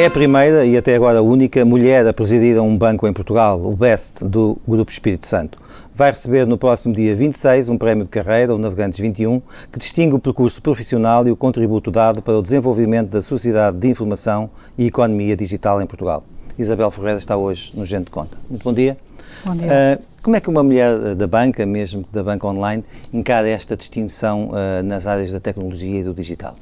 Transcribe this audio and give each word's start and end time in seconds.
É 0.00 0.06
a 0.06 0.10
primeira 0.10 0.64
e 0.64 0.78
até 0.78 0.94
agora 0.94 1.18
a 1.18 1.22
única 1.22 1.62
mulher 1.62 2.06
a 2.06 2.12
presidir 2.14 2.58
um 2.58 2.74
banco 2.74 3.06
em 3.06 3.12
Portugal, 3.12 3.60
o 3.62 3.76
BEST, 3.76 4.24
do 4.24 4.56
Grupo 4.66 4.90
Espírito 4.90 5.26
Santo. 5.26 5.58
Vai 5.94 6.08
receber 6.08 6.46
no 6.46 6.56
próximo 6.56 6.94
dia 6.94 7.14
26 7.14 7.68
um 7.68 7.76
prémio 7.76 8.04
de 8.04 8.08
carreira, 8.08 8.54
o 8.54 8.58
Navegantes 8.58 8.98
21, 8.98 9.42
que 9.70 9.78
distingue 9.78 10.14
o 10.14 10.18
percurso 10.18 10.62
profissional 10.62 11.28
e 11.28 11.30
o 11.30 11.36
contributo 11.36 11.90
dado 11.90 12.22
para 12.22 12.32
o 12.32 12.40
desenvolvimento 12.40 13.10
da 13.10 13.20
sociedade 13.20 13.76
de 13.76 13.88
informação 13.88 14.48
e 14.78 14.86
economia 14.86 15.36
digital 15.36 15.82
em 15.82 15.86
Portugal. 15.86 16.24
Isabel 16.58 16.90
Ferreira 16.90 17.18
está 17.18 17.36
hoje 17.36 17.70
no 17.74 17.84
Gente 17.84 18.06
de 18.06 18.10
Conta. 18.10 18.38
Muito 18.48 18.64
bom 18.64 18.72
dia. 18.72 18.96
Bom 19.44 19.54
dia. 19.54 19.68
Uh, 19.68 20.04
como 20.22 20.34
é 20.34 20.40
que 20.40 20.48
uma 20.48 20.62
mulher 20.62 21.14
da 21.14 21.26
banca, 21.26 21.66
mesmo 21.66 22.06
da 22.10 22.22
banca 22.22 22.46
online, 22.46 22.82
encara 23.12 23.46
esta 23.46 23.76
distinção 23.76 24.48
uh, 24.48 24.82
nas 24.82 25.06
áreas 25.06 25.30
da 25.30 25.40
tecnologia 25.40 26.00
e 26.00 26.02
do 26.02 26.14
digital? 26.14 26.54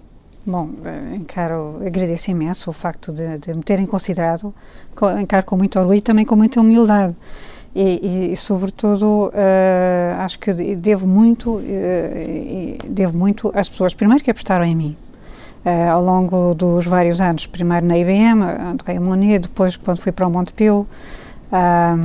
Bom, 0.48 0.70
eh, 0.82 1.16
encaro, 1.16 1.78
agradeço 1.86 2.30
imenso 2.30 2.70
o 2.70 2.72
facto 2.72 3.12
de, 3.12 3.36
de 3.36 3.52
me 3.52 3.62
terem 3.62 3.84
considerado, 3.84 4.54
encaro 5.20 5.44
com 5.44 5.58
muito 5.58 5.78
orgulho 5.78 5.98
e 5.98 6.00
também 6.00 6.24
com 6.24 6.34
muita 6.34 6.58
humildade. 6.58 7.14
E, 7.74 8.00
e, 8.02 8.32
e 8.32 8.36
sobretudo, 8.36 9.26
uh, 9.26 10.18
acho 10.20 10.38
que 10.38 10.50
devo 10.74 11.06
muito, 11.06 11.56
uh, 11.56 11.62
devo 12.88 13.14
muito 13.14 13.52
às 13.54 13.68
pessoas, 13.68 13.92
primeiro 13.92 14.24
que 14.24 14.30
apostaram 14.30 14.64
em 14.64 14.74
mim, 14.74 14.96
uh, 15.66 15.90
ao 15.90 16.02
longo 16.02 16.54
dos 16.54 16.86
vários 16.86 17.20
anos, 17.20 17.46
primeiro 17.46 17.84
na 17.84 17.98
IBM, 17.98 18.42
André 18.42 18.98
Monet, 18.98 19.40
depois 19.40 19.76
quando 19.76 19.98
fui 19.98 20.12
para 20.12 20.26
o 20.26 20.30
Montepio, 20.30 20.86
a 21.50 21.96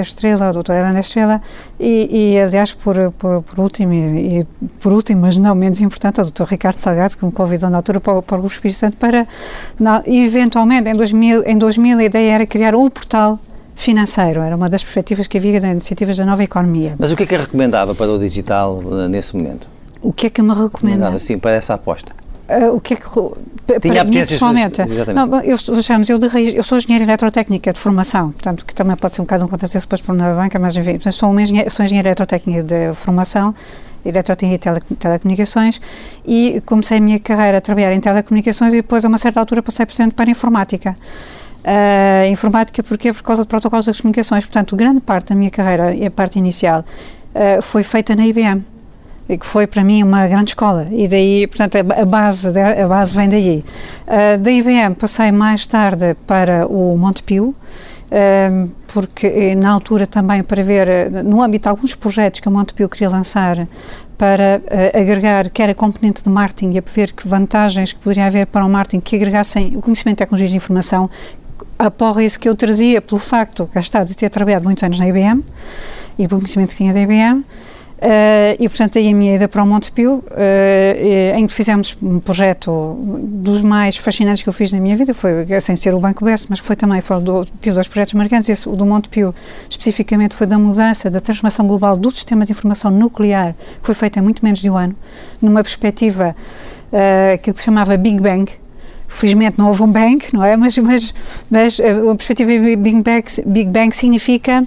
Estrela, 0.00 0.48
a 0.48 0.52
doutora 0.52 0.88
Ana 0.88 1.00
Estrela, 1.00 1.40
e, 1.78 2.34
e, 2.34 2.40
aliás, 2.40 2.72
por, 2.74 2.96
por, 3.12 3.42
por 3.42 3.60
último, 3.60 3.92
e, 3.92 4.40
e, 4.40 4.44
por 4.80 4.92
último, 4.92 5.22
mas 5.22 5.38
não 5.38 5.54
menos 5.54 5.80
importante, 5.80 6.20
o 6.20 6.24
doutor 6.24 6.48
Ricardo 6.48 6.78
Salgado, 6.78 7.16
que 7.16 7.24
me 7.24 7.32
convidou 7.32 7.70
na 7.70 7.78
altura 7.78 8.00
para, 8.00 8.20
para 8.22 8.36
o 8.36 8.40
Grupo 8.40 8.54
Espírito 8.54 8.78
Santo, 8.78 8.96
para, 8.96 9.26
na, 9.78 10.02
eventualmente, 10.06 10.90
em 10.90 10.94
2000, 10.94 11.44
em 11.46 11.56
2000, 11.56 11.98
a 11.98 12.04
ideia 12.04 12.32
era 12.32 12.46
criar 12.46 12.74
um 12.74 12.88
portal 12.90 13.38
financeiro, 13.74 14.40
era 14.40 14.54
uma 14.54 14.68
das 14.68 14.82
perspectivas 14.82 15.26
que 15.26 15.38
havia 15.38 15.60
das 15.60 15.70
iniciativas 15.70 16.16
da 16.16 16.26
nova 16.26 16.44
economia. 16.44 16.94
Mas 16.98 17.10
o 17.10 17.16
que 17.16 17.22
é 17.22 17.26
que 17.26 17.36
recomendava 17.36 17.94
para 17.94 18.10
o 18.10 18.18
digital 18.18 18.80
eh, 18.80 19.08
nesse 19.08 19.36
momento? 19.36 19.66
O 20.00 20.12
que 20.12 20.26
é 20.26 20.30
que 20.30 20.42
me 20.42 20.54
recomendava? 20.54 21.18
Sim, 21.18 21.38
para 21.38 21.52
essa 21.52 21.74
aposta. 21.74 22.12
Uh, 22.48 22.74
o 22.76 22.80
que 22.80 22.94
é 22.94 22.96
que 22.96 23.06
para 23.66 24.04
mim 24.04 24.12
pessoalmente 24.12 24.82
não, 25.14 25.40
eu, 25.40 25.56
vejamos, 25.56 26.08
eu, 26.10 26.18
de 26.18 26.56
eu 26.56 26.62
sou 26.62 26.78
engenheira 26.78 27.04
eletrotécnica 27.04 27.72
de 27.72 27.78
formação 27.78 28.32
portanto 28.32 28.66
que 28.66 28.74
também 28.74 28.96
pode 28.96 29.14
ser 29.14 29.20
um 29.20 29.24
bocado 29.24 29.44
um 29.44 29.48
depois 29.48 30.00
por 30.00 30.14
na 30.14 30.34
banca 30.34 30.58
mas 30.58 30.76
enfim 30.76 30.98
sou, 31.10 31.30
uma 31.30 31.42
engenheira, 31.42 31.70
sou 31.70 31.84
engenheira 31.84 32.08
eletrotécnica 32.08 32.62
de 32.62 32.94
formação 32.94 33.54
eletrotécnica 34.04 34.54
e 34.54 34.58
tele, 34.58 34.80
telecomunicações 34.98 35.80
e 36.26 36.62
comecei 36.66 36.98
a 36.98 37.00
minha 37.00 37.20
carreira 37.20 37.58
a 37.58 37.60
trabalhar 37.60 37.92
em 37.92 38.00
telecomunicações 38.00 38.74
e 38.74 38.78
depois 38.78 39.04
a 39.04 39.08
uma 39.08 39.18
certa 39.18 39.40
altura 39.40 39.62
passei 39.62 39.86
por 39.86 39.94
para 40.14 40.28
a 40.28 40.30
informática. 40.30 40.96
Uh, 41.64 42.26
informática 42.26 42.82
porque 42.82 43.12
por 43.12 43.22
causa 43.22 43.42
de 43.42 43.48
protocolos 43.48 43.86
das 43.86 44.00
comunicações. 44.00 44.44
Portanto 44.44 44.74
grande 44.74 45.00
parte 45.00 45.28
da 45.28 45.34
minha 45.34 45.50
carreira 45.50 45.94
a 46.04 46.10
parte 46.10 46.38
inicial 46.38 46.84
uh, 47.34 47.62
foi 47.62 47.84
feita 47.84 48.16
na 48.16 48.26
IBM 48.26 48.64
que 49.38 49.46
foi 49.46 49.66
para 49.66 49.82
mim 49.82 50.02
uma 50.02 50.26
grande 50.26 50.50
escola 50.50 50.88
e 50.90 51.08
daí, 51.08 51.46
portanto, 51.46 51.76
a 51.76 52.04
base, 52.04 52.48
a 52.48 52.86
base 52.86 53.14
vem 53.14 53.28
daí. 53.28 53.64
Uh, 54.06 54.38
da 54.38 54.50
IBM 54.50 54.94
passei 54.94 55.32
mais 55.32 55.66
tarde 55.66 56.16
para 56.26 56.66
o 56.66 56.96
Montepio, 56.96 57.48
uh, 58.12 58.70
porque 58.92 59.26
eh, 59.26 59.54
na 59.54 59.70
altura 59.70 60.06
também 60.06 60.42
para 60.42 60.62
ver, 60.62 60.88
eh, 60.88 61.08
no 61.22 61.42
âmbito 61.42 61.62
de 61.62 61.68
alguns 61.70 61.94
projetos 61.94 62.40
que 62.40 62.48
o 62.48 62.52
Montepio 62.52 62.86
queria 62.88 63.08
lançar 63.08 63.66
para 64.18 64.60
uh, 64.60 65.00
agregar 65.00 65.48
quer 65.48 65.70
a 65.70 65.74
componente 65.74 66.22
de 66.22 66.28
marketing 66.28 66.76
e 66.76 66.78
a 66.78 66.82
ver 66.94 67.12
que 67.12 67.26
vantagens 67.26 67.92
que 67.92 67.98
poderia 67.98 68.26
haver 68.26 68.46
para 68.46 68.64
o 68.64 68.68
marketing 68.68 69.00
que 69.00 69.16
agregassem 69.16 69.76
o 69.76 69.80
conhecimento 69.80 70.16
de 70.16 70.18
tecnologias 70.18 70.50
de 70.50 70.56
informação, 70.58 71.08
aporra 71.78 72.22
isso 72.22 72.38
que 72.38 72.48
eu 72.48 72.54
trazia 72.54 73.00
pelo 73.00 73.18
facto, 73.18 73.66
cá 73.66 73.80
está, 73.80 74.04
de 74.04 74.14
ter 74.14 74.28
trabalhado 74.28 74.64
muitos 74.64 74.84
anos 74.84 74.98
na 74.98 75.08
IBM 75.08 75.42
e 76.18 76.28
pelo 76.28 76.40
conhecimento 76.40 76.70
que 76.70 76.76
tinha 76.76 76.92
da 76.92 77.00
IBM, 77.00 77.44
Uh, 78.02 78.58
e, 78.58 78.68
portanto, 78.68 78.98
aí 78.98 79.08
a 79.08 79.14
minha 79.14 79.36
ida 79.36 79.46
para 79.46 79.62
o 79.62 79.66
Montepio, 79.66 80.24
uh, 80.28 81.36
em 81.36 81.46
que 81.46 81.52
fizemos 81.52 81.96
um 82.02 82.18
projeto 82.18 82.96
dos 83.22 83.62
mais 83.62 83.96
fascinantes 83.96 84.42
que 84.42 84.48
eu 84.48 84.52
fiz 84.52 84.72
na 84.72 84.80
minha 84.80 84.96
vida, 84.96 85.14
foi, 85.14 85.46
sem 85.60 85.76
ser 85.76 85.94
o 85.94 86.00
Banco 86.00 86.24
Best, 86.24 86.48
mas 86.50 86.58
foi 86.58 86.74
também, 86.74 87.00
foi 87.00 87.20
do, 87.20 87.44
tive 87.60 87.76
dois 87.76 87.86
projetos 87.86 88.14
marcantes, 88.14 88.48
esse, 88.48 88.68
o 88.68 88.74
do 88.74 88.84
Montepio, 88.84 89.32
especificamente, 89.70 90.34
foi 90.34 90.48
da 90.48 90.58
mudança, 90.58 91.08
da 91.08 91.20
transformação 91.20 91.64
global 91.64 91.96
do 91.96 92.10
sistema 92.10 92.44
de 92.44 92.50
informação 92.50 92.90
nuclear, 92.90 93.54
que 93.80 93.86
foi 93.86 93.94
feita 93.94 94.18
em 94.18 94.22
muito 94.22 94.44
menos 94.44 94.58
de 94.58 94.68
um 94.68 94.76
ano, 94.76 94.96
numa 95.40 95.62
perspectiva 95.62 96.34
uh, 96.88 97.38
que 97.40 97.56
se 97.56 97.62
chamava 97.62 97.96
Big 97.96 98.20
Bang, 98.20 98.50
felizmente 99.06 99.58
não 99.58 99.68
houve 99.68 99.82
um 99.84 99.92
bang, 99.92 100.24
não 100.32 100.42
é? 100.42 100.56
Mas, 100.56 100.76
mas, 100.78 101.14
mas 101.48 101.78
a 101.78 102.14
perspectiva 102.16 102.50
Big 102.50 103.02
Bang, 103.02 103.24
Big 103.46 103.70
Bang 103.70 103.94
significa 103.94 104.66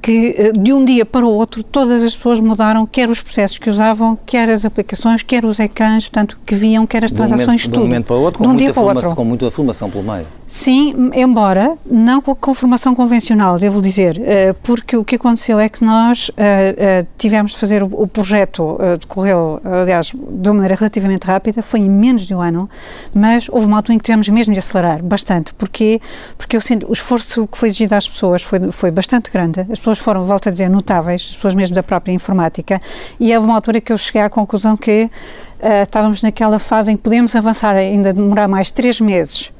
que 0.00 0.34
eh, 0.36 0.52
de 0.52 0.72
um 0.72 0.84
dia 0.84 1.04
para 1.04 1.24
o 1.24 1.30
outro 1.30 1.62
todas 1.62 2.02
as 2.02 2.14
pessoas 2.14 2.40
mudaram, 2.40 2.86
quer 2.86 3.08
os 3.08 3.22
processos 3.22 3.58
que 3.58 3.68
usavam, 3.68 4.18
quer 4.26 4.48
as 4.48 4.64
aplicações, 4.64 5.22
quer 5.22 5.44
os 5.44 5.58
ecrãs, 5.60 6.08
portanto, 6.08 6.38
que 6.44 6.54
viam, 6.54 6.86
quer 6.86 7.04
as 7.04 7.12
transações, 7.12 7.64
tudo. 7.64 7.74
De 7.74 7.78
um 7.80 7.82
momento 7.82 8.06
para 8.06 8.16
o 8.16 8.20
outro, 8.20 8.42
com, 8.42 8.48
um 8.48 8.52
muita, 8.52 8.74
formação, 8.74 9.14
com 9.14 9.24
muita 9.24 9.50
formação 9.50 9.90
pelo 9.90 10.04
meio. 10.04 10.26
Sim, 10.52 11.12
embora 11.14 11.78
não 11.86 12.20
com 12.20 12.52
formação 12.54 12.92
convencional, 12.92 13.56
devo 13.56 13.80
dizer, 13.80 14.20
eh, 14.20 14.52
porque 14.64 14.96
o 14.96 15.04
que 15.04 15.14
aconteceu 15.14 15.60
é 15.60 15.68
que 15.68 15.84
nós 15.84 16.28
eh, 16.36 17.06
tivemos 17.16 17.52
de 17.52 17.58
fazer 17.58 17.84
o 17.84 18.04
projeto, 18.08 18.76
decorreu, 18.98 19.60
aliás, 19.64 20.10
de 20.12 20.48
uma 20.48 20.54
maneira 20.54 20.74
relativamente 20.74 21.24
rápida, 21.24 21.62
foi 21.62 21.78
em 21.78 21.88
menos 21.88 22.26
de 22.26 22.34
um 22.34 22.40
ano, 22.40 22.68
mas 23.14 23.48
houve 23.48 23.64
uma 23.64 23.76
altura 23.76 23.94
em 23.94 23.98
que 23.98 24.04
tivemos 24.04 24.28
mesmo 24.28 24.52
de 24.52 24.58
acelerar 24.58 25.00
bastante. 25.04 25.54
Porquê? 25.54 26.00
Porque 26.36 26.56
eu 26.56 26.60
sinto, 26.60 26.90
o 26.90 26.92
esforço 26.92 27.46
que 27.46 27.56
foi 27.56 27.68
exigido 27.68 27.94
às 27.94 28.08
pessoas 28.08 28.42
foi, 28.42 28.72
foi 28.72 28.90
bastante 28.90 29.30
grande, 29.30 29.60
as 29.60 29.78
pessoas 29.78 30.00
foram, 30.00 30.24
volto 30.24 30.48
a 30.48 30.50
dizer, 30.50 30.68
notáveis, 30.68 31.32
pessoas 31.32 31.54
mesmo 31.54 31.76
da 31.76 31.82
própria 31.84 32.12
informática, 32.12 32.82
e 33.20 33.32
houve 33.36 33.46
uma 33.46 33.54
altura 33.54 33.80
que 33.80 33.92
eu 33.92 33.98
cheguei 33.98 34.22
à 34.22 34.28
conclusão 34.28 34.76
que 34.76 35.04
uh, 35.04 35.82
estávamos 35.84 36.24
naquela 36.24 36.58
fase 36.58 36.90
em 36.90 36.96
que 36.96 37.04
podemos 37.04 37.36
avançar, 37.36 37.76
ainda 37.76 38.12
demorar 38.12 38.48
mais 38.48 38.72
três 38.72 39.00
meses 39.00 39.52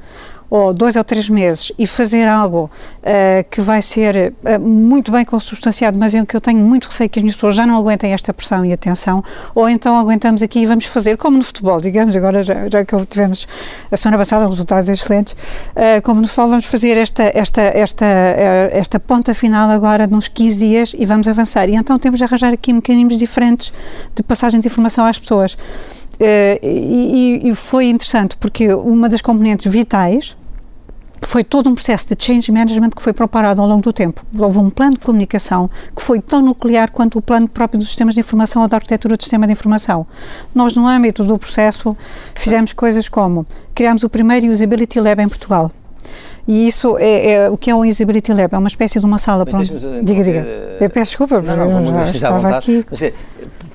ou 0.51 0.75
dois 0.75 0.97
ou 0.97 1.05
três 1.05 1.31
meses 1.31 1.71
e 1.79 1.87
fazer 1.87 2.27
algo 2.27 2.69
uh, 2.99 3.49
que 3.49 3.61
vai 3.61 3.81
ser 3.81 4.35
uh, 4.45 4.61
muito 4.61 5.13
bem 5.13 5.25
consubstanciado, 5.25 5.97
mas 5.97 6.13
em 6.13 6.25
que 6.25 6.37
eu 6.37 6.41
tenho 6.41 6.59
muito 6.59 6.89
receio 6.89 7.09
que 7.09 7.21
as 7.21 7.35
pessoas 7.35 7.55
já 7.55 7.65
não 7.65 7.79
aguentem 7.79 8.13
esta 8.13 8.35
pressão 8.35 8.65
e 8.65 8.73
atenção, 8.73 9.23
ou 9.55 9.69
então 9.69 9.97
aguentamos 9.97 10.43
aqui 10.43 10.61
e 10.61 10.67
vamos 10.67 10.87
fazer, 10.87 11.17
como 11.17 11.39
no 11.39 11.45
futebol, 11.45 11.81
digamos, 11.81 12.17
agora 12.17 12.43
já, 12.43 12.69
já 12.69 12.85
que 12.85 13.07
tivemos 13.07 13.47
a 13.91 13.97
semana 13.97 14.19
passada 14.19 14.47
resultados 14.47 14.89
excelentes, 14.89 15.33
uh, 15.33 16.03
como 16.03 16.21
no 16.21 16.27
futebol 16.27 16.51
vamos 16.51 16.65
fazer 16.65 16.97
esta, 16.97 17.31
esta, 17.33 17.63
esta, 17.63 18.07
esta 18.73 18.99
ponta 18.99 19.33
final 19.33 19.71
agora 19.71 20.07
nos 20.09 20.27
15 20.27 20.59
dias 20.59 20.95
e 20.99 21.07
vamos 21.07 21.29
avançar. 21.29 21.69
E 21.69 21.77
então 21.77 21.99
temos 21.99 22.19
de 22.19 22.25
arranjar 22.25 22.53
aqui 22.53 22.73
mecanismos 22.73 23.19
diferentes 23.19 23.73
de 24.15 24.23
passagem 24.23 24.59
de 24.59 24.67
informação 24.67 25.07
às 25.07 25.19
pessoas. 25.19 25.57
Uh, 26.21 26.61
e, 26.63 27.49
e, 27.49 27.55
foi 27.55 27.87
interessante 27.87 28.37
porque 28.37 28.75
uma 28.75 29.09
das 29.09 29.23
componentes 29.23 29.73
vitais 29.73 30.37
foi 31.27 31.45
todo 31.45 31.69
um 31.69 31.75
processo 31.75 32.15
de 32.15 32.25
change 32.25 32.51
management 32.51 32.91
que 32.91 33.03
foi 33.03 33.13
preparado 33.13 33.61
ao 33.61 33.69
longo 33.69 33.83
do 33.83 33.93
tempo. 33.93 34.25
Houve 34.37 34.59
um 34.59 34.71
plano 34.71 34.93
de 34.93 35.05
comunicação 35.05 35.71
que 35.95 36.03
foi 36.03 36.21
tão 36.21 36.41
nuclear 36.41 36.91
quanto 36.91 37.19
o 37.19 37.23
plano 37.23 37.49
próprio 37.49 37.79
dos 37.79 37.89
sistemas 37.89 38.15
de 38.15 38.21
informação 38.21 38.63
ou 38.63 38.69
da 38.69 38.77
arquitetura 38.77 39.17
do 39.17 39.23
sistema 39.23 39.47
de 39.47 39.53
informação. 39.53 40.07
Nós, 40.55 40.77
no 40.77 40.87
âmbito 40.87 41.23
do 41.25 41.39
processo, 41.39 41.97
fizemos 42.35 42.73
coisas 42.73 43.09
como 43.09 43.47
criámos 43.75 44.03
o 44.03 44.09
primeiro 44.09 44.47
Usability 44.49 45.01
Lab 45.01 45.23
em 45.23 45.29
Portugal. 45.29 45.71
E 46.49 46.67
isso 46.67 46.97
é, 46.99 47.33
é, 47.33 47.51
o 47.51 47.57
que 47.57 47.71
é 47.71 47.75
um 47.75 47.87
Usability 47.87 48.33
Lab? 48.33 48.55
É 48.55 48.59
uma 48.59 48.69
espécie 48.69 48.99
de 48.99 49.07
uma 49.07 49.19
sala. 49.19 49.45
Mas 49.53 49.71
para... 49.71 50.03
Diga, 50.03 50.25
diga. 50.25 50.47
Eu 50.81 50.91
peço 50.91 51.13
desculpa, 51.13 51.41
não, 51.41 51.57
não, 51.57 52.01
eu 52.01 52.07
já 52.07 52.15
estava 52.15 52.57
aqui. 52.57 52.85
Mas 52.91 53.03
é, 53.03 53.13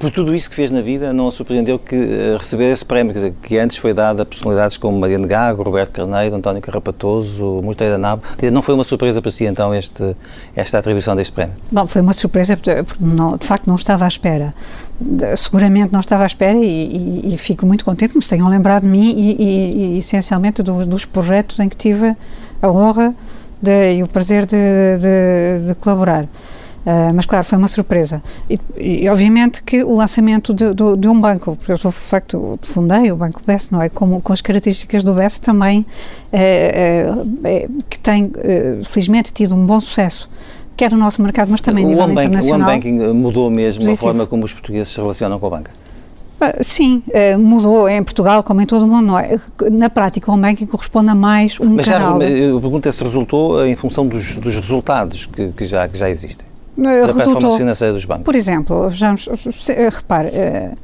por 0.05 0.11
tudo 0.11 0.35
isso 0.35 0.47
que 0.47 0.55
fez 0.55 0.69
na 0.69 0.81
vida, 0.81 1.11
não 1.11 1.27
a 1.27 1.31
surpreendeu 1.31 1.79
que 1.79 1.95
uh, 1.95 2.37
receber 2.37 2.71
esse 2.71 2.85
prémio, 2.85 3.11
quer 3.11 3.19
dizer, 3.19 3.33
que 3.41 3.57
antes 3.57 3.77
foi 3.77 3.91
dado 3.91 4.21
a 4.21 4.25
personalidades 4.25 4.77
como 4.77 4.99
Mariano 4.99 5.27
Gago, 5.27 5.63
Roberto 5.63 5.93
Carneiro, 5.93 6.35
António 6.35 6.61
Carrapatoso, 6.61 7.59
Mosteira 7.63 7.97
Nabo. 7.97 8.21
Não 8.51 8.61
foi 8.61 8.75
uma 8.75 8.83
surpresa 8.83 9.19
para 9.19 9.31
si, 9.31 9.45
então, 9.45 9.73
este, 9.73 10.15
esta 10.55 10.77
atribuição 10.77 11.15
deste 11.15 11.33
prémio? 11.33 11.55
Bom, 11.71 11.87
foi 11.87 12.01
uma 12.01 12.13
surpresa, 12.13 12.55
porque, 12.55 12.83
não, 12.99 13.35
de 13.35 13.47
facto 13.47 13.65
não 13.65 13.75
estava 13.75 14.05
à 14.05 14.07
espera. 14.07 14.53
Seguramente 15.35 15.91
não 15.91 16.01
estava 16.01 16.21
à 16.21 16.27
espera 16.27 16.57
e, 16.57 17.23
e, 17.23 17.33
e 17.33 17.37
fico 17.39 17.65
muito 17.65 17.83
contente 17.83 18.11
que 18.13 18.19
me 18.19 18.23
tenham 18.23 18.47
lembrado 18.47 18.83
de 18.83 18.89
mim 18.89 19.11
e, 19.17 19.95
e 19.95 19.97
essencialmente 19.97 20.61
do, 20.61 20.85
dos 20.85 21.03
projetos 21.03 21.59
em 21.59 21.67
que 21.67 21.75
tive 21.75 22.15
a 22.61 22.69
honra 22.69 23.15
de, 23.59 23.95
e 23.95 24.03
o 24.03 24.07
prazer 24.07 24.45
de, 24.45 24.55
de, 24.99 25.67
de 25.67 25.75
colaborar. 25.79 26.27
Uh, 26.85 27.11
mas 27.15 27.25
claro, 27.25 27.43
foi 27.43 27.57
uma 27.57 27.67
surpresa. 27.67 28.21
E, 28.47 28.59
e 28.77 29.09
obviamente 29.09 29.63
que 29.63 29.83
o 29.83 29.95
lançamento 29.95 30.53
de, 30.53 30.71
de, 30.71 30.97
de, 30.97 31.07
um 31.07 31.19
banco, 31.19 31.55
porque 31.55 31.71
eu 31.71 31.77
sou 31.79 31.89
de 31.89 31.97
facto 31.97 32.59
fundei 32.61 33.11
o 33.11 33.15
Banco 33.15 33.41
BES, 33.45 33.71
não 33.71 33.81
é? 33.81 33.89
Com, 33.89 34.21
com 34.21 34.31
as 34.31 34.39
características 34.39 35.03
do 35.03 35.13
BES 35.13 35.39
também, 35.39 35.83
é, 36.31 37.09
é, 37.43 37.49
é, 37.49 37.67
que 37.89 37.97
tem 37.97 38.31
felizmente 38.83 39.33
tido 39.33 39.55
um 39.55 39.65
bom 39.65 39.79
sucesso 39.79 40.29
quer 40.77 40.91
no 40.91 40.97
nosso 40.97 41.21
mercado, 41.21 41.49
mas 41.49 41.61
também 41.61 41.85
a 41.85 41.87
nível 41.87 42.05
banking, 42.07 42.27
internacional. 42.27 42.67
O 42.67 42.71
One 42.71 42.81
Banking 42.81 43.13
mudou 43.13 43.49
mesmo 43.49 43.79
positivo. 43.79 43.93
a 43.93 44.11
forma 44.11 44.27
como 44.27 44.43
os 44.43 44.51
portugueses 44.51 44.89
se 44.89 44.99
relacionam 44.99 45.39
com 45.39 45.47
a 45.47 45.49
banca? 45.49 45.71
Uh, 46.35 46.61
sim, 46.61 47.01
mudou 47.39 47.87
em 47.87 48.03
Portugal, 48.03 48.43
como 48.43 48.59
em 48.59 48.65
todo 48.65 48.83
o 48.83 48.87
mundo. 48.87 49.17
É? 49.17 49.39
Na 49.71 49.89
prática, 49.89 50.29
o 50.29 50.35
banking 50.35 50.65
corresponde 50.65 51.09
a 51.09 51.15
mais 51.15 51.57
um 51.61 51.69
Mas 51.69 51.87
canal. 51.87 52.17
Mas 52.17 52.29
eu 52.29 52.59
pergunto 52.59 52.91
se 52.91 53.03
resultou 53.03 53.65
em 53.65 53.75
função 53.77 54.05
dos, 54.05 54.35
dos 54.35 54.53
resultados 54.53 55.25
que, 55.25 55.47
que, 55.53 55.65
já, 55.65 55.87
que 55.87 55.97
já 55.97 56.09
existem. 56.09 56.45
Da 56.77 56.91
resultou, 56.91 57.23
performance 57.23 57.57
financeira 57.57 57.93
dos 57.93 58.05
bancos. 58.05 58.25
Por 58.25 58.35
exemplo, 58.35 58.89
vejamos, 58.89 59.29
repare, 59.67 60.29
uh, 60.29 60.77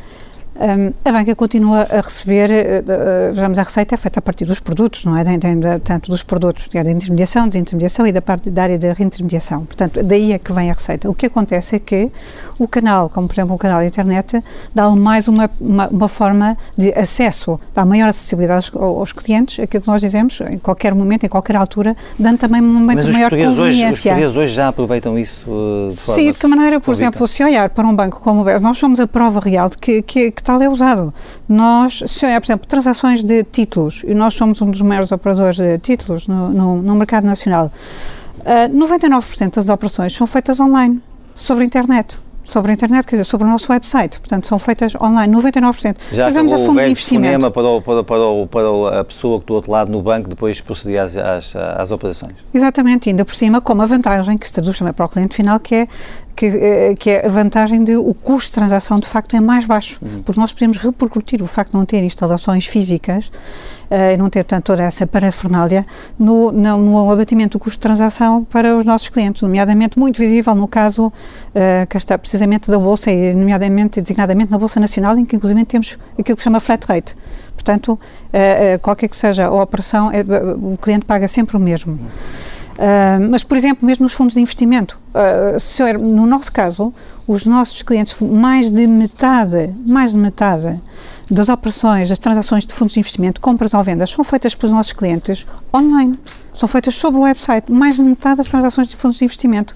um, 0.62 0.94
a 1.04 1.12
banca 1.12 1.36
continua 1.36 1.88
a 1.90 2.02
receber, 2.02 2.52
uh, 2.52 3.34
vejamos, 3.34 3.58
a 3.58 3.64
receita 3.64 3.96
é 3.96 3.98
feita 3.98 4.20
a 4.20 4.22
partir 4.22 4.46
dos 4.46 4.60
produtos, 4.60 5.04
não 5.06 5.18
é? 5.18 5.24
De, 5.24 5.38
de, 5.38 5.56
de, 5.56 5.80
tanto 5.80 6.12
dos 6.12 6.22
produtos 6.22 6.68
de 6.70 6.78
intermediação, 6.78 7.48
desintermediação 7.48 8.06
e 8.06 8.12
da 8.12 8.22
parte 8.22 8.52
da 8.52 8.64
área 8.64 8.78
da 8.78 8.94
reintermediação. 8.94 9.66
Portanto, 9.66 10.04
daí 10.04 10.34
é 10.34 10.38
que 10.38 10.54
vem 10.54 10.70
a 10.70 10.74
receita. 10.74 11.10
O 11.10 11.16
que 11.16 11.26
acontece 11.26 11.78
é 11.78 11.80
que 11.80 12.12
o 12.60 12.68
canal, 12.68 13.10
como 13.10 13.28
por 13.28 13.34
exemplo 13.34 13.56
o 13.56 13.58
canal 13.58 13.80
da 13.80 13.86
internet, 13.86 14.40
dá 14.74 14.88
mais 14.90 15.28
uma, 15.28 15.50
uma, 15.60 15.88
uma, 15.88 16.08
forma 16.08 16.56
de 16.78 16.94
acesso, 16.94 17.60
dá 17.74 17.84
maior 17.84 18.10
acessibilidade 18.10 18.72
aos, 18.76 18.84
aos, 18.84 19.12
clientes, 19.12 19.60
aquilo 19.60 19.82
que 19.82 19.88
nós 19.88 20.02
dizemos, 20.02 20.40
em 20.42 20.60
qualquer 20.60 20.94
momento, 20.94 21.26
em 21.26 21.30
qualquer 21.30 21.56
altura, 21.56 21.96
dando 22.20 22.38
também 22.38 22.62
um 22.62 22.74
momento 22.74 23.04
de 23.04 23.12
maior 23.12 23.32
conveniência. 23.32 23.64
Hoje, 23.64 23.86
os 23.86 24.04
portugueses 24.04 24.38
hoje 24.38 24.54
já 24.54 24.68
aproveitam 24.68 25.18
isso 25.18 25.50
uh, 25.50 25.90
de 25.90 25.98
forma 25.98 26.22
Sim, 26.22 26.32
de 26.32 26.38
que 26.38 26.48
maneira, 26.48 26.80
por 26.80 26.94
exemplo, 26.94 27.28
se 27.28 27.44
olhar 27.44 27.70
para 27.70 27.88
um 27.88 27.96
banco 27.96 28.22
como 28.22 28.42
o 28.42 28.44
BES, 28.44 28.62
nós 28.62 28.78
somos 28.78 29.00
a 29.00 29.08
prova 29.08 29.40
real 29.40 29.70
de 29.70 29.78
que, 29.78 30.02
que, 30.02 30.30
que 30.32 30.44
tal 30.52 30.62
é 30.62 30.70
usado. 30.70 31.14
Nós, 31.48 32.04
se 32.08 32.26
olhar, 32.26 32.40
por 32.42 32.46
exemplo, 32.46 32.68
transações 32.68 33.24
de 33.24 33.44
títulos, 33.44 34.04
e 34.06 34.14
nós 34.14 34.34
somos 34.34 34.62
um 34.62 34.70
dos 34.70 34.82
maiores 34.82 35.12
operadores 35.12 35.56
de 35.56 35.78
títulos 35.80 36.28
no, 36.28 36.50
no, 36.50 36.82
no 36.82 36.96
mercado 36.96 37.26
nacional, 37.26 37.72
uh, 38.40 38.70
99% 38.74 39.56
das 39.56 39.70
operações 39.70 40.14
são 40.14 40.28
feitas 40.28 40.60
online, 40.60 41.02
sobre 41.36 41.64
a 41.64 41.68
internet 41.68 42.20
sobre 42.44 42.72
a 42.72 42.74
internet, 42.74 43.06
quer 43.06 43.16
dizer, 43.16 43.24
sobre 43.24 43.48
o 43.48 43.50
nosso 43.50 43.72
website. 43.72 44.20
Portanto, 44.20 44.46
são 44.46 44.60
feitas 44.60 44.94
online, 44.96 45.34
99%. 45.34 45.96
Já 46.12 46.26
Nós 46.26 46.34
vamos 46.34 46.52
a 46.52 46.58
fundos 46.58 46.84
de 46.84 46.92
investimento. 46.92 47.50
para, 47.52 47.68
o, 47.68 47.82
para, 47.82 48.04
para, 48.04 48.24
para 48.50 49.00
a 49.00 49.04
pessoa 49.06 49.40
que 49.40 49.46
do 49.46 49.54
outro 49.54 49.72
lado 49.72 49.90
no 49.90 50.02
banco 50.02 50.28
depois 50.28 50.60
procedia 50.60 51.04
às, 51.04 51.16
às, 51.16 51.56
às 51.56 51.92
operações. 51.92 52.34
Exatamente, 52.54 53.10
ainda 53.10 53.24
por 53.24 53.34
cima, 53.34 53.62
com 53.62 53.72
uma 53.72 53.86
vantagem 53.86 54.38
que 54.38 54.46
se 54.46 54.54
traduz 54.54 54.78
também 54.78 54.94
para 54.94 55.06
o 55.06 55.10
cliente 55.10 55.36
final, 55.36 55.58
que 55.62 55.76
é 55.76 55.88
que, 56.36 56.46
eh, 56.46 56.96
que, 56.96 57.10
é 57.10 57.26
a 57.26 57.30
vantagem 57.30 57.84
de 57.84 57.96
o 57.96 58.14
custo 58.14 58.50
de 58.50 58.54
transação 58.54 59.00
de 59.00 59.08
facto 59.08 59.36
é 59.36 59.40
mais 59.40 59.66
baixo, 59.66 60.00
uhum. 60.02 60.22
porque 60.24 60.40
nós 60.40 60.52
podemos 60.52 60.78
repercutir 60.78 61.42
o 61.42 61.48
facto 61.48 61.72
de 61.72 61.78
não 61.78 61.86
ter 61.86 62.04
instalações 62.04 62.66
físicas 62.66 63.28
uh, 63.28 64.14
e 64.14 64.18
não 64.18 64.30
ter 64.30 64.44
tanto 64.44 64.66
toda 64.66 64.84
essa 64.84 65.06
parafernália 65.06 65.86
no, 66.18 66.52
no, 66.52 66.78
no, 66.78 67.12
abatimento 67.12 67.58
do 67.58 67.62
custo 67.62 67.78
de 67.78 67.82
transação 67.82 68.44
para 68.44 68.76
os 68.76 68.86
nossos 68.86 69.10
clientes, 69.10 69.42
nomeadamente 69.42 70.00
muito 70.00 70.18
visível 70.18 70.56
no 70.56 70.68
caso 70.68 71.08
uh, 71.08 71.88
que 71.90 71.98
está 71.98 72.18
precisamente 72.18 72.72
da 72.72 72.80
Bolsa 72.80 73.12
e 73.12 73.34
nomeadamente, 73.34 74.02
designadamente 74.02 74.52
na 74.52 74.58
Bolsa 74.58 74.80
Nacional, 74.80 75.18
em 75.18 75.26
que 75.26 75.36
inclusive 75.36 75.66
temos 75.66 75.98
aquilo 76.18 76.36
que 76.36 76.42
se 76.42 76.46
chama 76.46 76.60
flat 76.60 76.86
rate. 76.88 77.16
Portanto, 77.54 77.94
uh, 77.94 78.80
qualquer 78.82 79.08
que 79.08 79.18
seja 79.18 79.46
a 79.46 79.54
operação, 79.54 80.10
o 80.62 80.78
cliente 80.78 81.06
paga 81.06 81.28
sempre 81.28 81.58
o 81.58 81.60
mesmo. 81.60 81.94
Uhum. 81.94 82.51
Uh, 82.72 83.30
mas, 83.30 83.44
por 83.44 83.58
exemplo, 83.58 83.86
mesmo 83.86 84.04
nos 84.04 84.14
fundos 84.14 84.34
de 84.34 84.42
investimento, 84.42 84.98
uh, 85.14 85.60
se 85.60 85.82
eu, 85.84 86.00
no 86.00 86.26
nosso 86.26 86.52
caso, 86.52 86.94
os 87.28 87.46
nossos 87.46 87.82
clientes, 87.82 88.16
mais 88.20 88.72
de 88.72 88.88
metade, 88.88 89.74
mais 89.86 90.12
de 90.12 90.18
metade 90.18 90.82
das 91.30 91.48
operações, 91.48 92.10
das 92.10 92.20
transações 92.20 92.66
de 92.66 92.74
fundos 92.74 92.94
de 92.94 93.00
investimento, 93.00 93.40
compras 93.40 93.74
ou 93.74 93.84
vendas, 93.84 94.10
são 94.10 94.24
feitas 94.24 94.54
pelos 94.54 94.74
nossos 94.74 94.92
clientes 94.92 95.46
online. 95.74 96.20
São 96.54 96.68
feitas 96.68 96.96
sobre 96.96 97.20
o 97.20 97.24
website, 97.24 97.72
mais 97.72 97.96
de 97.96 98.04
metade 98.04 98.38
das 98.38 98.48
transações 98.48 98.90
de 98.90 98.98
fundos 98.98 99.18
de 99.18 99.24
investimento. 99.24 99.74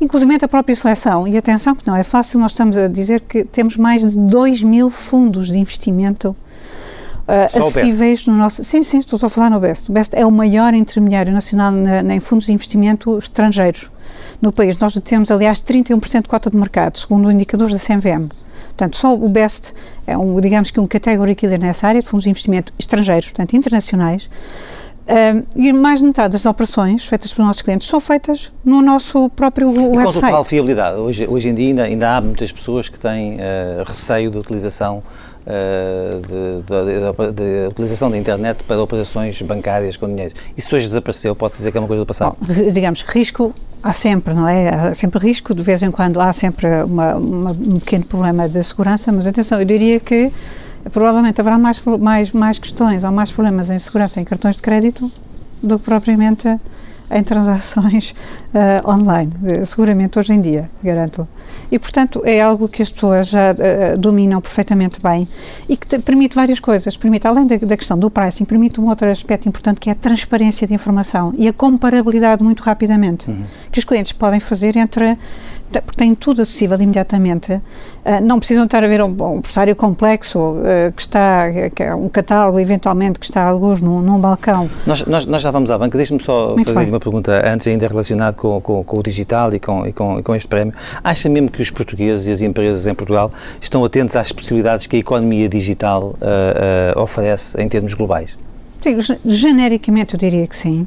Inclusive 0.00 0.38
a 0.42 0.48
própria 0.48 0.74
seleção. 0.74 1.28
E 1.28 1.36
atenção 1.36 1.74
que 1.74 1.86
não 1.86 1.94
é 1.94 2.02
fácil, 2.02 2.40
nós 2.40 2.52
estamos 2.52 2.78
a 2.78 2.88
dizer 2.88 3.20
que 3.20 3.44
temos 3.44 3.76
mais 3.76 4.00
de 4.00 4.16
2 4.16 4.62
mil 4.62 4.88
fundos 4.88 5.48
de 5.48 5.58
investimento 5.58 6.34
uh, 7.28 7.58
acessíveis 7.58 8.26
no 8.26 8.34
nosso. 8.34 8.62
Sim, 8.64 8.82
sim, 8.82 8.98
estou 8.98 9.18
só 9.18 9.26
a 9.26 9.30
falar 9.30 9.50
no 9.50 9.60
BEST. 9.60 9.90
O 9.90 9.92
BEST 9.92 10.14
é 10.14 10.24
o 10.24 10.30
maior 10.30 10.74
intermediário 10.74 11.32
nacional 11.32 11.70
na, 11.70 12.02
na, 12.02 12.14
em 12.14 12.20
fundos 12.20 12.46
de 12.46 12.52
investimento 12.52 13.18
estrangeiros 13.18 13.90
no 14.40 14.52
país. 14.52 14.76
Nós 14.78 14.94
temos, 15.04 15.30
aliás, 15.30 15.60
31% 15.60 16.22
de 16.22 16.28
cota 16.28 16.50
de 16.50 16.56
mercado, 16.56 16.98
segundo 16.98 17.30
indicadores 17.30 17.72
da 17.72 17.78
CMVM. 17.78 18.28
Portanto, 18.68 18.96
só 18.96 19.14
o 19.14 19.28
BEST 19.28 19.72
é, 20.06 20.18
um, 20.18 20.40
digamos 20.40 20.70
que, 20.70 20.80
um 20.80 20.86
category 20.86 21.34
killer 21.34 21.60
nessa 21.60 21.86
área 21.86 22.00
de 22.00 22.06
fundos 22.06 22.24
de 22.24 22.30
investimento 22.30 22.72
estrangeiros, 22.78 23.26
portanto, 23.26 23.54
internacionais. 23.54 24.28
E 25.54 25.72
mais 25.72 25.98
de 25.98 26.06
metade 26.06 26.32
das 26.32 26.46
operações 26.46 27.04
feitas 27.04 27.32
pelos 27.32 27.46
nossos 27.46 27.62
clientes 27.62 27.86
são 27.86 28.00
feitas 28.00 28.50
no 28.64 28.80
nosso 28.80 29.28
próprio 29.30 29.70
e 29.70 29.78
website. 29.78 30.14
com 30.14 30.26
total 30.28 30.44
fiabilidade. 30.44 30.98
Hoje, 30.98 31.26
hoje 31.28 31.48
em 31.50 31.54
dia 31.54 31.68
ainda, 31.68 31.82
ainda 31.84 32.16
há 32.16 32.20
muitas 32.20 32.50
pessoas 32.50 32.88
que 32.88 32.98
têm 32.98 33.34
uh, 33.34 33.84
receio 33.84 34.30
da 34.30 34.38
utilização 34.38 35.02
de, 35.46 37.32
de, 37.32 37.68
utilização 37.68 38.10
da 38.10 38.16
internet 38.16 38.62
para 38.64 38.82
operações 38.82 39.40
bancárias 39.42 39.96
com 39.96 40.08
dinheiro. 40.08 40.34
Isso 40.56 40.74
hoje 40.74 40.86
desapareceu, 40.86 41.34
pode 41.36 41.54
dizer 41.54 41.70
que 41.70 41.76
é 41.76 41.80
uma 41.80 41.86
coisa 41.86 42.02
do 42.02 42.06
passado? 42.06 42.36
Bom, 42.40 42.70
digamos, 42.72 43.02
risco 43.02 43.54
há 43.82 43.92
sempre, 43.92 44.32
não 44.32 44.48
é? 44.48 44.68
Há 44.68 44.94
sempre 44.94 45.18
risco, 45.20 45.54
de 45.54 45.62
vez 45.62 45.82
em 45.82 45.90
quando 45.90 46.20
há 46.20 46.32
sempre 46.32 46.82
uma, 46.82 47.14
uma, 47.14 47.50
um 47.50 47.78
pequeno 47.78 48.04
problema 48.04 48.48
de 48.48 48.62
segurança, 48.62 49.12
mas 49.12 49.26
atenção, 49.26 49.60
eu 49.60 49.66
diria 49.66 50.00
que 50.00 50.32
provavelmente 50.90 51.40
haverá 51.40 51.58
mais, 51.58 51.80
mais, 52.00 52.32
mais 52.32 52.58
questões 52.58 53.04
ou 53.04 53.12
mais 53.12 53.30
problemas 53.30 53.70
em 53.70 53.78
segurança 53.78 54.20
em 54.20 54.24
cartões 54.24 54.56
de 54.56 54.62
crédito 54.62 55.10
do 55.62 55.78
que 55.78 55.84
propriamente 55.84 56.58
em 57.10 57.22
transações 57.22 58.10
uh, 58.54 58.88
online, 58.90 59.32
uh, 59.42 59.66
seguramente 59.66 60.18
hoje 60.18 60.32
em 60.32 60.40
dia, 60.40 60.70
garanto. 60.82 61.26
E, 61.70 61.78
portanto, 61.78 62.22
é 62.24 62.40
algo 62.40 62.68
que 62.68 62.82
as 62.82 62.90
pessoas 62.90 63.28
já 63.28 63.52
uh, 63.52 63.98
dominam 63.98 64.40
perfeitamente 64.40 65.00
bem 65.02 65.28
e 65.68 65.76
que 65.76 65.86
te, 65.86 65.98
permite 65.98 66.34
várias 66.34 66.60
coisas. 66.60 66.96
Permite, 66.96 67.26
além 67.26 67.46
da, 67.46 67.56
da, 67.56 67.76
questão 67.76 67.98
do 67.98 68.10
pricing, 68.10 68.44
permite 68.44 68.80
um 68.80 68.88
outro 68.88 69.08
aspecto 69.08 69.48
importante 69.48 69.80
que 69.80 69.88
é 69.88 69.92
a 69.92 69.96
transparência 69.96 70.66
de 70.66 70.74
informação 70.74 71.32
e 71.36 71.48
a 71.48 71.52
comparabilidade 71.52 72.42
muito 72.42 72.62
rapidamente 72.62 73.30
uhum. 73.30 73.42
que 73.70 73.78
os 73.78 73.84
clientes 73.84 74.12
podem 74.12 74.40
fazer 74.40 74.76
entre 74.76 75.16
porque 75.80 75.96
têm 75.96 76.14
tudo 76.14 76.42
acessível 76.42 76.80
imediatamente, 76.80 77.52
uh, 77.52 77.60
não 78.22 78.38
precisam 78.38 78.64
estar 78.64 78.84
a 78.84 78.86
ver 78.86 79.02
um, 79.02 79.06
um 79.06 79.40
pressário 79.40 79.74
complexo 79.74 80.38
uh, 80.38 80.92
que 80.94 81.02
está, 81.02 81.50
que 81.74 81.82
é 81.82 81.94
um 81.94 82.08
catálogo 82.08 82.58
eventualmente 82.58 83.18
que 83.18 83.26
está 83.26 83.42
a 83.42 83.48
alguns 83.48 83.80
num, 83.80 84.00
num 84.00 84.18
balcão. 84.18 84.68
Nós, 84.86 85.04
nós, 85.06 85.26
nós, 85.26 85.42
já 85.42 85.50
vamos 85.50 85.70
à 85.70 85.78
banca, 85.78 85.96
deixe-me 85.96 86.22
só 86.22 86.54
Muito 86.54 86.68
fazer 86.68 86.80
bem. 86.80 86.88
uma 86.88 87.00
pergunta 87.00 87.42
antes 87.46 87.66
ainda 87.66 87.86
relacionada 87.86 88.36
com, 88.36 88.60
com, 88.60 88.84
com, 88.84 88.98
o 88.98 89.02
digital 89.02 89.52
e 89.54 89.58
com, 89.58 89.86
e, 89.86 89.92
com, 89.92 90.18
e 90.18 90.22
com 90.22 90.34
este 90.34 90.48
prémio. 90.48 90.74
Acha 91.02 91.28
mesmo 91.28 91.50
que 91.50 91.62
os 91.62 91.70
portugueses 91.70 92.26
e 92.26 92.30
as 92.30 92.40
empresas 92.40 92.86
em 92.86 92.94
Portugal 92.94 93.32
estão 93.60 93.84
atentos 93.84 94.16
às 94.16 94.32
possibilidades 94.32 94.86
que 94.86 94.96
a 94.96 94.98
economia 94.98 95.48
digital 95.48 96.14
uh, 96.20 97.00
oferece 97.00 97.60
em 97.60 97.68
termos 97.68 97.94
globais? 97.94 98.36
Sim, 98.80 98.98
genericamente 99.24 100.14
eu 100.14 100.20
diria 100.20 100.46
que 100.46 100.56
sim. 100.56 100.86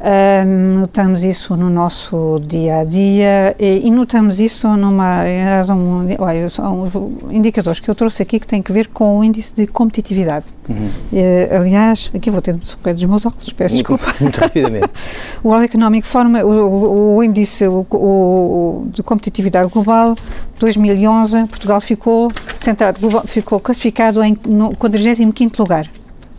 Um, 0.00 0.78
notamos 0.78 1.24
isso 1.24 1.56
no 1.56 1.68
nosso 1.68 2.40
dia 2.46 2.78
a 2.78 2.84
dia 2.84 3.56
e, 3.58 3.84
e 3.84 3.90
notamos 3.90 4.38
isso 4.38 4.68
numa. 4.76 5.24
Um, 5.68 6.06
olha, 6.20 6.48
são 6.48 6.88
indicadores 7.32 7.80
que 7.80 7.90
eu 7.90 7.96
trouxe 7.96 8.22
aqui 8.22 8.38
que 8.38 8.46
têm 8.46 8.62
que 8.62 8.72
ver 8.72 8.86
com 8.86 9.18
o 9.18 9.24
índice 9.24 9.52
de 9.52 9.66
competitividade. 9.66 10.46
Uhum. 10.68 10.88
E, 11.12 11.48
aliás, 11.52 12.12
aqui 12.14 12.30
vou 12.30 12.40
ter 12.40 12.54
de 12.54 12.68
socorrer 12.68 12.94
dos 12.94 13.04
meus 13.04 13.26
óculos, 13.26 13.52
peço 13.52 13.74
muito, 13.74 13.96
desculpa. 13.96 14.14
Muito 14.22 14.38
rapidamente. 14.38 14.88
o 15.42 15.48
World 15.48 15.64
Economic 15.64 16.06
Forum, 16.06 16.36
o, 16.44 17.16
o, 17.16 17.24
índice 17.24 17.66
o, 17.66 17.84
o, 17.90 18.86
de 18.92 19.02
competitividade 19.02 19.68
global, 19.68 20.14
2011, 20.60 21.46
Portugal 21.46 21.80
ficou, 21.80 22.30
centrado, 22.56 23.00
ficou 23.26 23.58
classificado 23.58 24.22
em 24.22 24.38
no 24.46 24.76
45 24.76 25.60
lugar. 25.60 25.90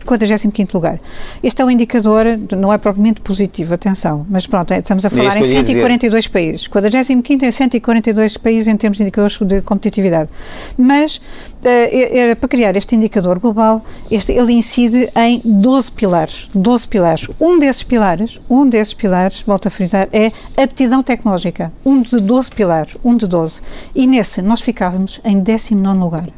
45 0.04 0.70
lugar. 0.74 1.00
Este 1.42 1.62
é 1.62 1.64
um 1.64 1.70
indicador, 1.70 2.24
não 2.56 2.72
é 2.72 2.78
propriamente 2.78 3.20
positivo, 3.20 3.74
atenção, 3.74 4.26
mas 4.28 4.46
pronto, 4.46 4.72
é, 4.72 4.78
estamos 4.78 5.04
a 5.04 5.08
é 5.08 5.10
falar 5.10 5.36
em 5.36 5.44
142 5.44 6.24
dizer. 6.24 6.32
países. 6.32 6.66
45 6.66 7.44
em 7.44 7.50
142 7.50 8.36
países 8.36 8.68
em 8.68 8.76
termos 8.76 8.98
de 8.98 9.04
indicadores 9.04 9.38
de 9.38 9.60
competitividade. 9.62 10.30
Mas, 10.76 11.16
uh, 11.16 12.36
para 12.36 12.48
criar 12.48 12.76
este 12.76 12.96
indicador 12.96 13.38
global, 13.38 13.84
este, 14.10 14.32
ele 14.32 14.52
incide 14.52 15.08
em 15.16 15.40
12 15.44 15.92
pilares. 15.92 16.48
12 16.54 16.88
pilares. 16.88 17.28
Um 17.40 17.58
desses 17.58 17.82
pilares, 17.82 18.40
um 18.48 18.68
desses 18.68 18.94
pilares, 18.94 19.40
volto 19.40 19.68
a 19.68 19.70
frisar, 19.70 20.08
é 20.12 20.32
aptidão 20.60 21.02
tecnológica. 21.02 21.72
Um 21.84 22.02
de 22.02 22.20
12 22.20 22.50
pilares, 22.50 22.96
um 23.04 23.16
de 23.16 23.26
12. 23.26 23.60
E 23.94 24.06
nesse 24.06 24.42
nós 24.42 24.60
ficávamos 24.60 25.20
em 25.24 25.38
19 25.40 25.98
lugar. 25.98 26.28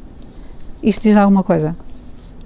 Isso 0.83 1.01
diz 1.03 1.17
alguma 1.17 1.43
coisa? 1.43 1.77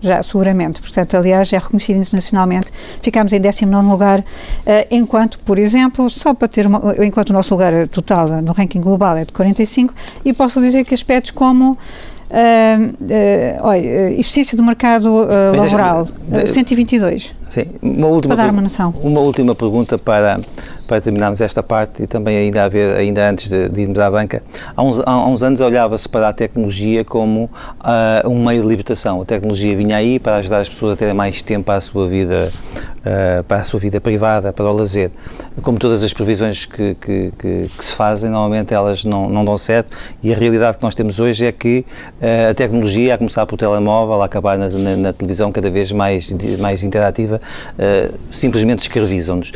Já 0.01 0.23
seguramente. 0.23 0.81
Portanto, 0.81 1.17
aliás, 1.17 1.53
é 1.53 1.59
reconhecido 1.59 1.99
internacionalmente. 1.99 2.71
Ficámos 3.01 3.33
em 3.33 3.41
19 3.41 3.89
lugar, 3.89 4.21
uh, 4.21 4.25
enquanto, 4.91 5.39
por 5.41 5.59
exemplo, 5.59 6.09
só 6.11 6.35
para 6.35 6.49
ter 6.49 6.67
uma, 6.67 6.95
enquanto 7.05 7.31
o 7.31 7.33
nosso 7.33 7.55
lugar 7.55 7.89
total 7.89 8.29
no 8.43 8.53
ranking 8.53 8.81
global 8.81 9.17
é 9.17 9.25
de 9.25 9.33
45, 9.33 9.95
e 10.25 10.33
posso 10.33 10.61
dizer 10.61 10.85
que 10.85 10.95
aspectos 10.95 11.31
como 11.31 11.77
Uh, 12.27 12.91
uh, 12.91 13.61
olha, 13.61 14.11
eficiência 14.11 14.57
do 14.57 14.63
mercado 14.65 15.25
laboral, 15.57 16.09
122. 16.53 17.33
Sim, 17.49 17.67
uma 17.81 18.09
última, 18.09 18.35
para 18.35 18.47
dar 18.47 18.53
uma 18.53 18.63
noção. 18.63 18.93
Uma 19.01 19.21
última 19.21 19.55
pergunta 19.55 19.97
para, 19.97 20.41
para 20.87 21.01
terminarmos 21.01 21.41
esta 21.41 21.63
parte 21.63 22.03
e 22.03 22.07
também 22.07 22.37
ainda, 22.37 22.65
a 22.65 22.69
ver, 22.69 22.97
ainda 22.97 23.29
antes 23.29 23.49
de, 23.49 23.69
de 23.69 23.81
irmos 23.83 23.99
à 23.99 24.11
banca. 24.11 24.43
Há 24.75 24.83
uns, 24.83 25.01
há 25.05 25.27
uns 25.27 25.43
anos 25.43 25.61
olhava-se 25.61 26.09
para 26.09 26.29
a 26.29 26.33
tecnologia 26.33 27.05
como 27.05 27.45
uh, 27.45 28.29
um 28.29 28.45
meio 28.45 28.63
de 28.63 28.69
libertação. 28.69 29.23
A 29.23 29.25
tecnologia 29.25 29.77
vinha 29.77 29.97
aí 29.97 30.19
para 30.19 30.37
ajudar 30.37 30.59
as 30.59 30.69
pessoas 30.69 30.95
a 30.95 30.97
terem 30.97 31.15
mais 31.15 31.41
tempo 31.41 31.71
à 31.71 31.81
sua 31.81 32.09
vida, 32.09 32.51
uh, 32.99 33.45
para 33.45 33.59
a 33.59 33.65
sua 33.65 33.79
vida 33.79 34.01
privada, 34.01 34.53
para 34.53 34.65
o 34.65 34.73
lazer. 34.73 35.11
Como 35.63 35.79
todas 35.79 36.03
as 36.03 36.13
previsões 36.13 36.67
que, 36.67 36.95
que, 36.97 37.33
que, 37.39 37.71
que, 37.79 37.85
se 37.85 37.95
fazem, 37.95 38.29
normalmente 38.29 38.75
elas 38.75 39.05
não, 39.05 39.29
não 39.29 39.45
dão 39.45 39.57
certo 39.57 39.97
e 40.23 40.35
a 40.35 40.37
realidade 40.37 40.79
que 40.79 40.83
nós 40.83 40.95
temos 40.95 41.21
hoje 41.21 41.47
é 41.47 41.53
que 41.53 41.85
uh, 42.21 42.51
a 42.51 42.55
tecnologia, 42.55 43.15
a 43.15 43.19
começar 43.19 43.47
pelo 43.47 43.57
telemóvel, 43.57 44.21
a 44.21 44.25
acabar 44.25 44.59
na, 44.59 44.69
na, 44.69 44.97
na 44.97 45.13
televisão 45.13 45.53
cada 45.53 45.71
vez 45.71 45.93
mais, 45.93 46.35
mais 46.59 46.83
interativa, 46.83 47.36
simplesmente 48.31 48.81
escravizam-nos. 48.81 49.53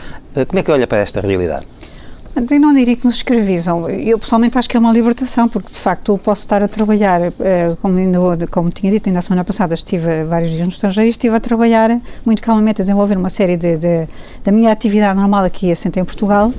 como 0.49 0.59
é 0.59 0.63
que 0.63 0.71
olha 0.71 0.87
para 0.87 0.99
esta 0.99 1.21
realidade? 1.21 1.67
Eu 2.37 2.61
não 2.61 2.73
diria 2.73 2.95
que 2.95 3.05
nos 3.05 3.17
escravizam. 3.17 3.89
Eu 3.89 4.19
pessoalmente 4.19 4.57
acho 4.57 4.69
que 4.69 4.77
é 4.77 4.81
uma 4.81 4.93
libertação, 4.93 5.49
porque 5.49 5.73
de 5.73 5.79
facto 5.79 6.13
eu 6.13 6.19
posso 6.19 6.43
estar 6.43 6.63
a 6.63 6.69
trabalhar, 6.69 7.21
eh, 7.41 7.75
como, 7.83 7.99
ainda, 7.99 8.47
como 8.47 8.71
tinha 8.71 8.91
dito 8.91 9.09
ainda 9.09 9.19
a 9.19 9.23
semana 9.23 9.45
passada, 9.45 9.75
estive 9.75 10.23
vários 10.25 10.51
dias 10.51 10.63
no 10.63 10.69
estrangeiro 10.69 11.09
e 11.09 11.11
estive 11.11 11.35
a 11.35 11.41
trabalhar 11.41 12.01
muito 12.25 12.41
calmamente 12.41 12.83
a 12.83 12.85
desenvolver 12.85 13.17
uma 13.17 13.29
série 13.29 13.57
de, 13.57 13.77
de 13.77 14.09
da 14.45 14.53
minha 14.53 14.71
atividade 14.71 15.19
normal 15.19 15.45
aqui 15.45 15.73
assente 15.73 15.99
em 15.99 16.05
Portugal. 16.05 16.53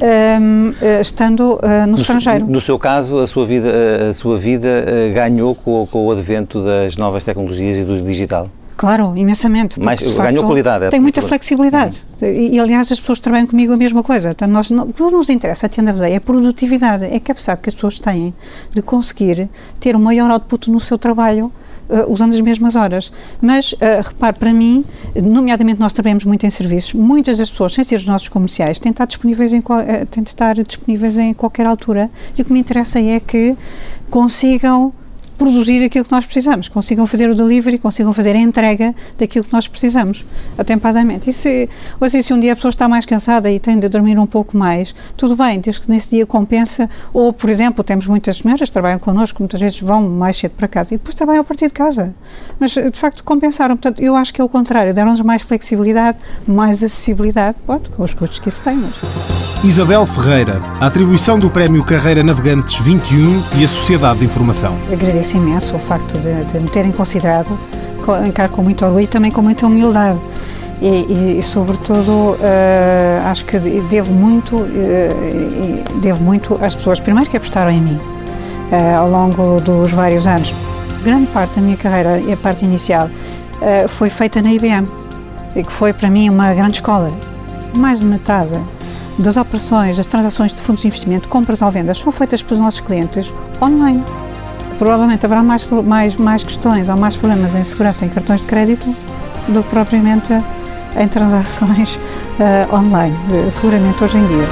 Um, 0.00 0.04
ehm, 0.04 0.74
eh, 0.80 1.00
estando 1.00 1.54
uh, 1.54 1.80
no, 1.80 1.86
no, 1.88 1.94
estrangeiro. 2.00 2.46
No 2.46 2.60
seu 2.60 2.78
caso, 2.78 3.18
a 3.18 3.26
sua 3.26 3.44
vida, 3.44 3.68
a 4.10 4.14
sua 4.14 4.36
vida 4.36 4.68
uh, 4.68 5.12
ganhou 5.12 5.56
com, 5.56 5.84
com, 5.90 6.06
o 6.06 6.12
advento 6.12 6.62
das 6.62 6.96
novas 6.96 7.24
tecnologias 7.24 7.78
e 7.78 7.82
do 7.82 8.00
digital? 8.00 8.48
Claro, 8.78 9.12
imensamente. 9.16 9.80
Mas 9.80 10.00
ganhou 10.00 10.44
qualidade. 10.44 10.84
É 10.84 10.88
tem 10.88 11.00
muita 11.00 11.20
flexibilidade. 11.20 12.00
Uhum. 12.22 12.28
E, 12.28 12.54
e, 12.54 12.60
aliás, 12.60 12.92
as 12.92 13.00
pessoas 13.00 13.18
trabalham 13.18 13.48
comigo 13.48 13.72
a 13.72 13.76
mesma 13.76 14.04
coisa. 14.04 14.28
Portanto, 14.28 14.52
nós, 14.52 14.70
não, 14.70 14.84
o 14.84 14.92
que 14.92 15.02
nos 15.02 15.28
interessa, 15.28 15.66
a 15.66 15.68
tenda 15.68 16.08
é 16.08 16.14
a 16.14 16.20
produtividade. 16.20 17.04
É 17.04 17.16
a 17.16 17.20
capacidade 17.20 17.60
que 17.60 17.68
as 17.68 17.74
pessoas 17.74 17.98
têm 17.98 18.32
de 18.70 18.80
conseguir 18.80 19.48
ter 19.80 19.96
um 19.96 19.98
maior 19.98 20.30
output 20.30 20.70
no 20.70 20.78
seu 20.80 20.96
trabalho 20.96 21.52
Uh, 21.90 22.04
usando 22.12 22.34
as 22.34 22.40
mesmas 22.42 22.76
horas. 22.76 23.10
Mas, 23.40 23.72
uh, 23.72 23.78
repare, 24.04 24.38
para 24.38 24.52
mim, 24.52 24.84
nomeadamente 25.16 25.80
nós 25.80 25.90
trabalhamos 25.94 26.26
muito 26.26 26.44
em 26.44 26.50
serviços, 26.50 26.92
muitas 26.92 27.38
das 27.38 27.48
pessoas, 27.48 27.72
sem 27.72 27.82
ser 27.82 27.94
os 27.94 28.04
nossos 28.04 28.28
comerciais, 28.28 28.78
têm 28.78 28.92
de 28.92 28.96
estar 28.96 29.06
disponíveis 29.06 29.54
em, 29.54 29.60
uh, 29.60 30.06
têm 30.10 30.22
de 30.22 30.28
estar 30.28 30.54
disponíveis 30.56 31.16
em 31.16 31.32
qualquer 31.32 31.66
altura. 31.66 32.10
E 32.36 32.42
o 32.42 32.44
que 32.44 32.52
me 32.52 32.60
interessa 32.60 33.00
é 33.00 33.18
que 33.18 33.56
consigam 34.10 34.92
produzir 35.38 35.84
aquilo 35.84 36.04
que 36.04 36.12
nós 36.12 36.26
precisamos, 36.26 36.68
consigam 36.68 37.06
fazer 37.06 37.30
o 37.30 37.34
delivery, 37.34 37.78
consigam 37.78 38.12
fazer 38.12 38.34
a 38.34 38.38
entrega 38.38 38.94
daquilo 39.16 39.44
que 39.44 39.52
nós 39.52 39.68
precisamos, 39.68 40.24
atempadamente. 40.58 41.30
E 41.30 41.32
se, 41.32 41.68
ou 42.00 42.10
seja, 42.10 42.26
se 42.26 42.34
um 42.34 42.40
dia 42.40 42.52
a 42.52 42.56
pessoa 42.56 42.70
está 42.70 42.88
mais 42.88 43.06
cansada 43.06 43.50
e 43.50 43.60
tem 43.60 43.78
de 43.78 43.88
dormir 43.88 44.18
um 44.18 44.26
pouco 44.26 44.56
mais, 44.56 44.94
tudo 45.16 45.36
bem, 45.36 45.60
desde 45.60 45.82
que 45.82 45.90
nesse 45.90 46.10
dia 46.10 46.26
compensa, 46.26 46.90
ou, 47.12 47.32
por 47.32 47.48
exemplo, 47.48 47.84
temos 47.84 48.06
muitas 48.06 48.38
senhoras 48.38 48.68
que 48.68 48.72
trabalham 48.72 48.98
connosco, 48.98 49.40
muitas 49.40 49.60
vezes 49.60 49.80
vão 49.80 50.02
mais 50.08 50.36
cedo 50.36 50.52
para 50.52 50.66
casa 50.66 50.94
e 50.94 50.98
depois 50.98 51.14
trabalham 51.14 51.40
a 51.40 51.44
partir 51.44 51.66
de 51.68 51.72
casa. 51.72 52.14
Mas, 52.58 52.72
de 52.72 52.98
facto, 52.98 53.22
compensaram. 53.22 53.76
Portanto, 53.76 54.02
eu 54.02 54.16
acho 54.16 54.34
que 54.34 54.40
é 54.40 54.44
o 54.44 54.48
contrário, 54.48 54.92
deram-nos 54.92 55.20
mais 55.20 55.42
flexibilidade, 55.42 56.18
mais 56.46 56.82
acessibilidade, 56.82 57.56
com 57.64 58.02
os 58.02 58.12
custos 58.12 58.40
que 58.40 58.48
isso 58.48 58.62
tem. 58.62 58.76
Mas... 58.76 59.64
Isabel 59.64 60.04
Ferreira, 60.06 60.60
a 60.80 60.86
atribuição 60.86 61.38
do 61.38 61.48
Prémio 61.48 61.84
Carreira 61.84 62.24
Navegantes 62.24 62.80
21 62.80 63.60
e 63.60 63.64
a 63.64 63.68
Sociedade 63.68 64.20
de 64.20 64.24
Informação. 64.24 64.76
Agradeço 64.92 65.27
agradeço 65.28 65.36
imenso 65.36 65.76
o 65.76 65.78
facto 65.78 66.18
de, 66.18 66.44
de 66.44 66.60
me 66.60 66.68
terem 66.68 66.92
considerado, 66.92 67.58
encaro 68.26 68.50
com 68.52 68.62
muito 68.62 68.84
orgulho 68.84 69.04
e 69.04 69.06
também 69.06 69.30
com 69.30 69.42
muita 69.42 69.66
humildade. 69.66 70.18
E, 70.80 70.86
e, 70.86 71.38
e 71.38 71.42
sobretudo, 71.42 72.10
uh, 72.10 73.26
acho 73.26 73.44
que 73.44 73.58
devo 73.58 74.12
muito, 74.12 74.56
uh, 74.56 76.00
devo 76.00 76.22
muito 76.22 76.58
às 76.62 76.74
pessoas, 76.74 77.00
primeiro 77.00 77.28
que 77.28 77.36
apostaram 77.36 77.70
em 77.70 77.80
mim 77.80 77.98
uh, 78.70 78.98
ao 78.98 79.10
longo 79.10 79.60
dos 79.60 79.90
vários 79.90 80.26
anos. 80.26 80.54
Grande 81.02 81.26
parte 81.26 81.56
da 81.56 81.60
minha 81.60 81.76
carreira, 81.76 82.18
e 82.20 82.32
a 82.32 82.36
parte 82.36 82.64
inicial, 82.64 83.08
foi 83.88 84.10
feita 84.10 84.42
na 84.42 84.52
IBM, 84.52 84.86
e 85.54 85.62
que 85.62 85.72
foi 85.72 85.92
para 85.92 86.10
mim 86.10 86.28
uma 86.28 86.52
grande 86.54 86.76
escola. 86.76 87.10
Mais 87.74 88.00
de 88.00 88.04
metade 88.04 88.56
das 89.18 89.36
operações, 89.36 89.96
das 89.96 90.06
transações 90.06 90.52
de 90.52 90.60
fundos 90.60 90.82
de 90.82 90.88
investimento, 90.88 91.28
compras 91.28 91.62
ou 91.62 91.70
vendas, 91.70 91.98
são 91.98 92.12
feitas 92.12 92.42
pelos 92.42 92.62
nossos 92.62 92.80
clientes 92.80 93.32
online 93.62 94.02
provavelmente 94.78 95.26
haverá 95.26 95.42
mais, 95.42 95.64
mais, 95.64 96.16
mais 96.16 96.42
questões 96.42 96.88
ou 96.88 96.96
mais 96.96 97.16
problemas 97.16 97.54
em 97.54 97.64
segurança 97.64 98.04
em 98.04 98.08
cartões 98.08 98.42
de 98.42 98.46
crédito 98.46 98.94
do 99.48 99.62
que 99.62 99.70
propriamente 99.70 100.32
em 100.96 101.08
transações 101.08 101.96
uh, 101.96 102.72
online, 102.74 103.14
seguramente 103.50 104.02
hoje 104.02 104.18
em 104.18 104.26
dia. 104.26 104.46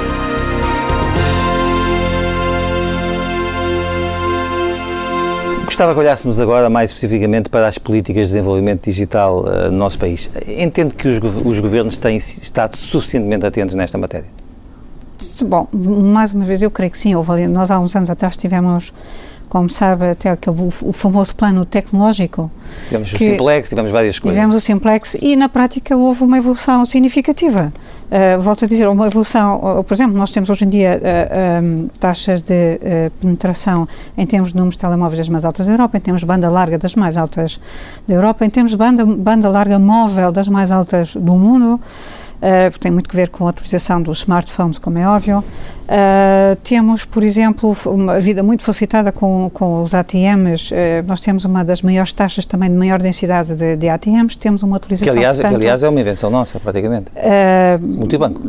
Gostava 5.65 5.93
que 5.93 5.99
olhássemos 5.99 6.39
agora 6.39 6.69
mais 6.69 6.91
especificamente 6.91 7.49
para 7.49 7.67
as 7.67 7.77
políticas 7.77 8.27
de 8.27 8.33
desenvolvimento 8.33 8.85
digital 8.85 9.41
uh, 9.41 9.71
no 9.71 9.77
nosso 9.77 9.99
país. 9.99 10.29
Entendo 10.47 10.95
que 10.95 11.07
os, 11.07 11.17
os 11.45 11.59
governos 11.59 11.97
têm 11.97 12.17
estado 12.17 12.75
suficientemente 12.75 13.45
atentos 13.45 13.75
nesta 13.75 13.97
matéria? 13.97 14.27
Bom, 15.45 15.67
mais 15.73 16.33
uma 16.33 16.45
vez, 16.45 16.61
eu 16.61 16.71
creio 16.71 16.91
que 16.91 16.97
sim. 16.97 17.15
Houve, 17.15 17.47
nós 17.47 17.71
há 17.71 17.79
uns 17.79 17.95
anos 17.95 18.09
atrás 18.09 18.37
tivemos 18.37 18.93
como 19.49 19.69
sabe, 19.69 20.09
até 20.09 20.29
aquele, 20.29 20.57
o, 20.81 20.91
famoso 20.91 21.35
plano 21.35 21.65
tecnológico. 21.65 22.51
Tivemos 22.85 23.13
o 23.13 23.17
Simplex, 23.17 23.69
tivemos 23.69 23.91
várias 23.91 24.19
coisas. 24.19 24.35
Tivemos 24.35 24.55
o 24.55 24.61
Simplex 24.61 25.15
e, 25.21 25.35
na 25.35 25.49
prática, 25.49 25.95
houve 25.95 26.23
uma 26.23 26.37
evolução 26.37 26.85
significativa. 26.85 27.71
Uh, 28.07 28.41
volto 28.41 28.63
a 28.65 28.67
dizer, 28.67 28.87
uma 28.87 29.07
evolução, 29.07 29.79
uh, 29.79 29.83
por 29.83 29.93
exemplo, 29.93 30.17
nós 30.17 30.31
temos 30.31 30.49
hoje 30.49 30.63
em 30.63 30.69
dia 30.69 31.01
uh, 31.01 31.63
um, 31.63 31.87
taxas 31.99 32.41
de 32.41 32.79
penetração 33.19 33.87
em 34.17 34.25
termos 34.25 34.49
de 34.49 34.55
números 34.55 34.75
de 34.75 34.81
telemóveis 34.81 35.17
das 35.17 35.29
mais 35.29 35.43
altas 35.43 35.65
da 35.65 35.73
Europa, 35.73 35.97
em 35.97 36.01
termos 36.01 36.21
de 36.21 36.27
banda 36.27 36.49
larga 36.49 36.77
das 36.77 36.95
mais 36.95 37.17
altas 37.17 37.59
da 38.07 38.13
Europa, 38.13 38.45
em 38.45 38.49
termos 38.49 38.71
de 38.71 38.77
banda, 38.77 39.05
banda 39.05 39.49
larga 39.49 39.77
móvel 39.77 40.31
das 40.31 40.47
mais 40.47 40.71
altas 40.71 41.15
do 41.15 41.33
mundo. 41.35 41.79
Uh, 42.37 42.77
tem 42.79 42.91
muito 42.91 43.09
que 43.09 43.15
ver 43.15 43.29
com 43.29 43.47
a 43.47 43.49
utilização 43.49 44.01
dos 44.01 44.19
smartphones, 44.19 44.77
como 44.77 44.97
é 44.99 45.07
óbvio. 45.07 45.43
Uh, 45.87 46.55
temos, 46.63 47.05
por 47.05 47.23
exemplo, 47.23 47.75
uma 47.85 48.19
vida 48.19 48.43
muito 48.43 48.61
facilitada 48.61 49.11
com, 49.11 49.49
com 49.51 49.81
os 49.81 49.93
ATMs. 49.93 50.71
Uh, 50.71 50.75
nós 51.07 51.19
temos 51.19 51.45
uma 51.45 51.63
das 51.63 51.81
maiores 51.81 52.11
taxas 52.13 52.45
também 52.45 52.69
de 52.69 52.75
maior 52.75 53.01
densidade 53.01 53.55
de, 53.55 53.75
de 53.75 53.89
ATMs. 53.89 54.37
Temos 54.37 54.61
uma 54.61 54.77
utilização. 54.77 55.11
Que 55.11 55.17
aliás, 55.17 55.37
portanto, 55.37 55.57
que, 55.57 55.65
aliás 55.65 55.83
é 55.83 55.89
uma 55.89 55.99
invenção 55.99 56.29
nossa, 56.29 56.59
praticamente. 56.59 57.11
multibanco. 57.81 58.41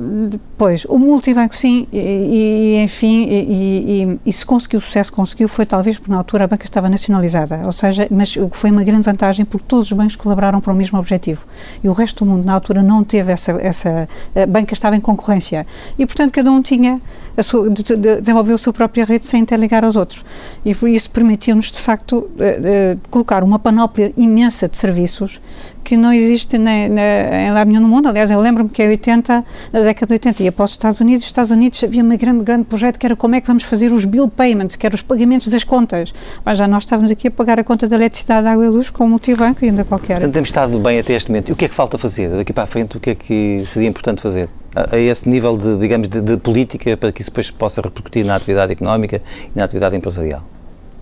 Pois, 0.59 0.85
o 0.87 0.99
multibanco, 0.99 1.57
sim. 1.57 1.87
E, 1.92 1.99
e 1.99 2.83
enfim, 2.83 3.25
e, 3.25 4.02
e, 4.02 4.21
e, 4.26 4.33
se 4.33 4.45
conseguiu 4.45 4.80
sucesso, 4.80 5.12
conseguiu, 5.12 5.49
foi 5.49 5.64
talvez 5.64 5.97
porque 5.97 6.11
na 6.11 6.18
altura 6.18 6.45
a 6.45 6.47
banca 6.47 6.64
estava 6.64 6.90
nacionalizada. 6.90 7.62
Ou 7.64 7.73
seja, 7.73 8.07
mas 8.11 8.37
foi 8.50 8.71
uma 8.71 8.83
grande 8.83 9.02
vantagem 9.02 9.47
porque 9.47 9.64
todos 9.66 9.87
os 9.87 9.92
bancos 9.92 10.16
colaboraram 10.16 10.61
para 10.61 10.73
o 10.73 10.76
mesmo 10.76 10.99
objetivo. 10.99 11.47
E 11.83 11.88
o 11.88 11.92
resto 11.92 12.25
do 12.25 12.30
mundo, 12.30 12.45
na 12.45 12.52
altura, 12.52 12.83
não 12.83 13.04
teve 13.04 13.30
essa, 13.33 13.52
essa 13.52 13.78
essa 13.79 14.09
banca 14.49 14.75
estava 14.75 14.97
em 14.97 15.01
concorrência 15.01 15.67
e, 15.99 16.05
portanto, 16.05 16.33
cada 16.33 16.51
um 16.51 16.61
tinha 16.61 17.01
a 17.37 17.43
sua, 17.43 17.71
de, 17.71 17.83
de, 17.83 18.21
desenvolveu 18.21 18.57
a 18.57 18.59
sua 18.59 18.73
própria 18.73 19.05
rede 19.05 19.27
sem 19.27 19.41
interligar 19.41 19.85
aos 19.85 19.97
outros. 19.97 20.25
E 20.65 20.71
isso 20.95 21.11
permitiu-nos, 21.11 21.71
de 21.71 21.79
facto, 21.79 22.17
uh, 22.17 22.25
uh, 22.25 23.01
colocar 23.11 23.45
uma 23.45 23.59
panóplia 23.59 24.13
imensa 24.17 24.69
de 24.69 24.77
serviços 24.77 25.41
que 25.88 25.97
não 25.97 26.12
existe 26.12 26.59
na, 26.59 26.87
na, 26.87 27.47
em 27.47 27.50
lado 27.50 27.68
nenhum 27.68 27.80
no 27.80 27.88
mundo. 27.88 28.09
Aliás, 28.11 28.30
eu 28.30 28.38
lembro-me 28.38 28.68
que 28.68 28.83
em 28.83 28.88
80, 28.90 29.42
na 29.73 29.80
década 29.80 30.07
de 30.07 30.12
80, 30.12 30.42
ia 30.42 30.52
para 30.52 30.66
os 30.66 30.73
Estados 30.73 31.00
Unidos, 31.00 31.23
os 31.23 31.28
Estados 31.28 31.50
Unidos 31.50 31.83
havia 31.83 32.04
um 32.04 32.09
grande, 32.14 32.45
grande 32.45 32.64
projeto 32.64 32.99
que 32.99 33.07
era 33.07 33.16
como 33.16 33.35
é 33.35 33.40
que 33.40 33.47
vamos 33.47 33.62
fazer 33.62 33.90
os 33.90 34.04
bill 34.04 34.28
payments, 34.28 34.76
que 34.76 34.87
eram 34.87 34.95
os 34.95 35.00
pagamentos 35.00 35.49
das 35.49 35.64
contas. 35.64 36.12
Mas 36.45 36.59
já 36.59 36.68
nós 36.68 36.83
estávamos 36.83 37.11
aqui 37.11 37.28
a 37.28 37.30
pagar 37.30 37.59
a 37.59 37.64
conta 37.64 37.88
da 37.88 37.97
eletricidade, 37.97 38.47
água 38.47 38.66
e 38.66 38.68
luz 38.68 38.90
com 38.90 39.04
o 39.04 39.09
multibanco 39.09 39.64
e 39.64 39.71
ainda 39.71 39.83
qualquer. 39.83 40.16
Portanto, 40.16 40.35
temos 40.35 40.50
estado 40.50 40.78
bem 40.78 40.99
até 40.99 41.14
este 41.14 41.30
momento. 41.30 41.49
E 41.49 41.52
o 41.52 41.57
que 41.57 41.64
é 41.64 41.68
que 41.68 41.75
falta 41.75 41.97
fazer? 41.97 42.28
Daqui 42.28 42.52
para 42.52 42.64
a 42.64 42.66
frente, 42.66 42.99
o 42.99 43.00
que 43.00 43.11
é 43.11 43.14
que 43.14 43.62
seria 43.66 43.88
importante 43.88 44.21
fazer? 44.21 44.50
A, 44.76 44.95
a 44.95 44.99
esse 44.99 45.26
nível 45.26 45.57
de, 45.57 45.78
digamos, 45.78 46.07
de, 46.09 46.21
de 46.21 46.37
política 46.37 46.99
para 46.99 47.11
que 47.11 47.23
isso 47.23 47.30
depois 47.30 47.50
possa 47.50 47.80
repercutir 47.80 48.26
na 48.26 48.35
atividade 48.37 48.73
económica 48.73 49.23
e 49.54 49.59
na 49.59 49.64
atividade 49.64 49.97
empresarial? 49.97 50.42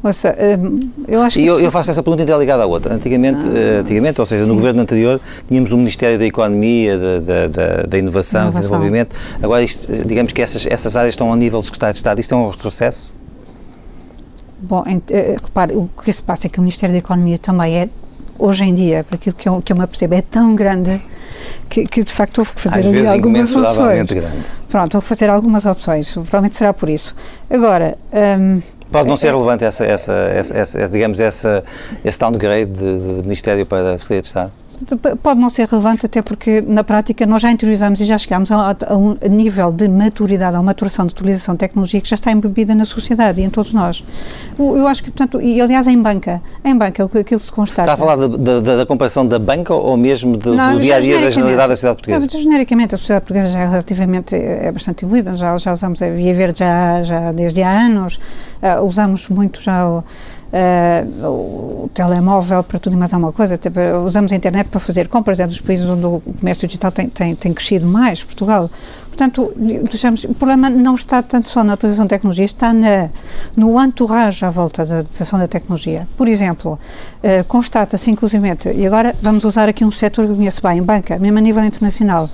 Ouça, 0.03 0.37
hum, 0.59 0.79
eu 1.09 1.23
acho 1.23 1.39
que. 1.39 1.47
Eu, 1.47 1.59
eu, 1.59 1.71
faço 1.71 1.91
essa 1.91 2.03
pergunta 2.03 2.23
interligada 2.23 2.63
à 2.63 2.67
outra. 2.67 2.95
Antigamente, 2.95 3.41
ah, 3.41 3.81
antigamente 3.81 4.21
ou 4.21 4.27
seja, 4.27 4.45
sim. 4.45 4.49
no 4.49 4.55
governo 4.55 4.83
anterior, 4.83 5.21
tínhamos 5.49 5.73
o 5.73 5.77
Ministério 5.77 6.19
da 6.19 6.27
Economia, 6.27 6.99
da, 6.99 7.19
da, 7.19 7.83
da, 7.83 7.99
Inovação, 7.99 8.43
Inovação, 8.43 8.51
Desenvolvimento. 8.51 9.17
Agora, 9.43 9.63
isto, 9.63 9.91
digamos 10.07 10.33
que 10.33 10.43
essas, 10.43 10.67
essas 10.67 10.97
áreas 10.97 11.15
estão 11.15 11.29
ao 11.29 11.37
nível 11.37 11.61
do 11.61 11.65
Secretário 11.65 11.95
de 11.95 11.99
Estado. 11.99 12.21
Isto 12.21 12.35
é 12.35 12.37
um 12.37 12.51
retrocesso? 12.51 13.13
Bom, 14.59 14.85
repare, 15.43 15.75
o 15.75 15.89
que 16.03 16.13
se 16.13 16.23
passa 16.23 16.47
é 16.47 16.51
que 16.51 16.59
o 16.59 16.63
Ministério 16.63 16.93
da 16.93 16.99
Economia 16.99 17.39
também 17.39 17.77
é, 17.77 17.89
hoje 18.39 18.65
em 18.65 18.75
dia, 18.75 19.05
para 19.05 19.17
aquilo 19.17 19.35
que 19.35 19.49
eu, 19.49 19.63
que 19.63 19.73
eu 19.73 19.77
me 19.77 19.83
apercebo, 19.83 20.15
é 20.15 20.23
tão 20.23 20.55
grande 20.55 21.01
que, 21.69 21.85
que, 21.85 22.03
de 22.03 22.13
facto 22.13 22.39
houve 22.39 22.55
que 22.55 22.61
fazer 22.61 22.81
Às 22.81 22.87
ali 22.87 23.07
algumas 23.07 23.55
opções. 23.55 24.07
Grande. 24.07 24.45
Pronto, 24.69 24.95
houve 24.95 25.05
que 25.05 25.09
fazer 25.09 25.31
algumas 25.31 25.67
opções, 25.67 26.13
provavelmente 26.13 26.57
será 26.57 26.73
por 26.73 26.89
isso. 26.89 27.15
Agora. 27.51 27.93
Um, 28.13 28.76
Pode 28.91 29.09
não 29.09 29.17
ser 29.17 29.33
relevante 29.33 29.65
essa, 29.65 29.85
essa, 29.85 30.13
essa, 30.13 30.57
essa 30.57 30.89
digamos, 30.89 31.19
essa, 31.21 31.65
esse 32.05 32.19
downgrade 32.19 32.71
de, 32.71 32.99
de 32.99 33.23
Ministério 33.23 33.67
para 33.67 33.95
a 33.95 33.99
Secretaria 33.99 34.23
de 34.23 34.29
Estado? 34.29 34.53
Pode 35.23 35.41
não 35.41 35.51
ser 35.51 35.69
relevante, 35.69 36.07
até 36.07 36.23
porque 36.23 36.63
na 36.67 36.85
prática 36.85 37.27
nós 37.27 37.43
já 37.43 37.51
interiorizamos 37.51 38.01
e 38.01 38.07
já 38.07 38.19
chegamos 38.19 38.51
a, 38.53 38.77
a 38.87 38.97
um 38.97 39.17
nível 39.29 39.73
de 39.73 39.89
maturidade, 39.89 40.57
a 40.57 40.61
uma 40.61 40.67
maturação 40.67 41.07
de 41.07 41.13
utilização 41.13 41.55
de 41.55 41.59
tecnologia 41.59 42.01
que 42.01 42.09
já 42.09 42.15
está 42.15 42.31
embebida 42.31 42.75
na 42.75 42.85
sociedade 42.85 43.41
e 43.41 43.45
em 43.45 43.51
todos 43.51 43.73
nós. 43.73 44.05
Eu, 44.59 44.87
acho 44.87 45.03
que, 45.03 45.11
portanto, 45.11 45.41
e 45.41 45.61
aliás 45.61 45.87
em 45.87 46.01
banca, 46.01 46.43
em 46.65 46.77
banca 46.77 47.05
aquilo 47.05 47.41
se 47.41 47.51
constata. 47.51 47.83
Está 47.83 47.95
a 47.95 47.97
falar 47.97 48.17
da, 48.17 48.87
comparação 48.87 49.27
da 49.27 49.39
banca 49.39 49.75
ou 49.75 49.97
mesmo 49.97 50.37
do, 50.37 50.55
não, 50.55 50.75
do 50.75 50.81
dia 50.81 50.97
a 50.97 51.01
dia 51.01 51.21
da 51.21 51.31
generalidade 51.31 51.69
da 51.69 51.77
sociedade 51.77 51.97
portuguesa? 51.97 52.27
Não, 52.33 52.43
genericamente 52.43 52.95
a 52.95 52.99
sociedade 52.99 53.25
portuguesa 53.25 53.51
já 53.53 53.61
é 53.61 53.69
relativamente, 53.69 54.35
é 54.35 54.71
bastante 54.71 55.05
evoluída, 55.05 55.37
já, 55.37 55.57
já 55.57 55.73
usamos 55.73 56.03
a 56.03 56.11
Via 56.11 56.35
Verde 56.35 56.59
já, 56.59 57.03
já 57.03 57.33
desde 57.33 57.63
há 57.63 57.71
anos, 57.71 58.19
uh, 58.63 58.83
usamos 58.85 59.29
muito 59.29 59.63
já 59.63 59.87
o 59.87 60.05
uh, 60.57 61.27
o 61.27 61.91
telemóvel 61.93 62.63
para 62.63 62.79
tudo 62.79 62.95
e 62.95 62.97
mais 62.97 63.13
alguma 63.13 63.33
coisa. 63.33 63.57
Tipo, 63.57 63.81
usamos 64.05 64.33
a 64.33 64.37
internet 64.37 64.69
para 64.69 64.81
fazer 64.81 65.09
compras, 65.09 65.41
é 65.41 65.47
dos 65.47 65.61
países 65.61 65.87
onde 65.87 66.07
o 66.07 66.21
comércio 66.41 66.67
digital 66.67 66.91
tem, 66.91 67.09
tem, 67.09 67.35
tem 67.35 67.53
crescido 67.53 67.87
mais, 67.87 68.25
Portugal. 68.25 68.71
Portanto, 69.07 69.51
deixamos, 69.57 70.25
o 70.25 70.35
problema 70.35 70.69
não 70.69 70.95
está 70.95 71.23
tanto 71.23 71.49
só 71.49 71.65
na 71.65 71.73
utilização 71.73 72.05
de 72.05 72.11
tecnologia, 72.11 72.45
está 72.45 72.71
na, 72.75 73.09
no 73.57 73.83
entourage 73.83 74.45
à 74.45 74.51
volta 74.51 74.85
da 74.85 75.01
utilização 75.01 75.39
da 75.39 75.49
tecnologia. 75.49 76.07
Por 76.19 76.29
exemplo, 76.29 76.73
uh, 77.23 77.45
constata-se 77.49 78.11
inclusivamente, 78.11 78.69
e 78.69 78.87
agora 78.87 79.15
vamos 79.23 79.45
usar 79.45 79.71
aqui 79.71 79.87
um 79.87 79.91
setor 79.91 80.27
que 80.27 80.33
eu 80.33 80.37
conheço 80.37 80.61
bem, 80.63 80.83
banca, 80.83 81.19
mesmo 81.19 81.39
a 81.39 81.41
nível 81.41 81.65
internacional, 81.65 82.29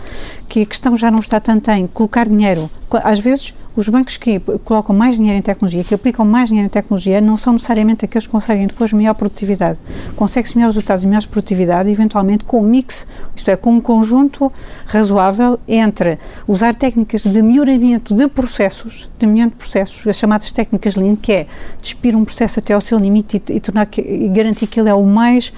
que 0.49 0.62
a 0.62 0.67
questão 0.67 0.97
já 0.97 1.09
não 1.09 1.21
está 1.21 1.38
tanto 1.38 1.71
em 1.71 1.87
colocar 1.87 2.29
dinheiro, 2.29 2.69
às 3.05 3.21
vezes 3.21 3.55
os 3.75 3.88
bancos 3.88 4.17
que 4.17 4.38
colocam 4.64 4.95
mais 4.95 5.17
dinheiro 5.17 5.38
em 5.38 5.43
tecnologia, 5.43 5.83
que 5.83 5.95
aplicam 5.95 6.25
mais 6.25 6.49
dinheiro 6.49 6.67
em 6.67 6.71
tecnologia, 6.71 7.21
não 7.21 7.37
são 7.37 7.55
necessariamente 7.55 8.05
aqueles 8.05 8.26
que 8.26 8.33
conseguem 8.33 8.67
depois 8.67 8.93
melhor 8.93 9.14
produtividade. 9.14 9.79
Consegue-se 10.17 10.57
melhores 10.57 10.75
resultados 10.75 11.05
e 11.05 11.07
melhores 11.07 11.26
produtividade, 11.26 11.91
eventualmente 11.91 12.45
com 12.45 12.61
um 12.61 12.67
mix, 12.69 13.07
isto 13.35 13.50
é, 13.50 13.57
com 13.57 13.73
um 13.73 13.81
conjunto 13.81 14.52
razoável 14.87 15.59
entre 15.67 16.19
usar 16.47 16.75
técnicas 16.75 17.23
de 17.23 17.43
melhoramento 17.43 18.14
de 18.14 18.29
processos, 18.29 19.11
de 19.19 19.26
melhoramento 19.26 19.57
de 19.57 19.59
processos, 19.59 20.07
as 20.07 20.17
chamadas 20.17 20.52
técnicas 20.52 20.97
Lean, 20.97 21.17
que 21.17 21.33
é 21.33 21.47
despir 21.81 22.14
um 22.14 22.25
processo 22.25 22.61
até 22.61 22.75
ao 22.75 22.81
seu 22.81 22.99
limite 22.99 23.43
e, 23.49 23.57
e, 23.57 23.61
tornar 23.61 23.88
e 23.97 24.29
garantir 24.29 24.67
que 24.67 24.79
ele 24.79 24.88
é 24.88 24.95
o 24.95 25.05
mais 25.05 25.52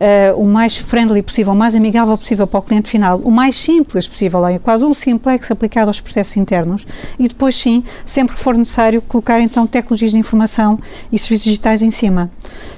uh, 0.00 0.40
o 0.40 0.44
mais 0.44 0.76
friendly 0.76 1.22
possível, 1.22 1.52
o 1.52 1.56
mais 1.56 1.74
amigável 1.74 2.16
possível 2.16 2.46
para 2.46 2.58
o 2.58 2.62
cliente 2.62 2.88
final, 2.88 3.18
o 3.18 3.30
mais 3.30 3.54
simples 3.54 4.08
possível, 4.08 4.44
é 4.46 4.58
quase 4.58 4.84
um 4.84 4.94
simplex 4.94 5.50
aplicado 5.50 5.88
aos 5.88 6.00
processos 6.00 6.36
internos 6.36 6.86
e 7.18 7.28
depois 7.28 7.56
sim, 7.56 7.84
sempre 8.06 8.34
que 8.34 8.42
for 8.42 8.56
necessário, 8.56 9.02
colocar 9.02 9.40
então 9.40 9.66
tecnologias 9.66 10.12
de 10.12 10.18
informação 10.18 10.78
e 11.12 11.18
serviços 11.18 11.44
digitais 11.44 11.82
em 11.82 11.90
cima. 11.90 12.30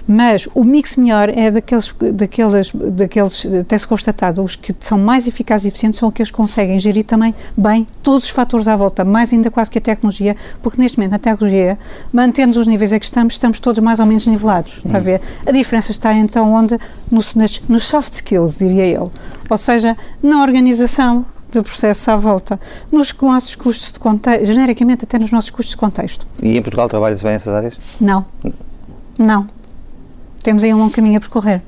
Mas 0.07 0.49
o 0.55 0.65
mix 0.65 0.97
melhor 0.97 1.29
é 1.29 1.51
daqueles, 1.51 1.95
daqueles, 2.13 2.73
daqueles 2.73 3.47
tem-se 3.69 3.87
constatado, 3.87 4.43
os 4.43 4.57
que 4.57 4.75
são 4.81 4.99
mais 4.99 5.27
eficazes 5.27 5.67
e 5.67 5.69
eficientes 5.69 5.99
são 5.99 6.09
aqueles 6.09 6.31
que 6.31 6.37
conseguem 6.37 6.79
gerir 6.79 7.05
também 7.05 7.35
bem 7.57 7.87
todos 8.03 8.25
os 8.25 8.31
fatores 8.31 8.67
à 8.67 8.75
volta, 8.75 9.05
mais 9.05 9.33
ainda 9.33 9.51
quase 9.51 9.71
que 9.71 9.79
a 9.79 9.81
tecnologia, 9.81 10.37
porque 10.63 10.81
neste 10.81 10.99
momento 10.99 11.15
a 11.15 11.19
tecnologia, 11.19 11.79
mantendo 12.13 12.59
os 12.59 12.67
níveis 12.67 12.93
a 12.93 12.99
que 12.99 13.05
estamos, 13.05 13.35
estamos 13.35 13.61
todos 13.61 13.79
mais 13.79 14.01
ou 14.01 14.07
menos 14.07 14.27
nivelados, 14.27 14.81
está 14.85 14.97
a 14.97 15.01
hum. 15.01 15.05
ver? 15.05 15.21
A 15.47 15.53
diferença 15.53 15.91
está 15.91 16.13
então 16.13 16.53
onde 16.53 16.79
nos, 17.13 17.35
nas, 17.35 17.63
nos 17.69 17.85
soft 17.85 18.15
skills, 18.15 18.59
diria 18.59 18.87
eu. 18.87 19.13
Ou 19.49 19.59
seja, 19.59 19.97
na 20.23 20.43
organização 20.43 21.25
do 21.51 21.63
processo 21.63 22.11
à 22.11 22.17
volta, 22.17 22.59
nos 22.91 23.15
nossos 23.21 23.55
custos 23.55 23.93
de 23.93 24.01
contexto, 24.01 24.47
genericamente 24.47 25.05
até 25.05 25.19
nos 25.19 25.31
nossos 25.31 25.51
custos 25.51 25.73
de 25.73 25.77
contexto. 25.77 26.27
E 26.43 26.57
em 26.57 26.63
Portugal 26.63 26.89
trabalha-se 26.89 27.23
bem 27.23 27.35
nessas 27.35 27.53
áreas? 27.53 27.79
Não. 28.01 28.25
Não. 29.19 29.49
Temos 30.43 30.65
aí 30.65 30.73
um 30.73 30.79
longo 30.79 30.91
caminho 30.91 31.19
a 31.19 31.21
percorrer. 31.21 31.63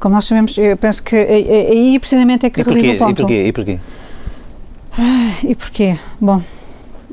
Como 0.00 0.14
nós 0.14 0.24
sabemos, 0.24 0.56
eu 0.58 0.76
penso 0.76 1.02
que 1.02 1.14
aí 1.14 1.98
precisamente 1.98 2.46
é 2.46 2.50
que 2.50 2.62
reside 2.62 2.90
o 2.90 2.98
ponto. 2.98 3.10
E 3.10 3.14
porquê? 3.14 3.46
E 3.46 3.52
porquê? 3.52 3.78
E 5.44 5.54
porquê? 5.54 5.98
Bom, 6.20 6.42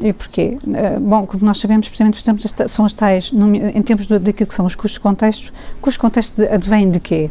e 0.02 0.14
porquê? 0.14 0.58
Uh, 0.64 1.00
bom, 1.00 1.26
como 1.26 1.46
nós 1.46 1.60
sabemos, 1.60 1.88
precisamente, 1.88 2.14
precisamente 2.14 2.70
são 2.70 2.86
as 2.86 2.94
tais, 2.94 3.32
em 3.34 3.82
termos 3.82 4.08
daquilo 4.08 4.48
que 4.48 4.54
são 4.54 4.66
os 4.66 4.76
custos 4.76 4.94
de 4.94 5.00
contextos, 5.00 5.52
custos 5.82 5.94
de 5.94 6.00
contexto 6.00 6.42
advêm 6.44 6.90
de 6.90 7.00
quê? 7.00 7.30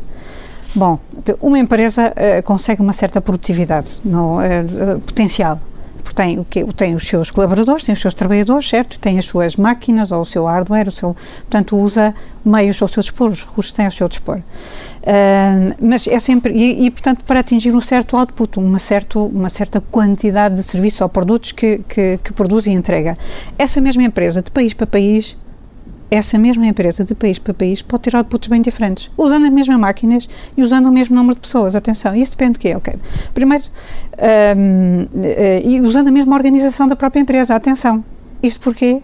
Bom, 0.74 0.98
uma 1.40 1.58
empresa 1.58 2.12
uh, 2.12 2.42
consegue 2.42 2.82
uma 2.82 2.92
certa 2.92 3.20
produtividade, 3.20 3.92
no, 4.04 4.38
uh, 4.38 5.00
potencial, 5.00 5.60
porque 6.06 6.22
tem, 6.22 6.38
o 6.38 6.44
que, 6.44 6.64
tem 6.72 6.94
os 6.94 7.06
seus 7.08 7.32
colaboradores, 7.32 7.84
tem 7.84 7.92
os 7.92 8.00
seus 8.00 8.14
trabalhadores, 8.14 8.68
certo? 8.68 8.96
Tem 9.00 9.18
as 9.18 9.24
suas 9.24 9.56
máquinas 9.56 10.12
ou 10.12 10.20
o 10.20 10.24
seu 10.24 10.44
hardware, 10.44 10.86
o 10.86 10.92
seu, 10.92 11.16
portanto, 11.40 11.76
usa 11.76 12.14
meios 12.44 12.80
ao 12.80 12.86
seu 12.86 13.00
dispor, 13.00 13.30
os 13.30 13.44
recursos 13.44 13.72
têm 13.72 13.86
ao 13.86 13.90
seu 13.90 14.08
dispor. 14.08 14.38
Uh, 14.38 15.74
mas 15.80 16.06
é 16.06 16.20
sempre, 16.20 16.52
e, 16.52 16.86
e, 16.86 16.90
portanto, 16.92 17.24
para 17.24 17.40
atingir 17.40 17.74
um 17.74 17.80
certo 17.80 18.16
output, 18.16 18.56
uma, 18.56 18.78
certo, 18.78 19.26
uma 19.26 19.48
certa 19.48 19.80
quantidade 19.80 20.54
de 20.54 20.62
serviços 20.62 21.00
ou 21.00 21.08
produtos 21.08 21.50
que, 21.50 21.80
que, 21.88 22.20
que 22.22 22.32
produz 22.32 22.66
e 22.66 22.70
entrega. 22.70 23.18
Essa 23.58 23.80
mesma 23.80 24.04
empresa, 24.04 24.40
de 24.40 24.50
país 24.52 24.72
para 24.72 24.86
país, 24.86 25.36
essa 26.10 26.38
mesma 26.38 26.66
empresa, 26.66 27.04
de 27.04 27.14
país 27.14 27.38
para 27.38 27.52
país, 27.52 27.82
pode 27.82 28.04
ter 28.04 28.16
outputs 28.16 28.48
bem 28.48 28.62
diferentes, 28.62 29.10
usando 29.16 29.46
as 29.46 29.52
mesmas 29.52 29.78
máquinas 29.78 30.28
e 30.56 30.62
usando 30.62 30.86
o 30.86 30.92
mesmo 30.92 31.16
número 31.16 31.34
de 31.34 31.40
pessoas. 31.40 31.74
Atenção, 31.74 32.14
isso 32.14 32.32
depende 32.32 32.54
de 32.54 32.58
quê? 32.60 32.74
Ok. 32.74 32.94
Primeiro, 33.34 33.64
um, 34.56 35.08
eh, 35.22 35.62
e 35.64 35.80
usando 35.80 36.08
a 36.08 36.10
mesma 36.10 36.34
organização 36.34 36.86
da 36.86 36.94
própria 36.94 37.20
empresa. 37.20 37.54
Atenção. 37.54 38.04
Isto 38.42 38.60
porque, 38.60 39.02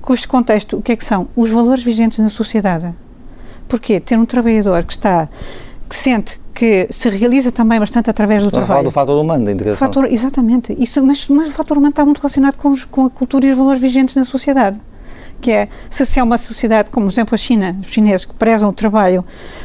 com 0.00 0.14
este 0.14 0.26
contexto, 0.26 0.78
o 0.78 0.82
que 0.82 0.92
é 0.92 0.96
que 0.96 1.04
são? 1.04 1.28
Os 1.36 1.50
valores 1.50 1.82
vigentes 1.82 2.18
na 2.18 2.30
sociedade. 2.30 2.94
Porquê? 3.68 4.00
Ter 4.00 4.18
um 4.18 4.24
trabalhador 4.24 4.84
que 4.84 4.92
está, 4.92 5.28
que 5.88 5.96
sente 5.96 6.40
que 6.54 6.86
se 6.90 7.08
realiza 7.08 7.50
também 7.50 7.80
bastante 7.80 8.10
através 8.10 8.42
do 8.42 8.48
Estou 8.48 8.62
trabalho. 8.62 8.84
do 8.84 8.90
fator 8.90 9.18
humano, 9.18 9.46
da 9.46 9.52
integração. 9.52 9.88
Fator, 9.88 10.04
exatamente. 10.04 10.76
Isso, 10.78 11.02
mas, 11.02 11.26
mas 11.28 11.48
o 11.48 11.52
fator 11.52 11.78
humano 11.78 11.90
está 11.90 12.04
muito 12.04 12.18
relacionado 12.18 12.56
com, 12.56 12.68
os, 12.68 12.84
com 12.84 13.06
a 13.06 13.10
cultura 13.10 13.46
e 13.46 13.50
os 13.50 13.56
valores 13.56 13.80
vigentes 13.80 14.14
na 14.14 14.24
sociedade 14.24 14.78
que 15.42 15.50
é, 15.50 15.68
se, 15.90 16.06
se 16.06 16.20
é 16.20 16.22
uma 16.22 16.38
sociedade 16.38 16.90
como, 16.90 17.06
por 17.06 17.12
exemplo, 17.12 17.34
a 17.34 17.38
China, 17.38 17.76
os 17.82 17.88
chineses 17.88 18.24
que 18.24 18.32
prezam 18.32 18.70
o 18.70 18.72
trabalho 18.72 19.24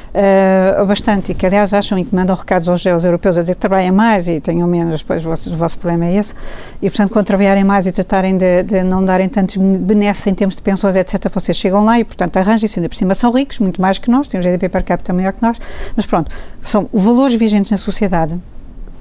uh, 0.09 0.85
bastante 0.85 1.31
e 1.31 1.35
que, 1.35 1.45
aliás, 1.45 1.73
acham 1.73 1.97
e 1.99 2.03
que 2.03 2.13
mandam 2.13 2.35
recados 2.35 2.67
aos, 2.67 2.85
aos 2.85 3.05
europeus 3.05 3.37
a 3.37 3.41
dizer 3.41 3.53
que 3.53 3.61
trabalhem 3.61 3.91
mais 3.91 4.27
e 4.27 4.41
tenham 4.41 4.67
menos, 4.67 5.01
depois 5.01 5.23
o 5.23 5.29
vosso, 5.29 5.53
o 5.53 5.55
vosso 5.55 5.77
problema 5.77 6.05
é 6.05 6.15
esse, 6.15 6.33
e, 6.81 6.89
portanto, 6.89 7.11
quando 7.11 7.25
trabalharem 7.27 7.63
mais 7.63 7.85
e 7.85 7.91
tratarem 7.91 8.35
de, 8.35 8.63
de 8.63 8.83
não 8.83 9.05
darem 9.05 9.29
tantos 9.29 9.55
benesses 9.57 10.25
em 10.25 10.33
termos 10.33 10.55
de 10.55 10.61
pensões, 10.61 10.95
etc., 10.95 11.29
vocês 11.31 11.55
chegam 11.55 11.85
lá 11.85 11.99
e, 11.99 12.03
portanto, 12.03 12.35
arranjem-se, 12.37 12.79
ainda 12.79 12.89
por 12.89 12.95
cima 12.95 13.13
são 13.13 13.31
ricos, 13.31 13.59
muito 13.59 13.79
mais 13.79 13.99
que 13.99 14.09
nós, 14.09 14.27
têm 14.27 14.39
um 14.39 14.43
GDP 14.43 14.67
per 14.67 14.83
capita 14.83 15.13
maior 15.13 15.31
que 15.31 15.41
nós, 15.41 15.57
mas 15.95 16.05
pronto, 16.05 16.33
são 16.61 16.89
valores 16.91 17.35
vigentes 17.35 17.69
na 17.69 17.77
sociedade. 17.77 18.35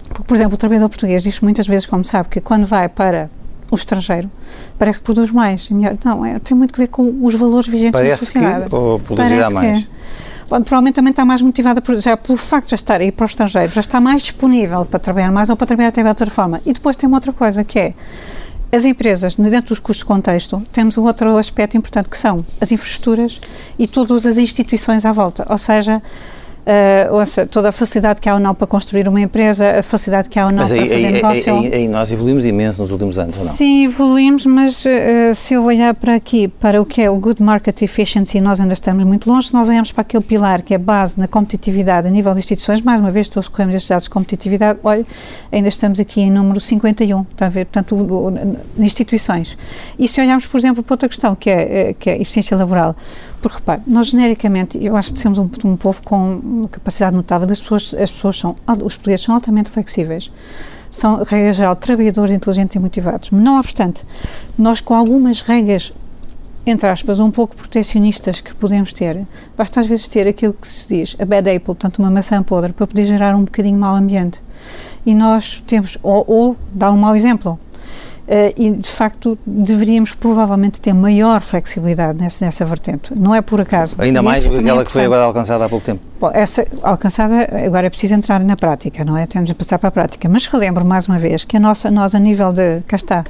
Porque, 0.08 0.24
por 0.24 0.34
exemplo, 0.34 0.54
o 0.54 0.56
trabalhador 0.56 0.88
português 0.88 1.22
diz 1.22 1.40
muitas 1.40 1.66
vezes, 1.66 1.86
como 1.86 2.04
sabe, 2.04 2.28
que 2.28 2.40
quando 2.40 2.64
vai 2.64 2.88
para 2.88 3.28
o 3.70 3.74
estrangeiro 3.74 4.31
parece 4.79 4.98
que 4.98 5.05
produz 5.05 5.31
mais 5.31 5.66
e 5.66 5.74
melhor. 5.74 5.96
Não, 6.05 6.24
é, 6.24 6.38
tem 6.38 6.57
muito 6.57 6.74
a 6.74 6.79
ver 6.79 6.88
com 6.88 7.14
os 7.22 7.35
valores 7.35 7.68
vigentes 7.68 7.92
parece 7.92 8.11
da 8.11 8.16
sociedade. 8.18 8.68
Que, 8.68 8.74
ou 8.74 8.98
produzirá 8.98 9.50
parece 9.50 9.55
mais? 9.55 9.85
Que, 9.85 9.88
bom, 10.48 10.62
provavelmente 10.62 10.94
também 10.94 11.11
está 11.11 11.24
mais 11.24 11.42
motivada 11.42 11.81
por, 11.81 11.96
já 11.98 12.16
pelo 12.16 12.38
facto 12.38 12.66
de 12.66 12.70
já 12.70 12.74
estar 12.76 13.00
aí 13.00 13.11
para 13.11 13.24
o 13.24 13.26
estrangeiro, 13.26 13.72
já 13.72 13.81
está 13.81 14.00
mais 14.00 14.22
disponível 14.22 14.85
para 14.85 14.98
trabalhar 14.98 15.33
mais 15.33 15.50
ou 15.50 15.57
para 15.57 15.66
trabalhar 15.66 15.88
até 15.88 16.02
de 16.02 16.09
outra 16.09 16.31
forma. 16.31 16.61
E 16.64 16.72
depois 16.72 16.96
tem 16.96 17.07
uma 17.07 17.16
outra 17.16 17.33
coisa 17.33 17.64
que 17.64 17.79
é 17.79 17.94
as 18.72 18.85
empresas, 18.85 19.37
dentro 19.37 19.68
dos 19.68 19.79
custos 19.79 19.98
de 19.98 20.05
contexto, 20.07 20.62
temos 20.72 20.98
um 20.98 21.05
outro 21.05 21.37
aspecto 21.37 21.76
importante 21.76 22.09
que 22.09 22.16
são 22.18 22.44
as 22.61 22.72
infraestruturas 22.72 23.40
e 23.79 23.87
todas 23.87 24.26
as 24.26 24.38
instituições 24.38 25.05
à 25.05 25.12
volta. 25.12 25.46
Ou 25.48 25.57
seja, 25.57 26.02
uh, 26.66 27.14
ouça, 27.14 27.46
toda 27.46 27.68
a 27.68 27.72
facilidade 27.72 28.20
que 28.20 28.29
há 28.29 28.35
ou 28.35 28.40
não 28.40 28.55
para 28.55 28.66
construir 28.66 29.09
uma 29.09 29.20
empresa, 29.20 29.79
a 29.79 29.83
facilidade 29.83 30.29
que 30.29 30.38
há 30.38 30.46
ou 30.46 30.52
não 30.52 30.59
mas 30.59 30.70
para 30.70 30.83
aí, 30.83 30.88
fazer 30.88 31.07
aí, 31.07 31.12
negócio. 31.12 31.55
Aí, 31.55 31.74
aí, 31.74 31.88
nós 31.88 32.11
evoluímos 32.11 32.44
imenso 32.44 32.83
nos 32.83 32.90
últimos 32.90 33.18
anos, 33.18 33.37
não? 33.37 33.52
Sim, 33.52 33.85
evoluímos, 33.85 34.44
mas 34.44 34.85
uh, 34.85 35.35
se 35.35 35.55
eu 35.55 35.64
olhar 35.64 35.94
para 35.94 36.14
aqui, 36.14 36.48
para 36.48 36.83
o 36.83 36.85
que 36.85 37.00
é 37.00 37.09
o 37.09 37.16
Good 37.16 37.42
Market 37.42 37.81
Efficiency, 37.83 38.40
nós 38.40 38.61
ainda 38.61 38.74
estamos 38.74 39.05
muito 39.05 39.31
longe. 39.31 39.48
Se 39.48 39.55
nós 39.55 39.68
olharmos 39.68 39.92
para 39.92 40.02
aquele 40.02 40.24
pilar 40.24 40.62
que 40.62 40.74
é 40.74 40.79
base 40.79 41.18
na 41.18 41.29
competitividade 41.29 42.09
a 42.09 42.11
nível 42.11 42.33
de 42.33 42.40
instituições, 42.40 42.81
mais 42.81 43.00
uma 43.00 43.11
vez, 43.11 43.29
todos 43.29 43.48
corremos 43.48 43.74
estes 43.74 43.88
dados 43.88 44.05
de 44.05 44.11
competitividade, 44.11 44.79
olha, 44.83 45.07
ainda 45.52 45.68
estamos 45.68 46.00
aqui 46.00 46.20
em 46.20 46.31
número 46.31 46.61
51, 46.61 47.22
está 47.22 47.46
a 47.46 47.48
ver? 47.48 47.66
Portanto, 47.66 47.94
o, 47.94 48.29
o, 48.29 48.57
instituições. 48.83 49.57
E 49.98 50.09
se 50.09 50.20
olharmos, 50.20 50.46
por 50.46 50.59
exemplo, 50.59 50.83
para 50.83 50.94
outra 50.94 51.09
questão, 51.09 51.35
que 51.35 51.50
é, 51.50 51.90
eh, 51.90 51.92
que 51.94 52.11
é 52.11 52.20
eficiência 52.20 52.57
laboral, 52.57 52.96
porque 53.40 53.59
repare, 53.59 53.83
nós 53.87 54.09
genericamente, 54.09 54.83
eu 54.83 54.96
acho 54.96 55.12
que 55.12 55.18
somos 55.18 55.38
um, 55.38 55.49
um 55.64 55.77
povo 55.77 56.01
com 56.03 56.62
capacidade 56.70 57.14
notável, 57.14 57.46
das 57.46 57.61
pessoas, 57.61 57.94
as 57.94 58.11
pessoas 58.11 58.38
são, 58.38 58.57
os 58.85 58.94
portugueses 58.94 59.25
são 59.25 59.35
altamente 59.35 59.70
flexíveis, 59.70 60.31
são, 60.90 61.22
regra 61.22 61.53
geral, 61.53 61.77
trabalhadores 61.77 62.33
inteligentes 62.33 62.77
e 62.77 62.79
motivados. 62.79 63.31
Não 63.31 63.59
obstante, 63.59 64.05
nós 64.59 64.81
com 64.81 64.94
algumas 64.94 65.40
regras 65.40 65.92
entre 66.66 66.88
aspas, 66.88 67.20
um 67.20 67.31
pouco 67.31 67.55
protecionistas 67.55 68.40
que 68.40 68.53
podemos 68.53 68.92
ter, 68.92 69.25
basta 69.57 69.79
às 69.79 69.87
vezes 69.87 70.09
ter 70.09 70.27
aquilo 70.27 70.53
que 70.53 70.66
se 70.66 70.88
diz, 70.88 71.16
a 71.16 71.25
bad 71.25 71.49
apple, 71.49 71.66
portanto 71.66 72.01
uma 72.01 72.11
maçã 72.11 72.42
podre, 72.42 72.72
para 72.72 72.88
poder 72.88 73.05
gerar 73.05 73.37
um 73.37 73.44
bocadinho 73.44 73.79
mau 73.79 73.94
ambiente. 73.94 74.42
E 75.05 75.14
nós 75.14 75.62
temos, 75.64 75.96
ou, 76.03 76.25
ou 76.27 76.57
um 76.92 76.96
mau 76.96 77.14
exemplo. 77.14 77.57
Uh, 78.26 78.52
e, 78.56 78.70
de 78.72 78.90
facto, 78.90 79.38
deveríamos 79.46 80.12
provavelmente 80.12 80.80
ter 80.80 80.92
maior 80.92 81.40
flexibilidade 81.40 82.18
nessa, 82.18 82.44
nessa 82.44 82.64
vertente. 82.64 83.14
Não 83.14 83.32
é 83.32 83.40
por 83.40 83.60
acaso. 83.60 83.94
Ainda 83.98 84.20
mais 84.20 84.44
é 84.44 84.48
aquela 84.48 84.82
é 84.82 84.84
que 84.84 84.90
foi 84.90 85.04
agora 85.04 85.22
alcançada 85.22 85.64
há 85.64 85.68
pouco 85.68 85.86
tempo. 85.86 86.00
Bom, 86.18 86.30
essa 86.32 86.66
alcançada, 86.82 87.48
agora 87.64 87.86
é 87.86 87.90
preciso 87.90 88.14
entrar 88.14 88.40
na 88.40 88.56
prática, 88.56 89.04
não 89.04 89.16
é? 89.16 89.26
Temos 89.26 89.48
de 89.48 89.54
passar 89.54 89.78
para 89.78 89.90
a 89.90 89.92
prática. 89.92 90.28
Mas 90.28 90.46
relembro 90.46 90.84
mais 90.84 91.06
uma 91.06 91.18
vez 91.18 91.44
que 91.44 91.56
a 91.56 91.60
nossa, 91.60 91.90
nós, 91.90 92.14
a 92.14 92.18
nível 92.18 92.52
de, 92.52 92.80
cá 92.86 92.96
está, 92.96 93.22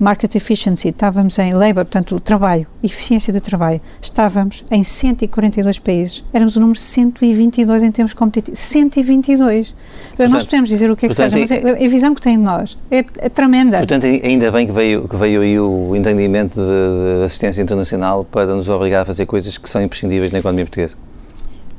market 0.00 0.34
efficiency, 0.34 0.88
estávamos 0.88 1.38
em 1.38 1.52
labor, 1.52 1.84
portanto, 1.84 2.18
trabalho, 2.18 2.66
eficiência 2.82 3.32
de 3.32 3.40
trabalho, 3.40 3.80
estávamos 4.00 4.64
em 4.70 4.82
142 4.82 5.78
países. 5.78 6.24
Éramos 6.32 6.56
o 6.56 6.60
número 6.60 6.78
122 6.78 7.82
em 7.82 7.92
termos 7.92 8.14
competitivos. 8.14 8.58
122. 8.58 9.74
Portanto, 10.08 10.32
nós 10.32 10.44
podemos 10.44 10.70
dizer 10.70 10.90
o 10.90 10.96
que 10.96 11.06
é 11.06 11.08
que 11.08 11.14
portanto, 11.14 11.46
seja, 11.46 11.60
mas 11.62 11.80
a, 11.80 11.84
a 11.84 11.88
visão 11.88 12.14
que 12.14 12.20
tem 12.20 12.36
de 12.36 12.42
nós 12.42 12.78
é, 12.90 13.04
é 13.18 13.28
tremenda. 13.28 13.78
Portanto, 13.78 14.06
ainda 14.06 14.39
bem 14.48 14.64
que 14.64 14.72
veio, 14.72 15.08
que 15.08 15.16
veio 15.16 15.40
aí 15.40 15.58
o 15.58 15.96
entendimento 15.96 16.54
de, 16.54 17.18
de 17.18 17.24
assistência 17.24 17.60
internacional 17.60 18.24
para 18.24 18.46
nos 18.54 18.68
obrigar 18.68 19.02
a 19.02 19.04
fazer 19.04 19.26
coisas 19.26 19.58
que 19.58 19.68
são 19.68 19.82
imprescindíveis 19.82 20.30
na 20.30 20.38
economia 20.38 20.64
portuguesa. 20.64 20.94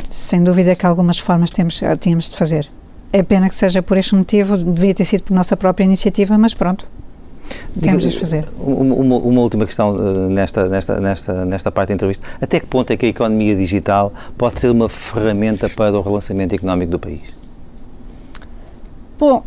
Sem 0.10 0.44
dúvida 0.44 0.76
que 0.76 0.86
algumas 0.86 1.18
formas 1.18 1.50
temos, 1.50 1.82
tínhamos 2.02 2.30
de 2.30 2.36
fazer. 2.36 2.70
É 3.14 3.24
pena 3.24 3.48
que 3.48 3.56
seja 3.56 3.82
por 3.82 3.98
este 3.98 4.14
motivo, 4.16 4.58
devia 4.58 4.94
ter 4.94 5.06
sido 5.06 5.24
por 5.24 5.34
nossa 5.34 5.56
própria 5.56 5.86
iniciativa, 5.86 6.38
mas 6.38 6.54
pronto. 6.54 6.86
Temos 7.80 8.04
de 8.04 8.18
fazer. 8.18 8.48
Uma, 8.60 9.18
uma, 9.18 9.42
última 9.42 9.66
questão 9.66 9.96
uh, 9.96 10.30
nesta, 10.30 10.68
nesta, 10.68 11.00
nesta, 11.00 11.46
nesta 11.46 11.72
parte 11.72 11.90
da 11.90 11.96
entrevista. 11.96 12.26
Até 12.42 12.60
que 12.60 12.66
ponto 12.66 12.92
é 12.92 12.98
que 12.98 13.06
a 13.06 13.10
economia 13.10 13.56
digital 13.56 14.14
pode 14.38 14.60
ser 14.60 14.70
uma 14.70 14.90
ferramenta 14.90 15.70
para 15.70 15.98
o 15.98 16.02
relançamento 16.02 16.56
económico 16.56 16.92
do 16.92 17.00
país? 17.00 17.22
Bom, 19.18 19.44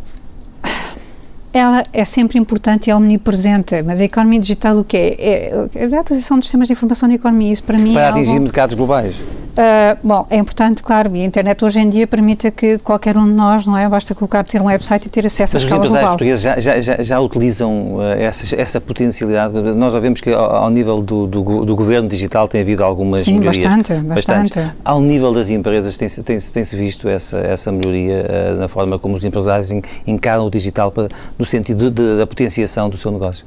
ela 1.57 1.83
é 1.93 2.03
sempre 2.03 2.37
importante 2.37 2.87
e 2.87 2.91
é 2.91 2.95
omnipresente, 2.95 3.81
mas 3.81 4.01
a 4.01 4.03
economia 4.03 4.41
digital 4.41 4.77
o 4.77 4.83
que 4.83 4.97
é? 4.97 5.69
É 5.73 5.95
a 5.95 6.01
atualização 6.01 6.37
dos 6.37 6.47
sistemas 6.47 6.67
de 6.67 6.73
informação 6.73 7.07
da 7.07 7.15
economia, 7.15 7.53
isso 7.53 7.63
para 7.63 7.77
mim 7.77 7.93
Para 7.93 8.03
é 8.03 8.09
atingir 8.09 8.31
algo... 8.31 8.43
mercados 8.43 8.75
globais? 8.75 9.15
Uh, 9.55 9.97
bom, 10.03 10.27
é 10.29 10.35
importante, 10.35 10.83
claro, 10.83 11.15
e 11.15 11.21
a 11.21 11.25
internet 11.25 11.63
hoje 11.63 11.79
em 11.79 11.89
dia 11.89 12.05
permite 12.05 12.51
que 12.51 12.77
qualquer 12.79 13.15
um 13.15 13.25
de 13.25 13.31
nós, 13.31 13.65
não 13.65 13.77
é? 13.77 13.87
Basta 13.87 14.13
colocar, 14.13 14.43
ter 14.43 14.61
um 14.61 14.65
website 14.65 15.07
e 15.07 15.09
ter 15.09 15.25
acesso 15.25 15.55
Mas 15.55 15.63
à 15.63 15.65
escala 15.65 15.81
global. 15.81 16.01
Mas 16.03 16.19
os 16.19 16.25
empresários 16.25 16.41
portugueses 16.41 16.43
já, 16.43 16.59
já, 16.59 16.79
já, 16.81 17.01
já 17.01 17.19
utilizam 17.21 17.95
uh, 17.95 18.01
essa, 18.19 18.53
essa 18.53 18.81
potencialidade? 18.81 19.53
Nós 19.73 19.93
já 19.93 19.99
vemos 19.99 20.19
que 20.19 20.29
ao, 20.33 20.57
ao 20.57 20.69
nível 20.69 21.01
do, 21.01 21.25
do, 21.25 21.65
do, 21.65 21.73
governo 21.73 22.09
digital 22.09 22.49
tem 22.49 22.59
havido 22.59 22.83
algumas 22.83 23.23
Sim, 23.23 23.39
melhorias. 23.39 23.63
bastante, 23.63 23.93
bastante. 24.01 24.59
Ao 24.83 24.99
nível 24.99 25.31
das 25.31 25.49
empresas 25.49 25.95
tem-se 25.95 26.21
tem 26.21 26.37
-se, 26.37 26.51
tem 26.51 26.65
-se 26.65 26.75
visto 26.75 27.07
essa, 27.07 27.37
essa 27.37 27.71
melhoria 27.71 28.25
uh, 28.27 28.59
na 28.59 28.67
forma 28.67 28.99
como 28.99 29.15
os 29.15 29.23
empresários 29.23 29.71
encaram 30.05 30.45
o 30.45 30.49
digital 30.49 30.91
para, 30.91 31.07
no 31.39 31.44
sentido 31.45 31.89
de, 31.89 32.17
da 32.17 32.27
potenciação 32.27 32.89
do 32.89 32.97
seu 32.97 33.11
negócio? 33.11 33.45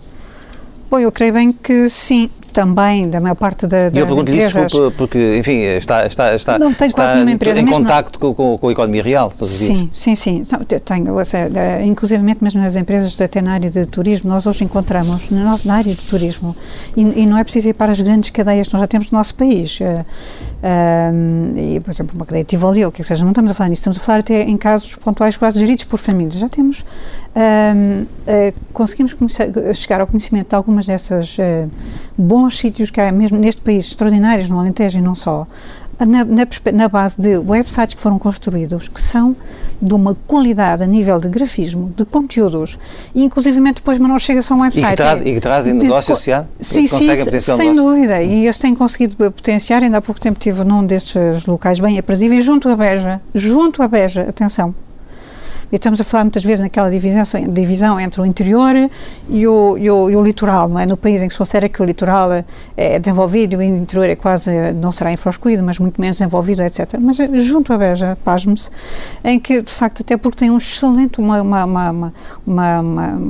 Bom, 0.91 0.99
eu 0.99 1.13
creio 1.13 1.35
bem 1.35 1.53
que 1.53 1.89
sim, 1.91 2.31
também 2.53 3.09
da 3.09 3.21
maior 3.21 3.35
parte 3.35 3.67
da, 3.67 3.89
das 3.89 3.97
eu 3.97 4.07
pergunto-lhe 4.07 4.39
isso 4.39 4.59
porque, 4.97 5.37
enfim, 5.39 5.61
está, 5.77 6.07
está, 6.07 6.35
está, 6.35 6.59
não 6.59 6.73
tem 6.73 6.91
quase 6.91 7.13
nenhuma 7.13 7.31
empresa, 7.31 7.61
em 7.61 7.67
contacto 7.67 8.19
com, 8.19 8.35
com, 8.35 8.59
com, 8.59 8.69
a 8.69 8.73
economia 8.73 9.03
real 9.03 9.31
todos 9.31 9.53
os 9.53 9.59
sim, 9.59 9.75
dias. 9.75 9.89
Sim, 9.93 10.15
sim, 10.15 10.45
sim. 10.45 10.57
Tenho, 10.85 11.25
seja, 11.25 11.83
inclusivamente 11.85 12.43
mesmo 12.43 12.61
nas 12.61 12.75
empresas 12.75 13.21
até 13.21 13.43
na 13.43 13.53
área 13.53 13.71
de 13.71 13.87
turismo, 13.87 14.31
nós 14.31 14.47
hoje 14.47 14.65
encontramos 14.65 15.31
na, 15.31 15.45
nossa, 15.45 15.69
na 15.69 15.75
área 15.75 15.95
de 15.95 16.03
turismo, 16.03 16.57
e, 16.97 17.03
e, 17.03 17.27
não 17.27 17.39
é 17.39 17.45
preciso 17.45 17.69
ir 17.69 17.75
para 17.75 17.93
as 17.93 18.01
grandes 18.01 18.31
cadeias 18.31 18.67
que 18.67 18.75
nós 18.75 18.81
já 18.81 18.87
temos 18.87 19.11
no 19.11 19.19
nosso 19.19 19.35
país. 19.35 19.79
Uh, 20.59 21.57
e, 21.57 21.81
por 21.81 21.91
exemplo, 21.91 22.17
uma 22.17 22.27
cadeia 22.27 22.43
de 22.43 22.49
Tivoli, 22.49 22.85
ou 22.85 22.91
que 22.91 23.05
seja, 23.05 23.23
não 23.23 23.31
estamos 23.31 23.51
a 23.51 23.55
falar 23.55 23.71
nisso, 23.71 23.81
estamos 23.81 23.99
a 23.99 24.01
falar 24.01 24.19
até 24.21 24.43
em 24.43 24.57
casos 24.57 24.97
pontuais 24.97 25.37
quase 25.37 25.59
geridos 25.61 25.85
por 25.85 25.99
famílias. 25.99 26.35
Já 26.35 26.49
temos, 26.49 26.81
uh, 26.81 28.07
conseguimos 28.73 29.17
chegar 29.75 30.01
ao 30.01 30.07
conhecimento 30.07 30.49
de 30.49 30.57
algumas 30.57 30.87
dessas 30.87 31.37
uh, 31.39 31.71
bons 32.17 32.59
sítios 32.59 32.91
que 32.91 33.01
há 33.01 33.13
mesmo 33.13 33.39
neste 33.39 33.63
país, 33.63 33.87
extraordinários, 33.87 34.51
no 34.51 34.59
Alentejo 34.59 34.99
e 34.99 35.03
não 35.03 35.15
só, 35.15 35.47
na, 36.07 36.25
na, 36.25 36.47
na, 36.73 36.89
base 36.89 37.21
de 37.21 37.37
websites 37.37 37.95
que 37.95 38.01
foram 38.01 38.19
construídos, 38.19 38.89
que 38.89 39.01
são 39.01 39.35
de 39.81 39.95
uma 39.95 40.15
qualidade 40.27 40.83
a 40.83 40.87
nível 40.87 41.19
de 41.19 41.29
grafismo, 41.29 41.93
de 41.97 42.05
conteúdos, 42.05 42.79
e 43.15 43.25
inclusivamente 43.25 43.77
depois 43.77 43.99
mas 43.99 44.09
não 44.09 44.19
chega 44.19 44.43
só 44.43 44.55
um 44.55 44.61
website. 44.61 44.87
E 44.87 44.91
que, 44.91 44.97
traz, 44.97 45.21
e 45.21 45.25
que 45.25 45.41
trazem 45.41 45.75
negócio 45.75 46.13
associado? 46.13 46.49
Sim, 46.61 46.87
sim, 46.87 47.09
sem 47.41 47.75
dúvida, 47.75 48.23
e 48.23 48.45
eles 48.45 48.59
têm 48.59 48.75
conseguido 48.75 49.17
potenciar, 49.17 49.83
ainda 49.83 49.99
há 49.99 50.03
pouco 50.03 50.21
tempo 50.21 50.39
estive 50.39 50.65
num 50.65 50.85
destes 50.85 51.47
locais 51.47 51.81
bem 51.81 51.99
aprazíveis, 51.99 52.45
junto 52.45 52.69
à 52.69 52.77
Beja, 52.77 53.21
junto 53.35 53.83
à 53.83 53.89
Beja, 53.89 54.23
atenção, 54.23 54.75
e 55.71 55.77
estamos 55.77 56.01
a 56.01 56.05
falar 56.05 56.25
muitas 56.25 56.45
vezes 56.45 56.61
naquela 56.61 56.91
divisão, 56.91 57.23
divisão 57.53 58.01
entre 58.01 58.21
o 58.21 58.27
interior 58.27 58.75
e 59.29 59.47
o, 59.47 59.77
e 59.79 59.91
o, 59.91 60.11
e 60.11 60.17
o 60.17 60.23
litoral, 60.23 60.69
não 60.69 60.79
é? 60.79 60.87
No 60.87 60.97
país 60.97 61.23
em 61.23 61.29
que 61.29 61.35
se 61.35 61.39
considera 61.39 61.69
que 61.69 61.83
o 61.83 61.85
litoral 61.85 62.45
é 62.77 62.99
desenvolvido 62.99 63.55
e 63.55 63.57
o 63.57 63.63
interior 63.63 64.09
é 64.09 64.17
quase, 64.17 64.51
não 64.73 64.91
será 64.91 65.13
infraescuído, 65.13 65.63
mas 65.63 65.79
muito 65.79 66.01
menos 66.01 66.17
desenvolvido, 66.19 66.63
etc. 66.63 66.95
Mas 67.01 67.21
eh, 67.21 67.29
junto 67.41 67.73
à 67.73 67.79
Beja, 67.79 68.17
pasme-se, 68.25 68.71
em 69.23 69.39
que, 69.39 69.63
de 69.63 69.73
facto, 69.73 70.01
até 70.01 70.17
porque 70.17 70.39
tem 70.39 70.51
um 70.51 70.57
excelente, 70.57 71.19
uma, 71.19 71.43
uma, 71.43 71.65
uma, 71.65 72.13
uma, 72.47 72.81
uma 72.81 73.21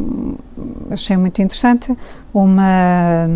achei 0.90 1.16
muito 1.16 1.40
interessante, 1.42 1.96
uma, 2.32 3.26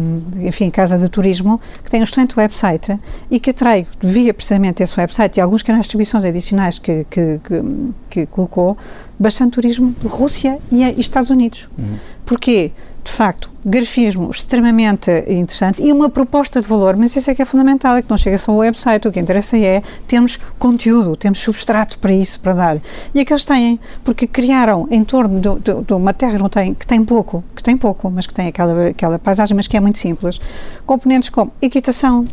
enfim, 0.41 0.71
casa 0.71 0.99
de 0.99 1.09
turismo 1.09 1.61
que 1.83 1.91
tem 1.91 2.01
um 2.01 2.05
excelente 2.05 2.39
website 2.39 2.99
e 3.31 3.41
que 3.41 3.51
atrai, 3.51 3.87
via 4.01 4.33
precisamente 4.35 4.83
esse 4.83 4.99
website 4.99 5.39
e 5.39 5.41
alguns 5.41 5.63
canais 5.63 5.81
de 5.81 5.85
distribuições 5.85 6.25
adicionais 6.25 6.79
que, 6.79 7.05
que, 7.11 7.41
que, 7.43 7.63
que 8.11 8.27
colocou, 8.27 8.77
bastante 9.19 9.53
turismo 9.53 9.95
de 10.01 10.07
Rússia 10.07 10.59
e, 10.71 10.83
Estados 11.01 11.31
Unidos. 11.31 11.69
Uhum. 11.79 11.97
Porquê? 12.27 12.73
De 13.05 13.11
facto, 13.11 13.51
grafismo 13.65 14.31
extremamente 14.31 15.11
interessante 15.29 15.83
e 15.83 15.93
uma 15.93 16.09
proposta 16.09 16.61
de 16.61 16.69
valor, 16.69 16.97
mas 16.97 17.15
isso 17.17 17.31
é 17.31 17.35
que 17.35 17.43
é 17.43 17.45
fundamental, 17.45 17.97
é 17.97 18.03
que 18.03 18.09
não 18.09 18.17
chega 18.17 18.39
só 18.39 18.53
ao 18.53 18.59
website, 18.59 19.07
o 19.09 19.13
que 19.13 19.19
interessa 19.19 19.57
é 19.59 19.83
termos 20.07 20.39
conteúdo, 20.59 21.17
temos 21.17 21.41
substrato 21.41 21.99
para 21.99 22.13
isso, 22.13 22.39
para 22.41 22.53
dar. 22.53 22.77
E 23.15 23.21
é 23.21 23.25
que 23.25 23.33
eles 23.33 23.45
têm, 23.45 23.81
porque 24.05 24.27
criaram 24.27 24.87
em 24.91 25.03
torno 25.05 25.41
de, 25.41 25.85
de 25.85 25.93
uma 25.93 26.13
terra 26.13 26.33
que, 26.33 26.39
não 26.39 26.49
tem, 26.49 26.75
que 26.75 26.87
tem 26.87 27.05
pouco, 27.05 27.43
que 27.55 27.63
tem 27.63 27.77
pouco, 27.77 28.11
mas 28.11 28.27
que 28.27 28.35
tem 28.35 28.47
aquela, 28.47 28.89
aquela 28.89 29.19
paisagem, 29.19 29.57
mas 29.57 29.67
que 29.67 29.77
é 29.77 29.81
muito 29.81 29.99
simples, 29.99 30.41
componentes 30.87 31.29
como 31.29 31.53
equitação, 31.61 32.25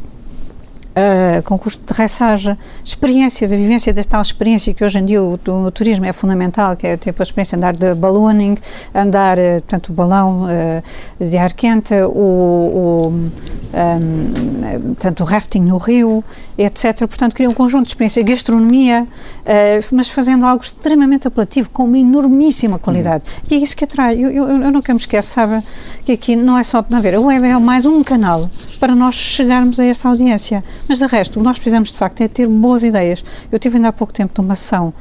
uh, 0.90 1.44
concurso 1.44 1.80
de 1.80 1.86
dressage, 1.86 2.58
experiências, 2.84 3.54
a 3.54 3.56
vivência 3.56 3.94
desta 3.94 4.12
tal 4.12 4.22
experiência 4.22 4.74
que 4.74 4.84
hoje 4.84 5.00
em 5.00 5.06
dia 5.06 5.22
o, 5.22 5.40
o, 5.48 5.52
o, 5.66 5.72
turismo 5.72 6.06
é 6.06 6.12
fundamental, 6.12 6.76
que 6.76 6.88
é 6.88 6.98
tipo 6.98 7.22
a 7.22 7.24
experiência 7.24 7.58
de 7.58 7.64
andar 7.64 7.76
de 7.76 7.94
ballooning, 7.94 8.58
andar, 8.94 9.38
uh, 9.38 9.54
portanto, 9.62 9.90
o 9.90 9.94
balão 9.94 10.46
uh, 10.46 11.26
de 11.26 11.38
ar 11.38 11.54
quente, 11.54 11.94
o, 11.94 12.10
o, 12.10 13.32
um, 13.74 14.94
portanto, 14.94 15.22
o 15.22 15.24
rafting 15.24 15.62
no 15.62 15.78
rio, 15.78 16.24
etc. 16.58 17.00
Portanto, 17.00 17.34
cria 17.36 17.50
um 17.50 17.54
conjunto 17.54 17.84
de 17.84 17.90
experiências, 17.90 18.26
gastronomia, 18.26 19.04
uh, 19.04 19.96
mas 19.96 20.10
fazendo 20.10 20.46
algo 20.46 20.64
extremamente 20.64 21.28
apelativo, 21.28 21.70
com 21.70 21.86
uma 21.86 21.98
enormíssima 21.98 22.80
qualidade. 22.80 23.24
Uhum. 23.26 23.44
E 23.52 23.56
é 23.56 23.58
isso 23.58 23.76
que 23.76 23.84
atrai. 23.84 24.16
Eu, 24.16 24.30
eu, 24.32 24.48
eu 24.48 24.72
nunca 24.72 24.94
me 24.94 25.00
esqueço, 25.00 25.30
sabe, 25.30 25.64
que 26.04 26.12
aqui 26.12 26.36
não 26.36 26.58
é 26.58 26.64
só, 26.64 26.84
a 26.92 27.00
ver, 27.00 27.16
a 27.16 27.20
web 27.20 27.46
é 27.46 27.58
mais 27.58 27.86
um 27.86 28.04
canal 28.04 28.50
para 28.80 28.96
nós 28.96 29.16
chegarmos 29.16 29.80
a 29.80 29.86
esta 29.86 30.10
audiência. 30.10 30.64
Mas 30.88 31.00
de 31.00 31.06
resto, 31.06 31.36
o 31.36 31.40
que 31.40 31.46
nós 31.46 31.58
precisamos 31.58 31.92
de 31.92 31.98
facto 31.98 32.22
é 32.22 32.28
ter 32.28 32.48
boas 32.48 32.84
ideias. 32.84 33.24
Eu 33.52 33.60
tive 33.60 33.78
ainda 33.78 33.90
há 33.90 33.94
pouco 33.94 34.14
tempo 34.14 34.42
uma 34.42 34.54
uh, 34.54 34.94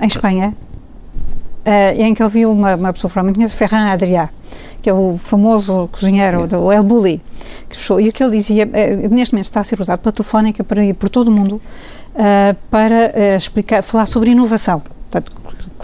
em 0.00 0.06
Espanha 0.06 0.54
uh, 1.66 2.00
em 2.00 2.14
que 2.14 2.22
eu 2.22 2.28
vi 2.28 2.46
uma, 2.46 2.74
uma 2.74 2.92
pessoa 2.92 3.10
provavelmente 3.10 3.36
conhece, 3.36 3.54
Ferran 3.54 3.90
Adrià, 3.92 4.30
que 4.82 4.88
é 4.88 4.92
o 4.92 5.16
famoso 5.18 5.88
cozinheiro 5.92 6.46
do 6.46 6.72
El 6.72 6.82
Bulli, 6.82 7.22
que 7.68 7.76
fechou. 7.76 8.00
E 8.00 8.08
o 8.08 8.12
que 8.12 8.22
ele 8.22 8.36
dizia, 8.36 8.66
uh, 8.66 9.14
neste 9.14 9.34
momento 9.34 9.44
está 9.44 9.60
a 9.60 9.64
ser 9.64 9.80
usado 9.80 10.00
pela 10.00 10.12
telefónica 10.12 10.64
para 10.64 10.84
ir 10.84 10.94
por 10.94 11.08
todo 11.08 11.28
o 11.28 11.32
mundo 11.32 11.60
para 12.70 13.36
explicar, 13.36 13.82
falar 13.82 14.04
sobre 14.04 14.32
inovação. 14.32 14.82
Portanto, 15.10 15.32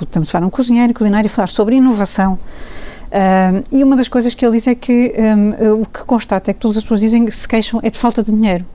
estamos 0.02 0.28
a 0.28 0.32
falar 0.32 0.46
um 0.46 0.50
cozinheiro, 0.50 0.92
culinário, 0.92 1.30
falar 1.30 1.46
sobre 1.46 1.76
inovação. 1.76 2.38
Uh, 3.06 3.62
e 3.70 3.84
uma 3.84 3.96
das 3.96 4.08
coisas 4.08 4.34
que 4.34 4.44
ele 4.44 4.56
diz 4.56 4.66
é 4.66 4.74
que 4.74 5.14
um, 5.16 5.80
o 5.82 5.86
que 5.86 6.00
constata 6.04 6.50
é 6.50 6.54
que 6.54 6.60
todas 6.60 6.76
as 6.76 6.82
pessoas 6.82 7.00
dizem 7.00 7.24
que 7.24 7.30
se 7.30 7.46
queixam 7.46 7.80
é 7.82 7.90
de 7.90 7.98
falta 7.98 8.22
de 8.22 8.30
dinheiro. 8.30 8.66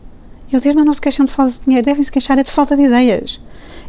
E 0.51 0.55
ele 0.55 0.61
diz, 0.61 0.73
mas 0.73 0.85
não 0.85 0.93
se 0.93 0.99
queixam 0.99 1.25
de 1.25 1.31
falta 1.31 1.51
de 1.53 1.59
dinheiro, 1.65 1.85
devem 1.85 2.03
se 2.03 2.11
queixar 2.11 2.37
é 2.37 2.43
de 2.43 2.51
falta 2.51 2.75
de 2.75 2.83
ideias. 2.83 3.39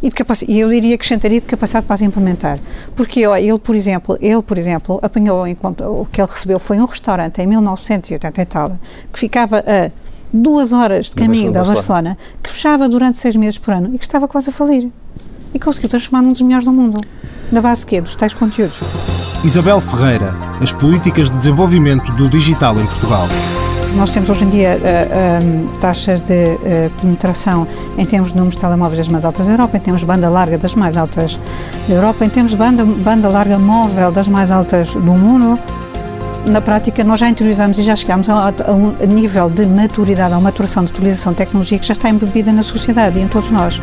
E, 0.02 0.08
de 0.08 0.14
e 0.48 0.60
eu 0.60 0.68
diria 0.68 0.90
que 0.90 0.94
acrescentaria 0.94 1.40
de 1.40 1.46
capacidade 1.46 1.86
para 1.86 1.94
as 1.94 2.02
implementar. 2.02 2.58
Porque 2.94 3.26
ó, 3.26 3.36
ele, 3.36 3.58
por 3.58 3.74
exemplo, 3.74 4.16
ele, 4.20 4.42
por 4.42 4.58
exemplo, 4.58 4.98
apanhou, 5.02 5.46
enquanto 5.46 5.82
o 5.84 6.06
que 6.10 6.20
ele 6.20 6.28
recebeu 6.30 6.58
foi 6.58 6.78
um 6.78 6.84
restaurante 6.84 7.40
em 7.40 7.46
1980 7.46 8.42
e 8.42 8.46
tal, 8.46 8.78
que 9.12 9.18
ficava 9.18 9.58
a 9.58 9.90
duas 10.32 10.72
horas 10.72 11.06
de 11.06 11.16
caminho 11.16 11.52
da 11.52 11.62
Barcelona, 11.62 12.16
que 12.42 12.50
fechava 12.50 12.88
durante 12.88 13.18
seis 13.18 13.36
meses 13.36 13.58
por 13.58 13.74
ano 13.74 13.94
e 13.94 13.98
que 13.98 14.04
estava 14.04 14.26
quase 14.26 14.50
a 14.50 14.52
falir. 14.52 14.88
E 15.54 15.58
conseguiu 15.58 15.90
transformar 15.90 16.22
num 16.22 16.32
dos 16.32 16.42
melhores 16.42 16.64
do 16.64 16.72
mundo. 16.72 17.00
Na 17.50 17.60
base 17.60 17.80
de 17.80 17.86
quê? 17.86 18.00
Dos 18.00 18.14
tais 18.14 18.32
conteúdos. 18.32 18.80
Isabel 19.44 19.80
Ferreira, 19.80 20.32
as 20.60 20.72
políticas 20.72 21.30
de 21.30 21.36
desenvolvimento 21.36 22.10
do 22.12 22.28
digital 22.28 22.74
em 22.80 22.86
Portugal. 22.86 23.26
Nós 23.96 24.10
temos 24.10 24.30
hoje 24.30 24.44
em 24.44 24.50
dia 24.50 24.78
uh, 24.78 25.78
taxas 25.78 26.22
de 26.22 26.32
uh, 26.32 26.90
penetração 27.00 27.66
em 27.98 28.06
termos 28.06 28.30
de 28.30 28.36
números 28.36 28.54
de 28.56 28.60
telemóveis 28.60 28.98
das 28.98 29.08
mais 29.08 29.24
altas 29.24 29.44
da 29.44 29.52
Europa, 29.52 29.76
em 29.76 29.80
termos 29.80 30.00
de 30.00 30.06
banda 30.06 30.28
larga 30.30 30.56
das 30.56 30.74
mais 30.74 30.96
altas 30.96 31.38
da 31.86 31.94
Europa, 31.94 32.24
em 32.24 32.28
termos 32.28 32.52
de 32.52 32.56
banda, 32.56 32.84
banda 32.84 33.28
larga 33.28 33.58
móvel 33.58 34.10
das 34.10 34.28
mais 34.28 34.50
altas 34.50 34.88
do 34.88 35.12
mundo. 35.12 35.58
na 36.46 36.60
prática, 36.60 37.04
nós 37.04 37.20
já 37.20 37.28
interiorizamos 37.28 37.78
e 37.78 37.82
já 37.82 37.94
chegámos 37.94 38.30
a, 38.30 38.48
a, 38.48 38.72
um 38.72 38.94
nível 39.06 39.50
de 39.50 39.66
maturidade, 39.66 40.32
a 40.32 40.38
uma 40.38 40.44
maturação 40.44 40.84
de 40.84 40.90
utilização 40.90 41.32
de 41.32 41.38
tecnologia 41.38 41.78
que 41.78 41.86
já 41.86 41.92
está 41.92 42.08
embebida 42.08 42.50
na 42.50 42.62
sociedade 42.62 43.18
e 43.18 43.22
em 43.22 43.28
todos 43.28 43.50
nós. 43.50 43.78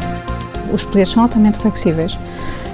Os 0.74 0.82
portugueses 0.82 1.14
são 1.14 1.24
altamente 1.24 1.60
flexíveis, 1.60 2.18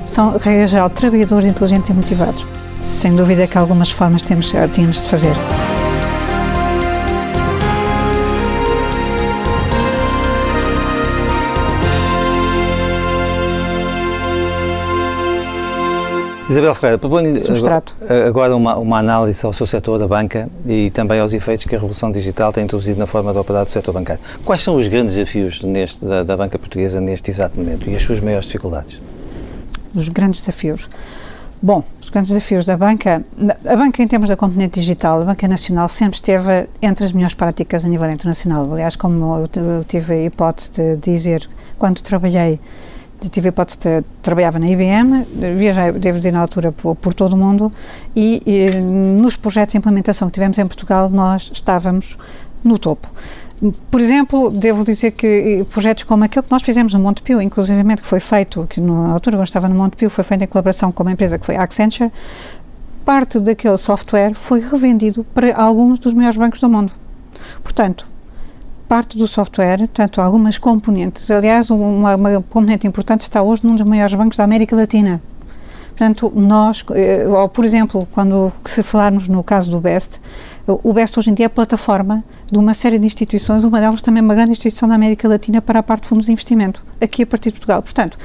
são, 0.06 0.38
regra 0.38 0.68
geral, 0.68 0.90
trabalhadores 0.90 1.46
inteligentes 1.46 1.90
e 1.90 1.94
motivados. 1.94 2.46
Sem 2.84 3.14
dúvida 3.14 3.46
que 3.46 3.58
algumas 3.58 3.92
formas 3.92 4.22
temos, 4.22 4.54
temos 4.74 5.02
de 5.02 5.10
fazer. 5.10 5.36
Isabel 16.48 16.76
Ferreira, 16.76 17.00
proponho 17.00 17.36
agora, 17.58 17.84
agora 18.28 18.56
uma, 18.56 18.78
uma, 18.78 19.00
análise 19.00 19.44
ao 19.44 19.52
seu 19.52 19.66
setor 19.66 19.98
da 19.98 20.08
banca 20.08 20.48
e 20.64 20.92
também 20.92 21.20
aos 21.20 21.34
efeitos 21.34 21.66
que 21.66 21.74
a 21.74 21.78
revolução 21.80 22.12
digital 22.12 22.54
tem 22.54 22.64
introduzido 22.64 23.00
na 23.00 23.08
forma 23.08 23.34
de 23.34 23.40
operar 23.40 23.66
do 23.66 23.72
setor 23.72 23.92
bancário. 23.94 24.22
Quais 24.44 24.62
são 24.62 24.76
os 24.76 24.88
grandes 24.88 25.16
desafios 25.16 25.64
neste, 25.64 26.06
da, 26.06 26.22
da 26.22 26.38
banca 26.38 26.60
portuguesa 26.60 27.02
neste 27.02 27.32
exato 27.32 27.58
momento 27.58 27.90
e 27.90 27.96
as 27.96 28.04
suas 28.04 28.20
maiores 28.20 28.46
dificuldades? 28.46 29.02
Os 29.96 30.08
grandes 30.08 30.42
desafios. 30.42 30.88
Bom, 31.60 31.84
os 32.00 32.12
grandes 32.12 32.32
desafios 32.32 32.64
da 32.64 32.78
banca, 32.78 33.24
a 33.66 33.76
banca 33.76 34.04
em 34.04 34.08
termos 34.08 34.30
da 34.30 34.38
componente 34.38 34.80
digital, 34.80 35.24
a 35.24 35.26
banca 35.26 35.48
nacional 35.48 35.90
sempre 35.90 36.16
esteve 36.16 36.68
entre 36.80 37.06
as 37.06 37.12
melhores 37.12 37.34
práticas 37.34 37.84
a 37.84 37.88
nível 37.88 38.08
internacional. 38.12 38.72
Aliás, 38.72 38.96
como 38.96 39.48
eu 39.58 39.84
tive 39.84 40.14
a 40.14 40.24
hipótese 40.26 40.70
de 40.72 40.98
dizer 40.98 41.50
quando 41.80 42.02
trabalhei 42.02 42.60
tive 43.30 43.48
a 43.48 43.50
hipótese 43.50 43.78
de 43.80 44.04
trabalhava 44.22 44.60
na 44.60 44.68
IBM, 44.68 45.26
viajei, 45.58 45.92
devo 45.94 46.18
dizer, 46.18 46.32
na 46.32 46.42
altura 46.42 46.72
por, 46.72 46.96
por 46.96 47.14
todo 47.14 47.34
o 47.34 47.38
mundo 47.38 47.72
e, 48.16 48.42
e, 48.46 48.80
nos 48.80 49.36
projetos 49.36 49.74
de 49.74 49.78
implementação 49.78 50.28
que 50.28 50.34
tivemos 50.34 50.58
em 50.58 50.68
Portugal 50.68 51.10
nós 51.10 51.50
estávamos 51.54 52.18
no 52.64 52.78
topo. 52.78 53.08
Por 53.90 54.02
exemplo, 54.02 54.50
devo 54.52 54.84
dizer 54.84 55.12
que 55.12 55.66
projetos 55.72 56.04
como 56.04 56.24
aquele 56.24 56.44
que 56.44 56.52
nós 56.52 56.62
fizemos 56.62 56.94
no 56.94 57.00
Montepio, 57.00 57.42
inclusivamente 57.42 58.02
que 58.02 58.08
foi 58.08 58.20
feito, 58.20 58.68
que 58.70 58.82
na 58.82 59.14
altura 59.14 59.38
quando 59.38 59.48
estava 59.48 59.70
no 59.70 59.76
Montepio 59.76 60.10
foi 60.10 60.24
feito 60.24 60.44
em 60.44 60.48
colaboração 60.48 60.92
com 60.92 61.04
uma 61.04 61.12
empresa 61.12 61.40
que 61.40 61.46
foi 61.46 61.56
a 61.56 61.64
Accenture, 61.64 62.12
parte 63.06 63.40
daquele 63.40 63.78
software 63.78 64.34
foi 64.34 64.60
revendido 64.60 65.24
para 65.34 65.56
alguns 65.56 66.00
dos 66.00 66.12
maiores 66.12 66.38
bancos 66.38 66.60
do 66.60 66.68
mundo. 66.68 66.92
Portanto, 67.64 68.08
parte 68.88 69.18
do 69.18 69.28
software, 69.28 69.80
portanto, 69.80 70.22
algumas 70.22 70.58
componentes. 70.58 71.30
Aliás, 71.32 71.70
uma, 71.70 72.16
uma 72.16 72.42
componente 72.42 72.88
importante 72.88 73.22
está 73.22 73.42
hoje 73.42 73.66
num 73.66 73.76
dos 73.76 73.86
maiores 73.86 74.14
bancos 74.14 74.38
da 74.38 74.44
América 74.44 74.76
Latina. 74.76 75.22
Portanto, 75.90 76.32
nós, 76.36 76.84
eh, 76.94 77.26
ou, 77.26 77.48
por 77.48 77.64
exemplo, 77.64 78.06
quando 78.12 78.52
se 78.66 78.84
falarmos 78.84 79.30
no 79.30 79.42
caso 79.42 79.72
do 79.72 79.80
BEST, 79.80 80.20
o 80.68 80.92
BEST 80.92 81.18
hoje 81.18 81.30
em 81.30 81.34
dia 81.34 81.46
é 81.46 81.50
plataforma 81.50 82.24
de 82.52 82.60
uma 82.60 82.74
série 82.74 83.00
de 83.00 83.06
instituições, 83.06 83.64
uma 83.64 83.80
delas 83.80 84.02
também 84.02 84.22
uma 84.22 84.34
grande 84.34 84.52
instituição 84.52 84.90
da 84.90 84.96
América 84.96 85.28
Latina 85.28 85.62
para 85.62 85.80
a 85.80 85.84
parte 85.84 86.04
de 86.04 86.10
fundos 86.10 86.26
de 86.26 86.34
investimento, 86.34 86.84
aqui 87.00 87.24
a 87.24 87.26
partir 87.26 87.50
de 87.50 87.54
Portugal. 87.54 87.82
Portanto, 87.82 88.18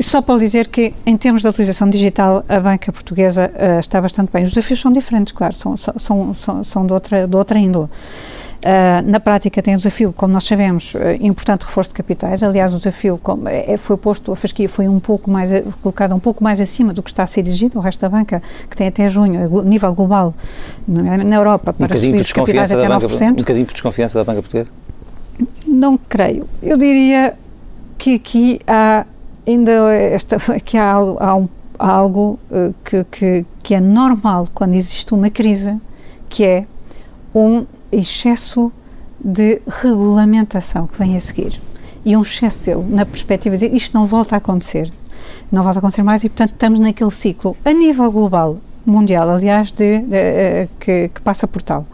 só 0.00 0.20
para 0.20 0.38
dizer 0.38 0.68
que, 0.68 0.92
em 1.04 1.16
termos 1.16 1.42
de 1.42 1.48
utilização 1.48 1.88
digital, 1.88 2.44
a 2.48 2.60
banca 2.60 2.92
portuguesa 2.92 3.50
uh, 3.54 3.80
está 3.80 4.00
bastante 4.00 4.30
bem. 4.32 4.44
Os 4.44 4.50
desafios 4.50 4.80
são 4.80 4.92
diferentes, 4.92 5.32
claro, 5.32 5.54
são, 5.54 5.76
são, 5.76 6.34
são, 6.34 6.64
são 6.64 6.86
de, 6.86 6.92
outra, 6.92 7.26
de 7.26 7.36
outra 7.36 7.58
índole. 7.58 7.88
Uh, 8.56 9.08
na 9.08 9.20
prática 9.20 9.62
tem 9.62 9.74
o 9.74 9.76
desafio, 9.76 10.12
como 10.12 10.32
nós 10.32 10.44
sabemos, 10.44 10.94
uh, 10.94 10.98
importante 11.20 11.62
reforço 11.62 11.90
de 11.90 11.94
capitais. 11.94 12.42
Aliás, 12.42 12.74
o 12.74 12.78
desafio 12.78 13.18
como, 13.22 13.48
é, 13.48 13.76
foi 13.76 13.96
posto, 13.96 14.32
a 14.32 14.36
fasquia 14.36 14.68
foi 14.68 14.88
um 14.88 14.98
pouco 14.98 15.30
mais, 15.30 15.50
colocada 15.80 16.14
um 16.14 16.18
pouco 16.18 16.42
mais 16.42 16.60
acima 16.60 16.92
do 16.92 17.02
que 17.02 17.10
está 17.10 17.22
a 17.22 17.26
ser 17.26 17.46
exigido. 17.46 17.78
O 17.78 17.80
resto 17.80 18.00
da 18.00 18.08
banca, 18.08 18.42
que 18.68 18.76
tem 18.76 18.88
até 18.88 19.08
junho, 19.08 19.60
a 19.60 19.62
nível 19.62 19.94
global, 19.94 20.34
na 20.88 21.36
Europa, 21.36 21.72
para 21.72 21.96
um 21.96 22.00
subir 22.00 22.20
os 22.20 22.32
capitais 22.32 22.72
até 22.72 22.88
9%. 22.88 22.88
Banca, 22.88 23.26
um 23.26 23.34
bocadinho 23.34 23.66
por 23.66 23.72
desconfiança 23.72 24.18
da 24.18 24.24
banca 24.24 24.42
portuguesa? 24.42 24.70
Não 25.66 25.96
creio. 25.96 26.48
Eu 26.62 26.76
diria 26.76 27.34
que 27.98 28.14
aqui 28.14 28.60
há 28.66 29.06
ainda 29.46 29.72
esta, 29.94 30.36
que 30.64 30.76
há 30.76 30.92
algo, 30.92 31.16
há 31.20 31.34
um, 31.34 31.48
algo 31.78 32.38
uh, 32.50 32.74
que, 32.84 33.04
que, 33.04 33.46
que 33.62 33.74
é 33.74 33.80
normal 33.80 34.48
quando 34.52 34.74
existe 34.74 35.12
uma 35.14 35.30
crise, 35.30 35.76
que 36.28 36.44
é 36.44 36.66
um 37.34 37.66
excesso 37.92 38.72
de 39.22 39.60
regulamentação 39.66 40.86
que 40.86 40.98
vem 40.98 41.16
a 41.16 41.20
seguir 41.20 41.60
e 42.06 42.16
um 42.16 42.22
excesso 42.22 42.64
dele 42.64 42.86
na 42.88 43.04
perspectiva 43.04 43.56
de 43.56 43.66
isto 43.66 43.92
não 43.98 44.06
volta 44.06 44.36
a 44.36 44.38
acontecer, 44.38 44.92
não 45.50 45.64
volta 45.64 45.78
a 45.78 45.80
acontecer 45.80 46.04
mais 46.04 46.22
e, 46.22 46.28
portanto, 46.28 46.52
estamos 46.52 46.78
naquele 46.78 47.10
ciclo 47.10 47.56
a 47.64 47.72
nível 47.72 48.10
global, 48.12 48.58
mundial, 48.86 49.28
aliás, 49.28 49.72
de, 49.72 49.98
de, 49.98 50.06
de 50.06 50.16
eh, 50.16 50.68
que, 50.78 51.08
que, 51.08 51.20
passa 51.20 51.48
por 51.48 51.60
tal. 51.62 51.84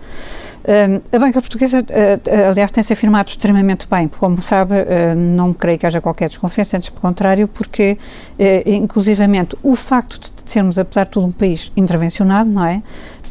A 1.13 1.19
banca 1.19 1.41
portuguesa, 1.41 1.81
uh, 1.81 2.51
aliás, 2.51 2.71
tem-se 2.71 2.93
afirmado 2.93 3.31
extremamente 3.31 3.87
bem, 3.91 4.07
como 4.09 4.41
sabe, 4.41 4.75
não 5.17 5.53
creio 5.53 5.79
que 5.79 5.87
haja 5.87 6.01
qualquer 6.01 6.29
desconfiança, 6.29 6.77
antes 6.77 6.89
pelo 6.89 7.01
contrário, 7.01 7.49
porque, 7.49 7.99
uh, 8.39 8.71
inclusivamente, 8.71 9.57
o 9.63 9.75
facto 9.75 10.21
de 10.21 10.51
sermos, 10.51 10.79
apesar 10.79 11.05
de 11.05 11.11
tudo, 11.11 11.27
um 11.27 11.33
país 11.33 11.73
intervencionado, 11.77 12.49
não 12.49 12.65
é? 12.65 12.83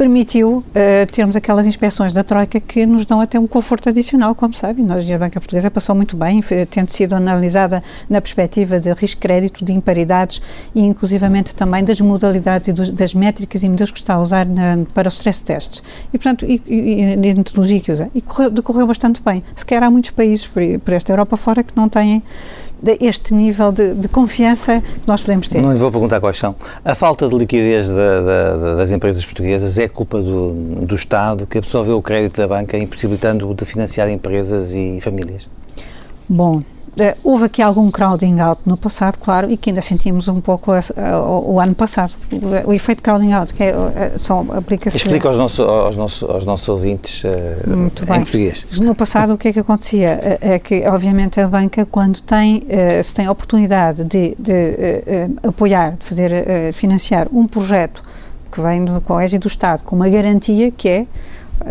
Permitiu 0.02 0.58
uh, 0.58 1.12
termos 1.12 1.36
aquelas 1.36 1.68
inspeções 1.68 2.12
da 2.12 2.24
Troika 2.24 2.60
que 2.60 2.88
nos 2.88 3.06
dão 3.06 3.22
até 3.22 3.40
um 3.40 3.46
conforto 3.46 3.88
adicional, 3.88 4.34
como 4.34 4.52
sabem. 4.56 4.84
Nós, 4.84 5.10
a 5.12 5.16
Banca 5.16 5.40
Portuguesa 5.40 5.70
passou 5.70 5.94
muito 5.94 6.18
bem, 6.18 6.42
tendo 6.72 6.90
sido 6.90 7.14
analisada 7.14 7.84
na 8.10 8.20
perspectiva 8.20 8.80
de 8.80 8.92
risco-crédito, 8.94 9.64
de 9.64 9.72
imparidades 9.72 10.42
e, 10.74 10.82
inclusivamente, 10.82 11.54
também 11.54 11.84
das 11.84 12.02
modalidades 12.02 12.70
e 12.70 12.74
dos, 12.74 12.90
das 12.90 13.14
métricas 13.14 13.62
e 13.62 13.70
modelos 13.70 13.92
que 13.92 14.00
está 14.00 14.16
a 14.16 14.20
usar 14.20 14.48
na, 14.48 14.80
para 14.92 15.08
os 15.08 15.14
stress 15.18 15.44
tests. 15.44 15.84
E, 16.12 16.18
portanto, 16.18 16.48
e, 16.48 16.60
e, 16.66 17.16
e 17.24 17.30
a 17.30 17.36
metodologia 17.36 17.80
que 17.80 17.92
usa. 17.92 18.10
E 18.16 18.22
correu, 18.22 18.50
decorreu 18.50 18.88
bastante 18.88 19.22
bem. 19.22 19.44
Se 19.56 19.64
calhar 19.64 19.84
há 19.84 19.92
muitos 19.92 20.10
países 20.10 20.48
por, 20.48 20.64
por 20.84 20.96
esta 20.96 21.12
Europa 21.12 21.38
fora 21.38 21.62
que 21.62 21.78
não 21.78 21.88
têm 21.88 22.24
este 23.00 23.34
nível 23.34 23.72
de, 23.72 23.94
de, 23.94 24.08
confiança 24.08 24.82
que 24.82 25.08
nós 25.08 25.22
podemos 25.22 25.48
ter. 25.48 25.62
Não 25.62 25.72
lhe 25.72 25.80
vou 25.80 25.91
perguntar 25.91 26.20
quais 26.20 26.38
são. 26.38 26.56
A 26.84 26.96
falta 26.96 27.28
de 27.28 27.36
liquidez 27.36 27.89
da, 27.89 28.22
da, 28.22 28.76
das 28.76 28.91
empresas 28.91 29.24
portuguesas 29.24 29.78
é 29.78 29.88
culpa 29.88 30.22
do, 30.22 30.54
do 30.54 30.96
Estado 30.96 31.46
que 31.46 31.58
absorveu 31.58 31.98
o 31.98 32.02
crédito 32.02 32.38
da 32.38 32.48
banca, 32.48 32.78
impossibilitando 32.78 33.54
de 33.54 33.65
financiar 33.65 34.10
empresas 34.10 34.74
e 34.74 35.00
famílias? 35.02 35.48
Bom, 36.28 36.63
houve 37.23 37.45
aqui 37.45 37.62
algum 37.62 37.89
crowding 37.89 38.39
out 38.39 38.62
no 38.65 38.75
passado, 38.75 39.17
claro, 39.17 39.49
e 39.49 39.58
que 39.58 39.69
ainda 39.69 39.82
sentimos 39.82 40.27
um 40.27 40.41
pouco 40.41 40.71
o, 40.71 41.54
o, 41.54 41.60
ano 41.60 41.73
passado. 41.73 42.13
O, 42.65 42.73
efeito 42.73 43.01
crowding 43.01 43.34
out, 43.34 43.54
que 43.54 43.63
é, 43.63 43.69
é 43.69 44.17
só 44.17 44.43
aplica-se... 44.56 44.97
Explica 44.97 45.27
aos 45.27 45.38
nossos, 45.38 45.60
aos 45.60 45.95
nossos, 45.95 46.30
aos 46.30 46.45
nossos 46.45 46.67
ouvintes 46.67 47.23
Muito 47.65 48.06
bem. 48.06 48.17
em 48.17 48.21
português. 48.21 48.65
No 48.80 48.93
passado, 48.93 49.34
o 49.34 49.38
que 49.38 49.47
é 49.47 49.54
que 49.54 49.60
acontecia? 49.60 50.38
É, 50.41 50.60
que, 50.60 50.86
obviamente, 50.88 51.39
a 51.39 51.47
banca, 51.47 51.86
quando 51.86 52.21
tem, 52.21 52.63
se 53.04 53.13
tem 53.13 53.25
a 53.25 53.32
oportunidade 53.32 54.04
de, 54.04 54.36
de 54.38 55.30
apoiar, 55.47 55.95
de 55.97 56.06
fazer, 56.06 56.73
financiar 56.73 57.27
um 57.32 57.47
projeto 57.47 58.04
que 58.51 58.60
vem 58.60 58.84
do 58.84 58.99
Colégio 59.01 59.39
do 59.39 59.47
Estado 59.47 59.84
com 59.84 59.95
uma 59.95 60.10
garantia 60.10 60.71
que 60.71 60.89
é 60.89 61.06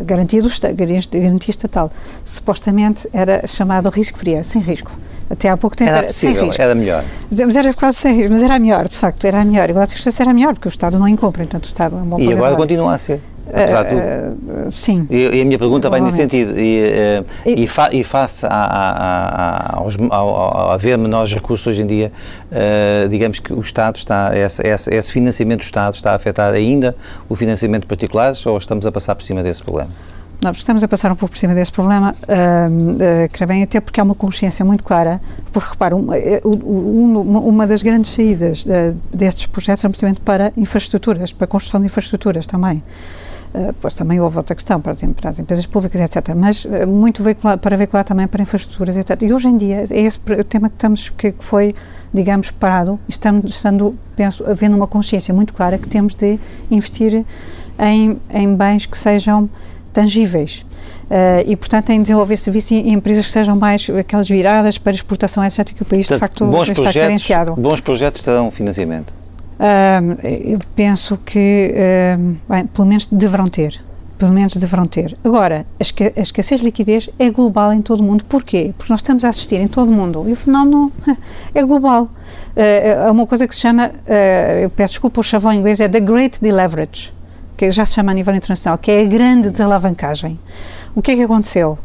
garantia 0.05 0.43
do 0.43 0.49
garantia 0.73 1.51
estatal, 1.51 1.91
supostamente 2.25 3.09
era 3.13 3.47
chamado 3.47 3.89
risco 3.91 4.19
frio, 4.19 4.43
sem 4.45 4.61
risco. 4.61 4.93
Até 5.29 5.49
há 5.49 5.57
pouco 5.57 5.77
tempo 5.77 5.91
era, 5.91 5.99
era 6.01 6.11
sem 6.11 6.33
risco. 6.33 6.61
Era 6.61 6.75
melhor. 6.75 7.05
Mas 7.31 7.57
era 7.57 7.73
quase 7.73 7.99
sem 7.99 8.17
risco, 8.17 8.33
mas 8.33 8.43
era 8.43 8.59
melhor, 8.59 8.89
de 8.89 8.97
facto, 8.97 9.25
era 9.27 9.45
melhor. 9.45 9.71
Igual 9.71 9.85
a 9.85 9.87
circunstância 9.87 10.25
era 10.25 10.35
melhor, 10.35 10.55
porque 10.55 10.69
o 10.69 10.71
Estado 10.71 10.99
não 10.99 11.07
incompra, 11.07 11.45
portanto 11.45 11.65
o 11.65 11.69
Estado 11.69 11.97
é 11.97 11.99
um 12.01 12.07
bom 12.07 12.19
E 12.19 12.33
agora 12.33 12.57
continua 12.57 12.95
a 12.95 12.99
ser. 12.99 13.21
Apesar 13.53 13.85
de 13.85 13.91
tudo. 13.91 14.67
Uh, 14.69 14.73
sim. 14.73 15.07
E, 15.11 15.37
e, 15.37 15.43
a 15.43 15.45
minha 15.45 15.59
pergunta 15.59 15.91
vai 15.91 16.01
nesse 16.01 16.17
sentido. 16.17 16.59
E, 16.59 16.81
uh, 16.81 17.27
e, 17.47 17.65
e, 17.65 17.67
fa, 17.67 17.93
e 17.93 18.05
face 18.05 18.47
a, 18.47 18.49
a, 18.49 19.75
a, 19.75 19.77
aos, 19.79 19.97
ao, 20.11 20.29
ao 20.29 20.73
haver 20.73 20.97
menores 20.97 21.33
recursos 21.33 21.67
hoje 21.67 21.83
em 21.83 21.87
dia, 21.87 22.13
uh, 22.51 23.09
digamos 23.09 23.39
que 23.39 23.53
o 23.53 23.61
Estado 23.61 23.97
está, 23.97 24.37
esse, 24.37 24.67
esse, 24.67 24.95
esse, 24.95 25.13
financiamento 25.13 25.61
do 25.61 25.65
Estado 25.65 25.95
está 25.95 26.13
a 26.13 26.15
afetar 26.15 26.53
ainda 26.53 26.95
o 27.29 27.35
financiamento 27.35 27.83
de 27.83 27.89
particulares 27.89 28.45
ou 28.47 28.57
estamos 28.57 28.87
a 28.87 28.93
passar 28.93 29.15
por 29.15 29.23
cima 29.23 29.43
desse 29.43 29.63
problema? 29.63 29.91
Nós 30.43 30.57
estamos 30.57 30.83
a 30.83 30.89
passar 30.89 31.13
um 31.13 31.17
pouco 31.17 31.35
por 31.35 31.39
cima 31.39 31.55
desse 31.55 31.71
problema, 31.71 32.15
uh, 32.23 33.45
uh, 33.45 33.47
bem, 33.47 33.63
até 33.63 33.79
porque 33.79 34.01
há 34.01 34.03
uma 34.03 34.15
consciência 34.15 34.65
muito 34.65 34.83
clara, 34.83 35.21
porque 35.53 35.69
repara, 35.69 35.95
uma, 35.95 36.15
uma, 36.43 37.41
uma 37.41 37.67
das 37.67 37.83
grandes 37.83 38.11
saídas 38.11 38.65
uh, 38.65 38.97
destes 39.13 39.47
projetos 39.47 39.85
é 39.85 39.89
precisamente 39.89 40.23
para 40.23 40.51
infraestruturas, 40.57 41.31
para 41.31 41.45
a 41.45 41.49
construção 41.49 41.79
de 41.81 41.87
infraestruturas 41.87 42.47
também. 42.47 42.83
Uh, 43.53 43.75
pois 43.81 43.95
também 43.95 44.21
houve 44.21 44.37
outra 44.37 44.55
questão 44.55 44.81
para 44.81 44.93
as, 44.93 45.01
para 45.01 45.31
as 45.31 45.39
empresas 45.41 45.67
públicas, 45.67 46.01
etc. 46.01 46.35
Mas 46.37 46.65
uh, 46.65 46.87
muito 46.87 47.21
veicular, 47.21 47.59
para 47.59 47.77
veicular 47.77 48.05
também 48.05 48.29
para 48.29 48.41
infraestruturas, 48.43 48.97
etc. 48.97 49.21
E 49.23 49.33
hoje 49.33 49.49
em 49.49 49.57
dia 49.57 49.85
é 49.91 50.01
esse 50.01 50.21
o 50.39 50.45
tema 50.45 50.69
que 50.69 50.77
estamos 50.77 51.09
que, 51.11 51.35
foi, 51.41 51.75
digamos, 52.15 52.53
parado. 52.53 52.99
Estamos 53.09 53.57
estando, 53.57 53.99
penso, 54.15 54.49
havendo 54.49 54.77
uma 54.77 54.87
consciência 54.87 55.35
muito 55.35 55.53
clara 55.53 55.79
que 55.79 55.89
temos 55.89 56.15
de 56.15 56.39
investir 56.71 57.25
em, 57.77 58.21
em 58.31 58.55
bens 58.55 58.87
que 58.87 58.97
sejam 58.97 59.51
tangíveis. 59.93 60.65
Uh, 61.11 61.43
e, 61.45 61.57
portanto, 61.57 61.91
em 61.91 62.01
desenvolver 62.01 62.37
serviços 62.37 62.71
e 62.71 62.91
empresas 62.91 63.27
que 63.27 63.33
sejam 63.33 63.57
mais 63.57 63.89
aquelas 63.99 64.29
viradas 64.29 64.79
para 64.79 64.93
exportação, 64.93 65.45
etc., 65.45 65.73
que 65.75 65.83
o 65.83 65.85
país, 65.85 66.07
portanto, 66.07 66.19
de 66.19 66.21
facto, 66.21 66.47
bons 66.47 66.69
está 66.69 66.75
projetos, 66.75 67.03
carenciado. 67.03 67.55
Bons 67.57 67.81
projetos 67.81 68.23
terão 68.23 68.49
financiamento? 68.53 69.20
Eu 70.23 70.59
penso 70.75 71.19
que, 71.19 71.75
bem, 72.49 72.67
pelo 72.67 72.89
menos 72.89 73.07
deverão 73.07 73.47
ter. 73.49 73.83
pelo 74.19 74.33
menos 74.33 74.55
deverão 74.55 74.87
ter. 74.87 75.17
Agora, 75.25 75.67
a, 75.79 75.83
esca 75.83 76.13
a 76.15 76.21
escassez 76.21 76.61
de 76.61 76.67
liquidez 76.67 77.09
é 77.19 77.31
global 77.31 77.73
em 77.73 77.81
todo 77.81 78.01
o 78.01 78.05
mundo. 78.05 78.23
Porquê? 78.25 78.75
Porque 78.77 78.93
nós 78.93 79.01
estamos 79.01 79.25
a 79.25 79.31
assistir 79.31 79.61
em 79.61 79.67
todo 79.69 79.89
o 79.89 79.93
mundo 79.93 80.25
e 80.29 80.33
o 80.33 80.37
fenómeno 80.37 80.93
é 81.55 81.63
global. 81.63 82.11
É 82.55 83.11
uma 83.11 83.27
coisa 83.27 83.47
que 83.47 83.55
se 83.55 83.63
chama, 83.63 83.89
uh, 83.89 84.59
eu 84.63 84.71
peço 84.71 84.93
desculpa 84.93 85.21
o 85.21 85.23
chavão 85.23 85.53
em 85.53 85.59
inglês, 85.59 85.81
é 85.81 85.89
the 85.89 86.01
great 86.01 86.39
deleverage, 86.41 87.13
que 87.57 87.71
já 87.71 87.87
se 87.87 87.95
chama 87.95 88.13
a 88.13 88.15
nível 88.15 88.35
internacional, 88.35 88.77
que 88.77 88.91
é 88.91 89.03
a 89.03 89.07
grande 89.07 89.51
desalavancagem. 89.51 90.39
O 90.95 91.01
que 91.01 91.13
é 91.13 91.17
que 91.17 91.23
aconteceu? 91.23 91.79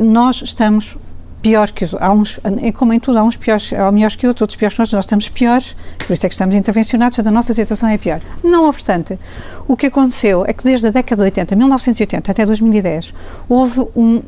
Nós 0.00 0.42
estamos 0.42 0.96
pior 1.42 1.70
que 1.72 1.84
os, 1.84 1.92
uns, 1.94 2.40
como 2.74 2.92
em 2.92 3.00
tudo, 3.00 3.18
há 3.18 3.24
uns 3.24 3.36
piores, 3.36 3.72
há 3.72 3.90
melhores 3.90 4.14
que 4.14 4.26
outros, 4.26 4.42
outros 4.42 4.56
piores 4.56 4.76
que 4.76 4.80
outros, 4.80 4.94
nós 4.94 5.04
estamos 5.04 5.28
piores, 5.28 5.76
por 5.98 6.12
isso 6.12 6.24
é 6.24 6.28
que 6.28 6.34
estamos 6.34 6.54
intervencionados, 6.54 7.18
a 7.18 7.30
nossa 7.30 7.52
situação 7.52 7.88
é 7.88 7.98
pior. 7.98 8.20
Não 8.44 8.68
obstante, 8.68 9.18
o 9.66 9.76
que 9.76 9.86
aconteceu 9.86 10.44
é 10.46 10.52
que 10.52 10.62
desde 10.62 10.86
a 10.86 10.90
década 10.90 11.22
de 11.22 11.24
80, 11.24 11.56
1980 11.56 12.30
até 12.30 12.46
2010, 12.46 13.12
houve 13.48 13.80
um, 13.96 14.22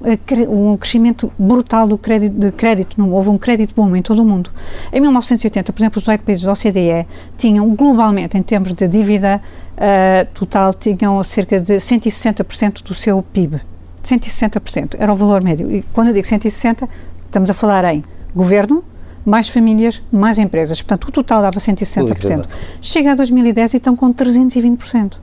um 0.49 0.77
crescimento 0.77 1.33
brutal 1.39 1.87
do 1.87 1.97
crédito, 1.97 2.37
de 2.37 2.51
crédito, 2.51 3.01
não 3.01 3.13
houve 3.13 3.29
um 3.29 3.39
crédito 3.39 3.75
bom 3.75 3.95
em 3.95 4.03
todo 4.03 4.21
o 4.21 4.25
mundo. 4.25 4.51
Em 4.93 5.01
1980, 5.01 5.73
por 5.73 5.81
exemplo, 5.81 6.03
os 6.03 6.09
oito 6.09 6.25
países 6.25 6.45
da 6.45 6.53
OCDE 6.53 7.07
tinham 7.39 7.69
globalmente, 7.77 8.37
em 8.37 8.43
termos 8.43 8.73
de 8.73 8.89
dívida 8.89 9.41
uh, 9.75 10.27
total, 10.35 10.75
tinham 10.75 11.23
cerca 11.23 11.61
de 11.61 11.75
160% 11.77 12.83
do 12.83 12.93
seu 12.93 13.23
PIB 13.23 13.61
160%, 14.05 14.97
era 14.99 15.13
o 15.13 15.17
valor 15.17 15.43
médio. 15.43 15.71
E 15.75 15.83
quando 15.93 16.09
eu 16.09 16.15
digo 16.15 16.27
160, 16.27 16.89
estamos 17.27 17.51
a 17.51 17.55
falar 17.55 17.85
em 17.93 18.05
governo, 18.35 18.85
mais 19.25 19.49
famílias, 19.49 20.03
mais 20.13 20.39
empresas. 20.39 20.83
Portanto, 20.83 21.09
o 21.09 21.13
total 21.13 21.43
dava 21.43 21.59
160%. 21.59 22.47
Chega 22.81 23.13
a 23.13 23.15
2010 23.15 23.75
e 23.75 23.77
estão 23.79 23.97
com 23.97 24.13
320%. 24.13 25.19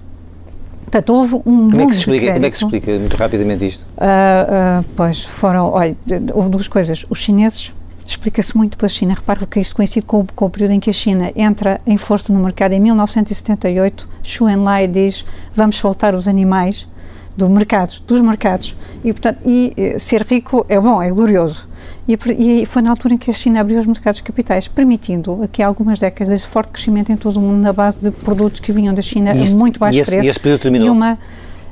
Portanto, 0.81 1.09
houve 1.13 1.35
um 1.45 1.69
como 1.69 1.81
é 1.81 1.85
que 1.85 1.93
se 1.93 1.99
explica, 1.99 2.33
Como 2.33 2.45
é 2.45 2.49
que 2.49 2.57
se 2.57 2.65
explica 2.65 2.91
muito 2.99 3.15
rapidamente 3.15 3.65
isto? 3.65 3.81
Uh, 3.81 4.81
uh, 4.81 4.85
pois, 4.95 5.23
foram, 5.23 5.71
olha, 5.71 5.95
houve 6.33 6.49
duas 6.49 6.67
coisas. 6.67 7.05
Os 7.09 7.19
chineses, 7.19 7.71
explica-se 8.05 8.57
muito 8.57 8.77
pela 8.77 8.89
China, 8.89 9.13
repare 9.13 9.45
que 9.47 9.59
isto 9.61 9.73
coincide 9.73 10.05
com, 10.05 10.25
com, 10.35 10.45
o 10.45 10.49
período 10.49 10.71
em 10.71 10.81
que 10.81 10.89
a 10.89 10.93
China 10.93 11.31
entra 11.33 11.79
em 11.87 11.95
força 11.95 12.33
no 12.33 12.41
mercado. 12.41 12.73
Em 12.73 12.79
1978, 12.81 14.09
Xu 14.21 14.49
Enlai 14.49 14.85
diz, 14.85 15.23
vamos 15.55 15.77
soltar 15.77 16.13
os 16.13 16.27
animais 16.27 16.89
do 17.35 17.49
mercado, 17.49 17.95
dos 18.05 18.21
mercados. 18.21 18.75
E, 19.03 19.11
portanto, 19.11 19.39
e 19.45 19.73
eh, 19.77 19.99
ser 19.99 20.23
rico 20.23 20.65
é 20.67 20.79
bom, 20.79 21.01
é 21.01 21.09
glorioso. 21.09 21.67
E, 22.07 22.17
e, 22.37 22.65
foi 22.65 22.81
na 22.81 22.89
altura 22.89 23.13
em 23.13 23.17
que 23.17 23.29
a 23.29 23.33
China 23.33 23.61
abriu 23.61 23.79
os 23.79 23.87
mercados 23.87 24.21
capitais, 24.21 24.67
permitindo 24.67 25.41
aqui 25.43 25.61
algumas 25.63 25.99
décadas 25.99 26.41
de 26.41 26.47
forte 26.47 26.71
crescimento 26.71 27.11
em 27.11 27.15
todo 27.15 27.37
o 27.37 27.41
mundo 27.41 27.61
na 27.61 27.71
base 27.71 27.99
de 27.99 28.11
produtos 28.11 28.59
que 28.59 28.71
vinham 28.71 28.93
da 28.93 29.01
China 29.01 29.31
a 29.31 29.55
muito 29.55 29.79
baixo 29.79 29.97
e 29.97 30.01
esse, 30.01 30.11
preço. 30.11 30.25
E 30.25 30.29
esse 30.29 30.39
período 30.39 30.61
terminou? 30.61 30.87
E 30.87 30.89
uma, 30.89 31.17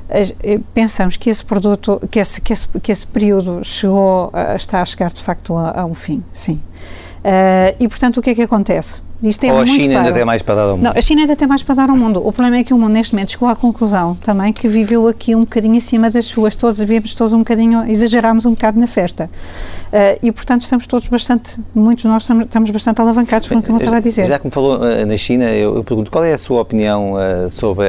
eh, 0.08 0.60
pensamos 0.74 1.16
que 1.16 1.30
esse 1.30 1.44
produto, 1.44 2.00
que 2.10 2.18
esse, 2.18 2.40
que 2.40 2.52
esse, 2.52 2.66
que 2.82 2.90
esse 2.90 3.06
período 3.06 3.60
chegou, 3.62 4.30
a, 4.32 4.56
está 4.56 4.82
a 4.82 4.84
chegar 4.84 5.12
de 5.12 5.20
facto 5.20 5.56
a, 5.56 5.80
a 5.80 5.84
um 5.84 5.94
fim, 5.94 6.22
sim. 6.32 6.60
Uh, 7.24 7.76
e 7.78 7.88
portanto 7.88 8.18
o 8.18 8.22
que 8.22 8.30
é 8.30 8.34
que 8.34 8.42
acontece? 8.42 9.00
Isto 9.22 9.44
é 9.44 9.52
Ou 9.52 9.58
a 9.58 9.66
China 9.66 9.98
ainda 9.98 10.12
tem 10.12 10.24
mais 10.24 10.40
para 10.40 10.54
dar 10.54 10.62
ao 10.62 10.76
mundo? 10.76 10.84
Não, 10.84 10.92
a 10.96 11.00
China 11.00 11.20
ainda 11.20 11.36
tem 11.36 11.46
mais 11.46 11.62
para 11.62 11.74
dar 11.74 11.90
ao 11.90 11.96
mundo. 11.96 12.26
O 12.26 12.32
problema 12.32 12.56
é 12.56 12.64
que 12.64 12.72
o 12.72 12.78
mundo 12.78 12.92
neste 12.92 13.14
momento 13.14 13.32
chegou 13.32 13.48
à 13.48 13.54
conclusão 13.54 14.14
também 14.14 14.52
que 14.52 14.66
viveu 14.66 15.06
aqui 15.06 15.34
um 15.34 15.40
bocadinho 15.40 15.76
acima 15.76 16.10
das 16.10 16.26
suas, 16.26 16.56
todos 16.56 16.78
vivemos 16.78 17.12
todos 17.12 17.34
um 17.34 17.40
bocadinho, 17.40 17.84
exagerámos 17.90 18.46
um 18.46 18.52
bocado 18.52 18.80
na 18.80 18.86
festa. 18.86 19.28
Uh, 19.92 20.18
e 20.22 20.32
portanto 20.32 20.62
estamos 20.62 20.86
todos 20.86 21.08
bastante, 21.08 21.58
muitos 21.74 22.02
de 22.02 22.08
nós 22.08 22.22
estamos, 22.22 22.44
estamos 22.46 22.70
bastante 22.70 23.00
alavancados 23.00 23.48
com 23.48 23.56
o 23.56 23.62
que 23.62 23.70
eu 23.70 23.76
estava 23.76 23.96
a 23.96 24.00
dizer. 24.00 24.26
Já 24.26 24.38
que 24.38 24.46
me 24.46 24.52
falou 24.52 24.78
uh, 24.78 25.06
na 25.06 25.16
China, 25.16 25.44
eu, 25.50 25.76
eu, 25.76 25.84
pergunto 25.84 26.10
qual 26.10 26.24
é 26.24 26.32
a 26.32 26.38
sua 26.38 26.62
opinião 26.62 27.14
uh, 27.14 27.50
sobre, 27.50 27.88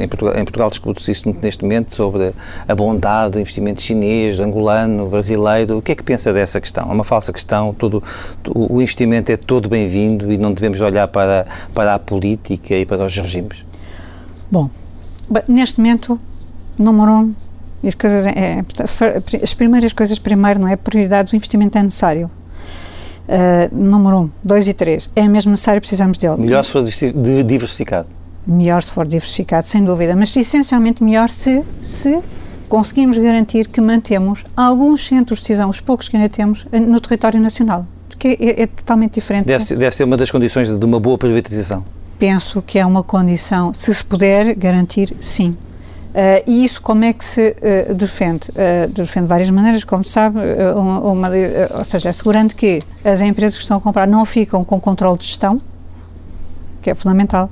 em 0.00 0.08
Portugal, 0.08 0.34
em 0.36 0.44
Portugal 0.44 0.70
discute-se 0.70 1.12
isto 1.12 1.28
muito 1.28 1.42
neste 1.42 1.62
momento, 1.62 1.94
sobre 1.94 2.32
a 2.66 2.74
bondade 2.74 3.32
do 3.32 3.40
investimento 3.40 3.80
chinês, 3.80 4.40
angolano, 4.40 5.06
brasileiro, 5.06 5.78
o 5.78 5.82
que 5.82 5.92
é 5.92 5.94
que 5.94 6.02
pensa 6.02 6.32
dessa 6.32 6.60
questão? 6.60 6.90
É 6.90 6.92
uma 6.92 7.04
falsa 7.04 7.32
questão, 7.32 7.72
tudo, 7.74 8.02
o 8.70 8.80
investimento 8.80 9.30
é 9.30 9.36
todo 9.36 9.68
bem-vindo 9.68 10.32
e 10.32 10.38
não 10.38 10.52
devemos 10.52 10.80
olhar 10.80 11.08
para, 11.08 11.46
para 11.72 11.94
a 11.94 11.98
política 11.98 12.74
e 12.74 12.84
para 12.84 13.04
os 13.04 13.16
regimes? 13.16 13.64
Bom, 14.50 14.70
neste 15.48 15.80
momento, 15.80 16.20
número 16.78 17.10
um, 17.10 17.34
as, 17.84 17.94
coisas 17.94 18.26
é, 18.26 18.30
é, 18.30 18.64
as 19.42 19.54
primeiras 19.54 19.92
coisas 19.92 20.18
primeiro, 20.18 20.60
não 20.60 20.68
é? 20.68 20.76
Prioridades, 20.76 21.32
o 21.32 21.36
investimento 21.36 21.78
é 21.78 21.82
necessário. 21.82 22.30
Uh, 23.26 23.74
número 23.74 24.18
um, 24.18 24.30
dois 24.42 24.68
e 24.68 24.74
três, 24.74 25.08
é 25.16 25.26
mesmo 25.26 25.50
necessário, 25.50 25.80
precisamos 25.80 26.18
dele. 26.18 26.36
Melhor 26.36 26.62
se 26.62 26.72
for 26.72 26.82
diversificado. 26.82 28.06
Melhor 28.46 28.82
se 28.82 28.90
for 28.90 29.06
diversificado, 29.06 29.66
sem 29.66 29.82
dúvida, 29.82 30.14
mas 30.14 30.36
essencialmente 30.36 31.02
melhor 31.02 31.30
se, 31.30 31.62
se 31.82 32.20
conseguimos 32.68 33.16
garantir 33.16 33.68
que 33.68 33.80
mantemos 33.80 34.44
alguns 34.54 35.06
centros 35.06 35.38
de 35.38 35.44
decisão, 35.44 35.70
os 35.70 35.80
poucos 35.80 36.08
que 36.08 36.16
ainda 36.16 36.28
temos, 36.28 36.66
eh, 36.70 36.80
no 36.80 37.00
território 37.00 37.40
nacional, 37.40 37.86
que 38.24 38.38
é, 38.40 38.62
é 38.62 38.66
totalmente 38.66 39.14
diferente. 39.14 39.44
Deve 39.44 39.64
ser, 39.64 39.76
deve 39.76 39.94
ser 39.94 40.04
uma 40.04 40.16
das 40.16 40.30
condições 40.30 40.70
de 40.70 40.84
uma 40.86 40.98
boa 40.98 41.18
privatização. 41.18 41.84
Penso 42.18 42.62
que 42.62 42.78
é 42.78 42.86
uma 42.86 43.02
condição, 43.02 43.74
se 43.74 43.92
se 43.94 44.02
puder 44.02 44.56
garantir, 44.56 45.14
sim. 45.20 45.50
Uh, 45.50 46.40
e 46.46 46.64
isso 46.64 46.80
como 46.80 47.04
é 47.04 47.12
que 47.12 47.24
se 47.24 47.56
uh, 47.90 47.94
defende? 47.94 48.48
Uh, 48.50 48.88
defende 48.88 49.26
de 49.26 49.28
várias 49.28 49.50
maneiras, 49.50 49.84
como 49.84 50.02
se 50.04 50.10
sabe, 50.10 50.38
uma, 50.74 51.00
uma, 51.00 51.28
ou 51.76 51.84
seja, 51.84 52.08
assegurando 52.08 52.54
que 52.54 52.82
as 53.04 53.20
empresas 53.20 53.56
que 53.56 53.62
estão 53.62 53.76
a 53.76 53.80
comprar 53.80 54.06
não 54.06 54.24
ficam 54.24 54.64
com 54.64 54.80
controle 54.80 55.18
de 55.18 55.26
gestão, 55.26 55.60
que 56.80 56.88
é 56.88 56.94
fundamental, 56.94 57.50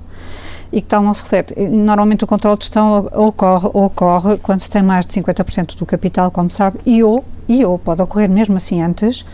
e 0.73 0.81
que 0.81 0.87
tal 0.87 1.03
não 1.03 1.13
se 1.13 1.23
reflete. 1.23 1.55
Normalmente 1.61 2.25
o 2.25 2.27
controle 2.27 2.57
de 2.57 2.65
gestão 2.65 3.09
ocorre, 3.13 3.69
ocorre 3.75 4.39
quando 4.39 4.61
se 4.61 4.71
tem 4.71 4.83
mais 4.83 5.05
de 5.05 5.21
50% 5.21 5.77
do 5.77 5.85
capital, 5.85 6.31
como 6.31 6.51
sabe, 6.51 6.79
e 6.87 7.03
ou, 7.03 7.25
e 7.49 7.65
ou 7.65 7.79
pode 7.79 8.03
ocorrer 8.03 8.31
mesmo 8.31 8.57
assim 8.57 8.83
antes, 8.83 9.25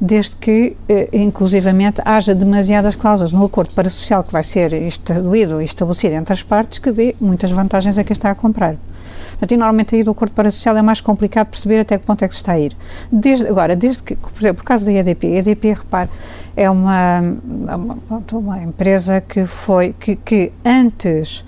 desde 0.00 0.36
que, 0.36 0.76
eh, 0.88 1.08
inclusivamente, 1.12 2.00
haja 2.04 2.34
demasiadas 2.34 2.96
cláusulas 2.96 3.32
no 3.32 3.44
acordo 3.44 3.74
parasocial 3.74 4.22
que 4.22 4.32
vai 4.32 4.42
ser 4.42 4.72
estabelecido 4.74 5.60
entre 6.14 6.32
as 6.32 6.42
partes 6.42 6.78
que 6.78 6.90
dê 6.92 7.14
muitas 7.20 7.50
vantagens 7.50 7.98
a 7.98 8.04
quem 8.04 8.12
está 8.12 8.30
a 8.30 8.34
comprar. 8.34 8.76
Portanto, 9.38 9.58
normalmente 9.58 9.94
aí 9.94 10.02
do 10.02 10.10
acordo 10.10 10.32
parasocial 10.32 10.76
é 10.76 10.82
mais 10.82 11.00
complicado 11.00 11.48
perceber 11.48 11.80
até 11.80 11.96
que 11.96 12.04
ponto 12.04 12.24
é 12.24 12.28
que 12.28 12.34
se 12.34 12.40
está 12.40 12.52
a 12.52 12.58
ir. 12.58 12.76
Desde, 13.10 13.46
agora, 13.46 13.76
desde 13.76 14.02
que, 14.02 14.16
por 14.16 14.40
exemplo, 14.40 14.62
o 14.62 14.64
caso 14.64 14.84
da 14.84 14.92
EDP, 14.92 15.26
a 15.26 15.38
EDP, 15.38 15.74
repare, 15.74 16.10
é 16.56 16.68
uma, 16.68 17.20
uma, 17.20 17.98
uma 18.32 18.58
empresa 18.62 19.20
que 19.20 19.46
foi, 19.46 19.94
que, 19.98 20.16
que 20.16 20.52
antes 20.64 21.44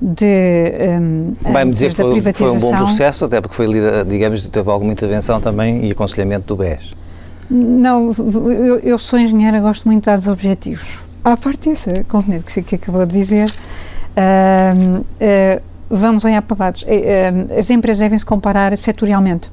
de 0.00 0.98
um, 1.00 1.32
Vai-me 1.52 1.72
dizer 1.72 1.90
que 1.90 1.96
foi, 1.96 2.32
foi, 2.32 2.50
um 2.50 2.58
bom 2.58 2.70
processo, 2.70 3.26
até 3.26 3.40
porque 3.40 3.54
foi, 3.54 3.66
digamos, 4.08 4.42
teve 4.46 4.70
alguma 4.70 4.92
intervenção 4.92 5.40
também 5.40 5.86
e 5.86 5.92
aconselhamento 5.92 6.46
do 6.46 6.56
BES. 6.56 6.94
Não, 7.50 8.14
eu, 8.18 8.78
eu 8.78 8.98
sou 8.98 9.18
engenheira, 9.18 9.60
gosto 9.60 9.86
muito 9.86 10.02
de 10.02 10.06
dados 10.06 10.26
objetivos. 10.26 10.98
À 11.22 11.36
parte 11.36 11.68
dessa 11.68 12.04
componente 12.04 12.44
que, 12.44 12.62
que 12.62 12.74
acabou 12.76 13.04
de 13.04 13.12
dizer, 13.12 13.50
uh, 13.50 15.00
uh, 15.00 15.62
vamos 15.90 16.24
olhar 16.24 16.40
para 16.42 16.64
lados. 16.64 16.82
Uh, 16.82 17.58
as 17.58 17.68
empresas 17.68 17.98
devem 17.98 18.18
se 18.18 18.24
comparar 18.24 18.76
setorialmente 18.78 19.50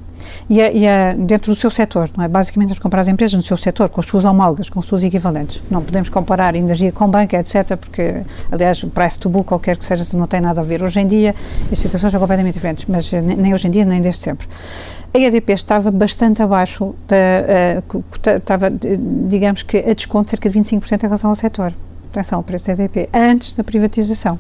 e, 0.50 0.62
a, 0.62 0.72
e 0.72 0.88
a, 0.88 1.14
dentro 1.14 1.52
do 1.54 1.56
seu 1.56 1.70
setor, 1.70 2.10
não 2.16 2.24
é? 2.24 2.28
Basicamente, 2.28 2.70
temos 2.70 2.80
comparar 2.80 3.02
as 3.02 3.08
empresas 3.08 3.34
no 3.34 3.44
seu 3.44 3.58
setor, 3.58 3.90
com 3.90 4.00
as 4.00 4.06
suas 4.06 4.26
homólogas, 4.26 4.70
com 4.70 4.80
os 4.80 4.88
seus 4.88 5.04
equivalentes. 5.04 5.62
Não 5.70 5.82
podemos 5.82 6.10
comparar 6.10 6.56
energia 6.56 6.92
com 6.92 7.08
banca, 7.08 7.38
etc., 7.38 7.76
porque, 7.78 8.24
aliás, 8.52 8.82
o 8.84 8.88
price 8.88 9.18
to 9.20 9.30
book, 9.30 9.48
qualquer 9.48 9.78
que 9.78 9.86
seja, 9.86 10.06
não 10.18 10.28
tem 10.28 10.42
nada 10.42 10.62
a 10.62 10.64
ver. 10.64 10.84
Hoje 10.84 11.00
em 11.00 11.08
dia, 11.08 11.36
as 11.72 11.80
situações 11.80 12.12
são 12.12 12.20
completamente 12.20 12.54
diferentes, 12.56 12.86
mas 12.88 13.12
nem 13.12 13.54
hoje 13.54 13.68
em 13.68 13.72
dia, 13.72 13.86
nem 13.86 14.02
desde 14.02 14.22
sempre. 14.22 14.48
A 15.14 15.20
EDP 15.20 15.54
estava 15.54 15.90
bastante 15.90 16.42
abaixo, 16.44 16.94
da, 17.08 18.36
estava, 18.36 18.70
digamos 19.28 19.64
que, 19.64 19.78
a 19.78 19.94
desconto 19.94 20.30
cerca 20.30 20.50
de 20.50 20.60
25% 20.60 21.04
em 21.04 21.06
relação 21.06 21.30
ao 21.30 21.36
setor. 21.36 21.74
Atenção, 22.12 22.40
o 22.40 22.44
preço 22.44 22.68
da 22.68 22.74
EDP, 22.74 23.10
antes 23.14 23.54
da 23.54 23.64
privatização. 23.64 24.36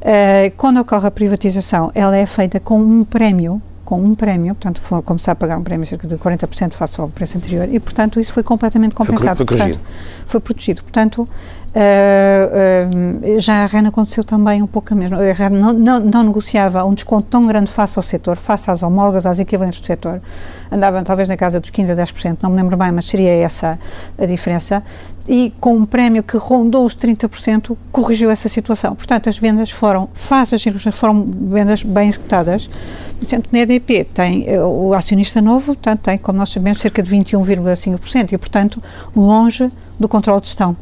Uh, 0.00 0.52
quando 0.56 0.80
ocorre 0.80 1.06
a 1.06 1.10
privatização, 1.10 1.90
ela 1.94 2.16
é 2.16 2.26
feita 2.26 2.60
com 2.60 2.78
um 2.78 3.04
prémio 3.04 3.62
com 3.84 4.00
um 4.00 4.14
prémio, 4.14 4.54
portanto, 4.54 4.80
foi 4.80 5.02
começar 5.02 5.32
a 5.32 5.34
pagar 5.34 5.58
um 5.58 5.62
prémio 5.62 5.86
cerca 5.86 6.06
de 6.06 6.16
40% 6.16 6.72
face 6.72 7.00
ao 7.00 7.08
preço 7.08 7.36
anterior 7.36 7.68
e, 7.68 7.78
portanto, 7.78 8.18
isso 8.18 8.32
foi 8.32 8.42
completamente 8.42 8.94
compensado. 8.94 9.36
Foi, 9.36 9.46
foi 9.46 9.56
portanto, 9.56 9.80
foi 10.26 10.40
protegido. 10.40 10.82
Portanto, 10.82 11.28
Uh, 11.74 13.34
uh, 13.34 13.40
já 13.40 13.64
a 13.64 13.66
REN 13.66 13.88
aconteceu 13.88 14.22
também 14.22 14.62
um 14.62 14.66
pouco 14.66 14.94
a 14.94 14.96
mesma. 14.96 15.16
A 15.16 15.32
REN 15.32 15.50
não, 15.50 15.72
não, 15.72 15.98
não, 15.98 16.22
negociava 16.22 16.84
um 16.84 16.94
desconto 16.94 17.26
tão 17.28 17.48
grande 17.48 17.68
face 17.68 17.98
ao 17.98 18.02
setor, 18.02 18.36
face 18.36 18.70
às 18.70 18.80
homólogas, 18.80 19.26
às 19.26 19.40
equivalentes 19.40 19.80
do 19.80 19.86
setor. 19.86 20.22
Andava 20.70 21.02
talvez 21.02 21.28
na 21.28 21.36
casa 21.36 21.58
dos 21.58 21.72
15% 21.72 21.90
a 21.90 22.04
10%, 22.04 22.38
não 22.42 22.50
me 22.50 22.56
lembro 22.56 22.76
bem, 22.76 22.92
mas 22.92 23.06
seria 23.06 23.30
essa 23.30 23.76
a 24.16 24.24
diferença. 24.24 24.84
E 25.26 25.52
com 25.58 25.74
um 25.74 25.84
prémio 25.84 26.22
que 26.22 26.36
rondou 26.36 26.84
os 26.84 26.94
30%, 26.94 27.76
corrigiu 27.90 28.30
essa 28.30 28.48
situação. 28.48 28.94
Portanto, 28.94 29.28
as 29.28 29.36
vendas 29.36 29.68
foram, 29.68 30.08
face 30.14 30.54
às 30.54 30.62
circunstâncias, 30.62 31.00
foram 31.00 31.26
vendas 31.26 31.82
bem 31.82 32.08
executadas. 32.08 32.70
Sendo 33.20 33.48
que 33.48 33.52
na 33.52 33.60
EDP 33.60 34.04
tem 34.04 34.48
eh, 34.48 34.60
o 34.60 34.94
acionista 34.94 35.40
novo, 35.40 35.66
portanto, 35.74 36.02
tem, 36.02 36.18
como 36.18 36.38
nós 36.38 36.50
sabemos, 36.50 36.80
cerca 36.80 37.02
de 37.02 37.10
21,5% 37.10 38.32
e, 38.32 38.38
portanto, 38.38 38.82
longe 39.16 39.72
do 39.98 40.08
controle 40.08 40.40
de 40.40 40.46
gestão 40.46 40.76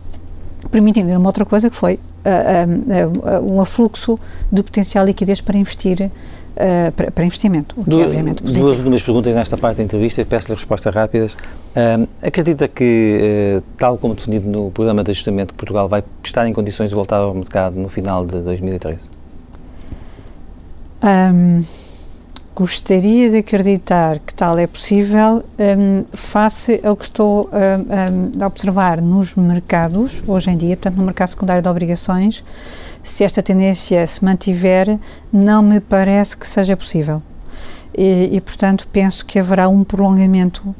permitindo 0.72 1.10
uma 1.12 1.28
outra 1.28 1.44
coisa 1.44 1.70
que 1.70 1.76
foi 1.76 1.94
uh, 1.94 3.38
uh, 3.38 3.46
uh, 3.46 3.52
um 3.54 3.60
afluxo 3.60 4.18
de 4.50 4.62
potencial 4.62 5.04
liquidez 5.04 5.40
para 5.40 5.56
investir 5.56 6.10
Uh, 6.52 6.92
para, 6.92 7.10
para, 7.10 7.24
investimento, 7.24 7.74
o 7.80 7.82
que 7.82 7.88
duas, 7.88 8.02
é 8.02 8.06
obviamente 8.08 8.42
positivo. 8.42 8.66
Duas 8.66 8.78
últimas 8.78 9.02
perguntas 9.02 9.34
nesta 9.34 9.56
parte 9.56 9.78
da 9.78 9.84
entrevista, 9.84 10.22
peço-lhe 10.22 10.54
respostas 10.54 10.94
rápidas. 10.94 11.32
Uh, 11.32 12.06
acredita 12.20 12.68
que, 12.68 13.56
uh, 13.56 13.62
tal 13.78 13.96
como 13.96 14.14
definido 14.14 14.46
no 14.50 14.70
programa 14.70 15.02
de 15.02 15.12
ajustamento, 15.12 15.54
Portugal 15.54 15.88
vai 15.88 16.04
estar 16.22 16.46
em 16.46 16.52
condições 16.52 16.90
de 16.90 16.94
voltar 16.94 17.16
ao 17.16 17.32
mercado 17.32 17.80
no 17.80 17.88
final 17.88 18.26
de 18.26 18.38
2013? 18.42 19.08
Um, 21.02 21.64
gostaria 22.54 23.30
de 23.30 23.38
acreditar 23.38 24.18
que 24.18 24.34
tal 24.34 24.58
é 24.58 24.66
possível 24.66 25.42
um, 25.58 26.04
face 26.12 26.80
ao 26.84 26.94
que 26.94 27.04
estou 27.04 27.48
um, 27.50 28.38
um, 28.38 28.42
a 28.42 28.46
observar 28.46 29.00
nos 29.00 29.34
mercados, 29.34 30.22
hoje 30.26 30.50
em 30.50 30.56
dia, 30.56 30.76
portanto, 30.76 30.96
no 30.96 31.04
mercado 31.04 31.28
secundário 31.28 31.62
de 31.62 31.68
obrigações, 31.68 32.44
se 33.02 33.24
esta 33.24 33.42
tendência 33.42 34.06
se 34.06 34.24
mantiver, 34.24 34.98
não 35.32 35.62
me 35.62 35.80
parece 35.80 36.36
que 36.36 36.46
seja 36.46 36.76
possível. 36.76 37.22
E, 37.96 38.36
e 38.36 38.40
portanto, 38.40 38.86
penso 38.92 39.24
que 39.24 39.38
haverá 39.38 39.68
um 39.68 39.82
prolongamento. 39.82 40.74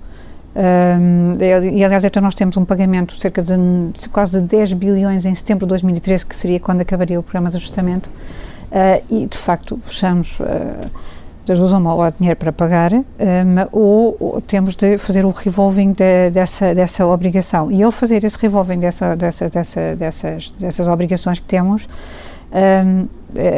Um, 0.54 1.32
e 1.40 1.82
aliás, 1.82 2.04
então 2.04 2.22
nós 2.22 2.34
temos 2.34 2.56
um 2.56 2.64
pagamento 2.64 3.16
cerca 3.16 3.42
de 3.42 3.54
quase 4.10 4.40
10 4.40 4.74
bilhões 4.74 5.24
em 5.24 5.34
setembro 5.34 5.66
de 5.66 5.70
2013, 5.70 6.26
que 6.26 6.36
seria 6.36 6.60
quando 6.60 6.82
acabaria 6.82 7.18
o 7.18 7.22
programa 7.22 7.50
de 7.50 7.56
ajustamento, 7.56 8.08
uh, 8.08 9.02
e 9.10 9.26
de 9.26 9.38
facto 9.38 9.80
fechamos. 9.84 10.38
Uh, 10.38 11.21
das 11.46 11.58
duas 11.58 11.72
uma, 11.72 11.94
ou 11.94 12.02
há 12.02 12.10
dinheiro 12.10 12.38
para 12.38 12.52
pagar, 12.52 12.92
um, 12.92 13.04
ou, 13.72 14.16
ou, 14.20 14.40
temos 14.40 14.76
de 14.76 14.96
fazer 14.98 15.24
o 15.24 15.30
revolving 15.30 15.92
de, 15.92 16.30
dessa, 16.30 16.74
dessa 16.74 17.06
obrigação. 17.06 17.70
E 17.70 17.82
ao 17.82 17.90
fazer 17.90 18.24
esse 18.24 18.38
revolving 18.38 18.78
dessa, 18.78 19.16
dessa, 19.16 19.48
dessa, 19.48 19.96
dessas, 19.96 20.54
dessas 20.58 20.88
obrigações 20.88 21.38
que 21.38 21.46
temos, 21.46 21.88
um, 22.52 23.08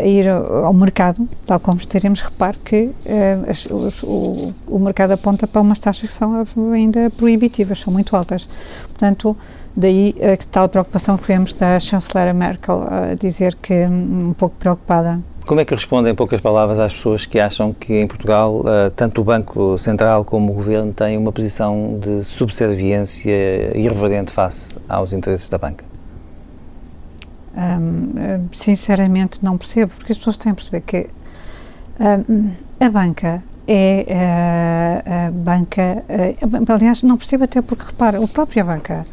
ir 0.04 0.28
ao 0.28 0.72
mercado, 0.72 1.28
tal 1.44 1.58
como 1.58 1.78
estaremos, 1.78 2.22
repare 2.22 2.56
que 2.64 2.84
uh, 2.84 3.50
as, 3.50 3.66
os, 3.66 4.02
o, 4.04 4.54
o 4.68 4.78
mercado 4.78 5.12
aponta 5.12 5.46
para 5.46 5.60
umas 5.60 5.78
taxas 5.78 6.08
que 6.08 6.14
são 6.14 6.46
ainda 6.72 7.10
proibitivas, 7.10 7.80
são 7.80 7.92
muito 7.92 8.14
altas. 8.14 8.48
Portanto, 8.84 9.36
daí 9.76 10.14
a 10.20 10.36
tal 10.50 10.68
preocupação 10.68 11.16
que 11.16 11.26
vemos 11.26 11.52
da 11.52 11.78
chanceler 11.80 12.32
Merkel 12.32 12.86
a 12.88 13.14
dizer 13.14 13.56
que 13.56 13.74
um, 13.86 14.28
um 14.28 14.32
pouco 14.32 14.54
preocupada 14.56 15.20
como 15.46 15.60
é 15.60 15.64
que 15.64 15.74
responde, 15.74 16.08
em 16.08 16.14
poucas 16.14 16.40
palavras, 16.40 16.78
às 16.78 16.92
pessoas 16.92 17.26
que 17.26 17.38
acham 17.38 17.72
que 17.72 17.94
em 17.94 18.06
Portugal 18.06 18.60
uh, 18.60 18.90
tanto 18.96 19.20
o 19.20 19.24
Banco 19.24 19.76
Central 19.78 20.24
como 20.24 20.52
o 20.52 20.54
Governo 20.54 20.92
têm 20.92 21.18
uma 21.18 21.32
posição 21.32 21.98
de 22.00 22.24
subserviência 22.24 23.76
irreverente 23.76 24.32
face 24.32 24.76
aos 24.88 25.12
interesses 25.12 25.48
da 25.48 25.58
banca? 25.58 25.84
Um, 27.56 28.48
sinceramente, 28.52 29.44
não 29.44 29.56
percebo, 29.56 29.92
porque 29.96 30.12
as 30.12 30.18
pessoas 30.18 30.36
têm 30.36 30.52
a 30.52 30.54
perceber 30.54 30.80
que 30.80 31.08
a 32.80 32.90
banca 32.90 33.42
é 33.68 34.06
uh, 34.08 35.28
a 35.28 35.30
banca. 35.30 36.04
Uh, 36.08 36.72
aliás, 36.72 37.02
não 37.02 37.16
percebo 37.16 37.44
até 37.44 37.62
porque, 37.62 37.84
repara, 37.84 38.22
a 38.22 38.28
própria 38.28 38.64
banca 38.64 39.06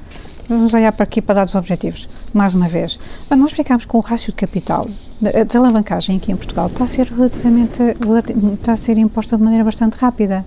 Vamos 0.51 0.73
olhar 0.73 0.91
para 0.91 1.05
aqui 1.05 1.21
para 1.21 1.35
dados 1.35 1.55
objetivos, 1.55 2.09
mais 2.33 2.53
uma 2.53 2.67
vez. 2.67 2.99
Nós 3.29 3.53
ficamos 3.53 3.85
com 3.85 3.97
o 3.97 4.01
rácio 4.01 4.33
de 4.33 4.35
capital. 4.35 4.85
A 5.25 5.43
desalavancagem 5.45 6.17
aqui 6.17 6.29
em 6.29 6.35
Portugal 6.35 6.67
está 6.67 6.83
a 6.83 6.87
ser 6.87 7.07
relativamente, 7.07 7.81
está 8.53 8.73
a 8.73 8.75
ser 8.75 8.97
imposta 8.97 9.37
de 9.37 9.43
maneira 9.43 9.63
bastante 9.63 9.93
rápida. 9.93 10.43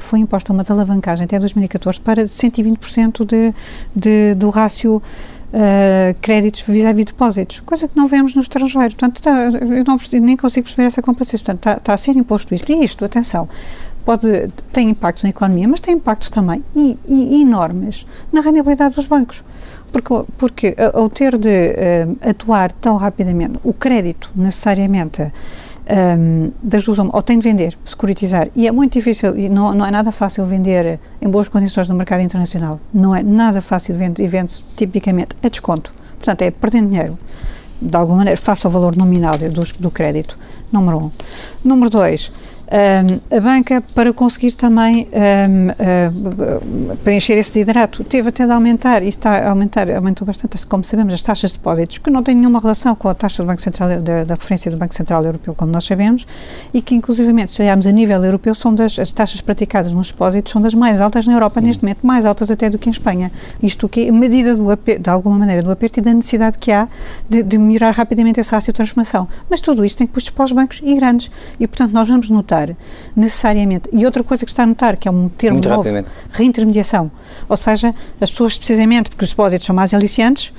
foi 0.00 0.18
imposta 0.18 0.52
uma 0.52 0.64
desalavancagem 0.64 1.24
até 1.24 1.38
2014 1.38 2.00
para 2.00 2.24
120% 2.24 3.24
de, 3.24 3.54
de, 3.94 4.34
do 4.34 4.50
rácio 4.50 5.00
Uh, 5.54 6.18
créditos 6.22 6.62
vis-à-vis 6.62 7.04
depósitos, 7.04 7.60
coisa 7.60 7.86
que 7.86 7.94
não 7.94 8.08
vemos 8.08 8.34
no 8.34 8.40
estrangeiro. 8.40 8.96
Portanto, 8.96 9.16
está, 9.16 9.50
eu 9.50 9.84
não, 9.86 9.98
nem 10.22 10.34
consigo 10.34 10.64
perceber 10.64 10.86
essa 10.86 11.02
comparação. 11.02 11.38
Portanto, 11.40 11.58
está, 11.58 11.72
está, 11.76 11.92
a 11.92 11.96
ser 11.98 12.16
imposto 12.16 12.54
isto. 12.54 12.72
E 12.72 12.82
isto, 12.82 13.04
atenção, 13.04 13.46
pode, 14.04 14.48
tem 14.72 14.90
impactos 14.90 15.22
na 15.24 15.30
economia, 15.30 15.68
mas 15.68 15.80
tem 15.80 15.94
impactos 15.94 16.30
também 16.30 16.62
e, 16.74 16.98
e, 17.06 17.42
enormes 17.42 18.06
na 18.32 18.40
rendibilidade 18.40 18.94
dos 18.94 19.06
bancos. 19.06 19.42
Porque, 19.90 20.32
porque 20.38 20.76
ao 20.94 21.10
ter 21.10 21.36
de 21.36 21.48
uh, 21.48 22.28
atuar 22.30 22.72
tão 22.72 22.96
rapidamente, 22.96 23.58
o 23.62 23.74
crédito 23.74 24.30
necessariamente 24.34 25.30
um, 25.92 26.50
das 26.62 26.84
duas, 26.84 26.98
ou 26.98 27.22
tem 27.22 27.38
de 27.38 27.44
vender, 27.44 27.76
securitizar, 27.84 28.48
e 28.54 28.66
é 28.66 28.72
muito 28.72 28.94
difícil, 28.94 29.36
e 29.36 29.48
não, 29.48 29.74
não 29.74 29.84
é 29.84 29.90
nada 29.90 30.12
fácil 30.12 30.46
vender 30.46 30.98
em 31.20 31.28
boas 31.28 31.48
condições 31.48 31.88
no 31.88 31.94
mercado 31.94 32.20
internacional, 32.20 32.80
não 32.92 33.14
é 33.14 33.22
nada 33.22 33.60
fácil 33.60 33.96
vender, 33.96 34.22
e 34.22 34.26
vende 34.26 34.62
tipicamente 34.76 35.36
a 35.42 35.48
desconto, 35.48 35.92
portanto 36.16 36.42
é 36.42 36.50
perdendo 36.50 36.88
dinheiro, 36.88 37.18
de 37.80 37.96
alguma 37.96 38.18
maneira, 38.18 38.40
face 38.40 38.64
ao 38.64 38.70
valor 38.70 38.96
nominal 38.96 39.34
do 39.78 39.90
crédito, 39.90 40.38
número 40.70 40.98
um. 40.98 41.10
Número 41.64 41.90
dois, 41.90 42.30
um, 42.72 43.36
a 43.36 43.40
banca, 43.40 43.82
para 43.94 44.12
conseguir 44.14 44.52
também 44.52 45.06
um, 45.12 46.92
uh, 46.92 46.96
preencher 47.04 47.34
esse 47.34 47.52
desidrato, 47.52 48.02
teve 48.02 48.30
até 48.30 48.46
de 48.46 48.52
aumentar, 48.52 49.02
e 49.02 49.08
está 49.08 49.38
a 49.38 49.50
aumentar, 49.50 49.90
aumentou 49.90 50.26
bastante, 50.26 50.66
como 50.66 50.82
sabemos, 50.82 51.12
as 51.12 51.20
taxas 51.20 51.50
de 51.50 51.58
depósitos, 51.58 51.98
que 51.98 52.10
não 52.10 52.22
têm 52.22 52.34
nenhuma 52.34 52.60
relação 52.60 52.94
com 52.94 53.10
a 53.10 53.14
taxa 53.14 53.42
do 53.42 53.46
Banco 53.46 53.60
Central, 53.60 54.00
da, 54.00 54.24
da 54.24 54.34
referência 54.34 54.70
do 54.70 54.78
Banco 54.78 54.94
Central 54.94 55.22
Europeu, 55.22 55.54
como 55.54 55.70
nós 55.70 55.84
sabemos, 55.84 56.26
e 56.72 56.80
que, 56.80 56.94
inclusivamente, 56.94 57.52
se 57.52 57.60
olharmos 57.60 57.86
a 57.86 57.92
nível 57.92 58.24
europeu, 58.24 58.54
são 58.54 58.74
das, 58.74 58.98
as 58.98 59.12
taxas 59.12 59.42
praticadas 59.42 59.92
nos 59.92 60.10
depósitos 60.10 60.50
são 60.50 60.62
das 60.62 60.72
mais 60.72 61.00
altas 61.00 61.26
na 61.26 61.34
Europa, 61.34 61.60
neste 61.60 61.82
momento, 61.82 62.06
mais 62.06 62.24
altas 62.24 62.50
até 62.50 62.70
do 62.70 62.78
que 62.78 62.88
em 62.88 62.92
Espanha. 62.92 63.30
Isto 63.62 63.86
que 63.86 64.08
é 64.08 64.10
medida 64.10 64.56
do 64.56 64.62
de 64.74 65.10
alguma 65.10 65.38
maneira, 65.38 65.62
do 65.62 65.70
aperto 65.70 66.00
e 66.00 66.02
da 66.02 66.14
necessidade 66.14 66.56
que 66.56 66.72
há 66.72 66.88
de, 67.28 67.42
de 67.42 67.58
melhorar 67.58 67.90
rapidamente 67.90 68.40
essa 68.40 68.56
rácio 68.56 68.72
de 68.72 68.76
transformação. 68.76 69.28
Mas 69.50 69.60
tudo 69.60 69.84
isto 69.84 69.98
tem 69.98 70.06
custos 70.06 70.30
para 70.30 70.44
os 70.46 70.52
bancos 70.52 70.80
e 70.82 70.94
grandes, 70.94 71.30
e, 71.60 71.66
portanto, 71.66 71.92
nós 71.92 72.08
vamos 72.08 72.30
notar 72.30 72.61
necessariamente. 73.14 73.88
E 73.92 74.04
outra 74.04 74.22
coisa 74.22 74.44
que 74.44 74.50
está 74.50 74.62
a 74.62 74.66
notar, 74.66 74.96
que 74.96 75.08
é 75.08 75.10
um 75.10 75.28
termo 75.28 75.58
Muito 75.58 75.68
novo, 75.68 75.88
reintermediação. 76.30 77.10
Ou 77.48 77.56
seja, 77.56 77.94
as 78.20 78.30
pessoas 78.30 78.56
precisamente 78.56 79.10
porque 79.10 79.24
os 79.24 79.30
depósitos 79.30 79.66
são 79.66 79.74
mais 79.74 79.92
aliciantes, 79.94 80.52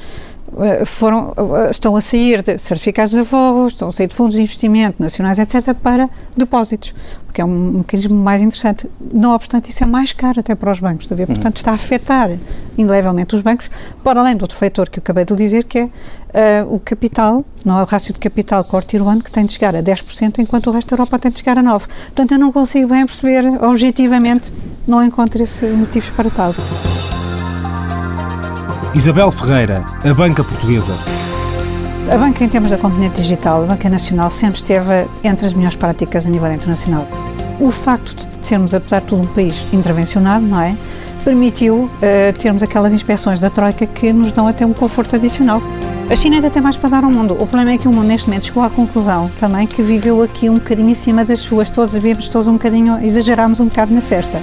foram, 0.86 1.34
eh, 1.36 1.72
estão 1.72 1.96
a 1.96 2.02
sair 2.02 2.42
de 2.42 2.58
certificados 2.58 3.12
de 3.14 3.20
aforro, 3.20 3.68
estão 3.68 3.88
a 3.88 3.92
sair 3.92 4.08
de 4.08 4.16
fundos 4.16 4.36
de 4.36 4.42
investimento 4.42 5.02
nacionais, 5.02 5.40
etc., 5.40 5.74
para 5.74 6.10
depósitos, 6.36 6.94
porque 7.26 7.42
é 7.42 7.46
um 7.46 7.80
mecanismo 7.80 8.16
mais 8.16 8.42
interessante. 8.42 8.90
Não 9.14 9.34
obstante, 9.34 9.70
isso 9.70 9.84
é 9.84 9.88
mais 9.88 10.14
caro 10.14 10.40
até 10.40 10.56
para 10.56 10.72
os 10.72 10.80
bancos, 10.80 11.06
está 11.06 11.16
a 11.16 11.18
ver? 11.18 11.28
Uhum. 11.28 11.36
Portanto, 11.36 11.58
está 11.58 11.72
a 11.72 11.76
afetar 11.76 12.32
indelevelmente 12.78 13.36
os 13.36 13.42
bancos, 13.42 13.70
para 14.04 14.20
além 14.20 14.36
do 14.36 14.44
outro 14.44 14.58
fator 14.58 14.90
que 14.90 15.00
eu 15.00 15.02
acabei 15.02 15.26
de 15.26 15.36
dizer, 15.36 15.64
que 15.64 15.80
é 15.80 16.64
uh, 16.64 16.74
o 16.74 16.80
capital, 16.80 17.44
não 17.66 17.80
é 17.80 17.84
o 17.84 17.86
rácio 17.86 18.14
de 18.14 18.20
capital 18.20 18.64
corte 18.64 18.98
ano 18.98 19.22
que 19.22 19.32
tem 19.32 19.46
de 19.46 19.54
chegar 19.54 19.76
a 19.76 19.82
10%, 19.82 20.40
enquanto 20.40 20.68
o 20.68 20.72
resto 20.72 20.90
da 20.90 20.96
Europa 20.96 21.20
tem 21.20 21.32
de 21.32 21.38
chegar 21.38 21.58
a 21.58 21.64
9%. 21.64 21.82
Portanto, 21.88 22.32
eu 22.32 22.40
não 22.40 22.52
consigo 22.52 22.90
bem 22.90 23.06
perceber, 23.06 23.46
objetivamente, 23.64 24.52
não 24.88 25.04
encontro 25.04 25.42
esse 25.42 25.66
motivos 25.66 26.10
para 26.12 26.30
tal. 26.30 26.54
Isabel 28.96 29.32
Ferreira, 29.32 29.84
a 30.08 30.14
banca 30.14 30.44
portuguesa. 30.44 30.94
A 32.12 32.16
banca, 32.16 32.44
em 32.44 32.48
termos 32.48 32.70
da 32.70 32.78
componente 32.78 33.20
digital, 33.20 33.64
a 33.64 33.66
banca 33.66 33.90
nacional 33.90 34.30
sempre 34.30 34.58
esteve 34.58 35.08
entre 35.24 35.48
as 35.48 35.54
melhores 35.56 35.76
práticas 35.76 36.28
a 36.28 36.30
nível 36.30 36.54
internacional. 36.54 37.08
O 37.60 37.72
facto 37.72 38.28
de 38.28 38.48
sermos, 38.48 38.72
apesar 38.72 39.00
de 39.00 39.08
tudo, 39.08 39.24
um 39.24 39.26
país 39.26 39.66
intervencionado, 39.74 40.46
não 40.46 40.62
é? 40.62 40.78
Permitiu 41.24 41.86
uh, 41.86 42.38
termos 42.38 42.62
aquelas 42.62 42.94
inspeções 42.94 43.40
da 43.40 43.50
Troika 43.50 43.88
que 43.88 44.14
nos 44.14 44.32
dão 44.32 44.48
até 44.48 44.64
um 44.64 44.74
conforto 44.74 45.16
adicional. 45.16 45.60
A 46.08 46.16
China 46.16 46.36
ainda 46.36 46.52
tem 46.52 46.62
mais 46.62 46.78
para 46.78 46.90
dar 46.90 47.04
ao 47.04 47.10
mundo. 47.10 47.34
O 47.34 47.48
problema 47.48 47.72
é 47.72 47.80
que 47.80 47.88
o 47.88 47.92
mundo, 47.92 48.06
neste 48.06 48.28
momento, 48.28 48.46
chegou 48.46 48.62
à 48.62 48.70
conclusão 48.70 49.32
também 49.40 49.66
que 49.66 49.82
viveu 49.82 50.22
aqui 50.22 50.52
um 50.52 50.56
bocadinho 50.56 50.90
em 50.90 50.96
cima 50.96 51.26
das 51.26 51.40
suas. 51.40 51.68
Todos 51.68 51.96
vivemos 51.96 52.28
todos 52.28 52.48
um 52.48 52.54
bocadinho, 52.54 53.04
exagerámos 53.04 53.60
um 53.60 53.66
bocado 53.66 53.92
na 53.92 54.02
festa. 54.02 54.40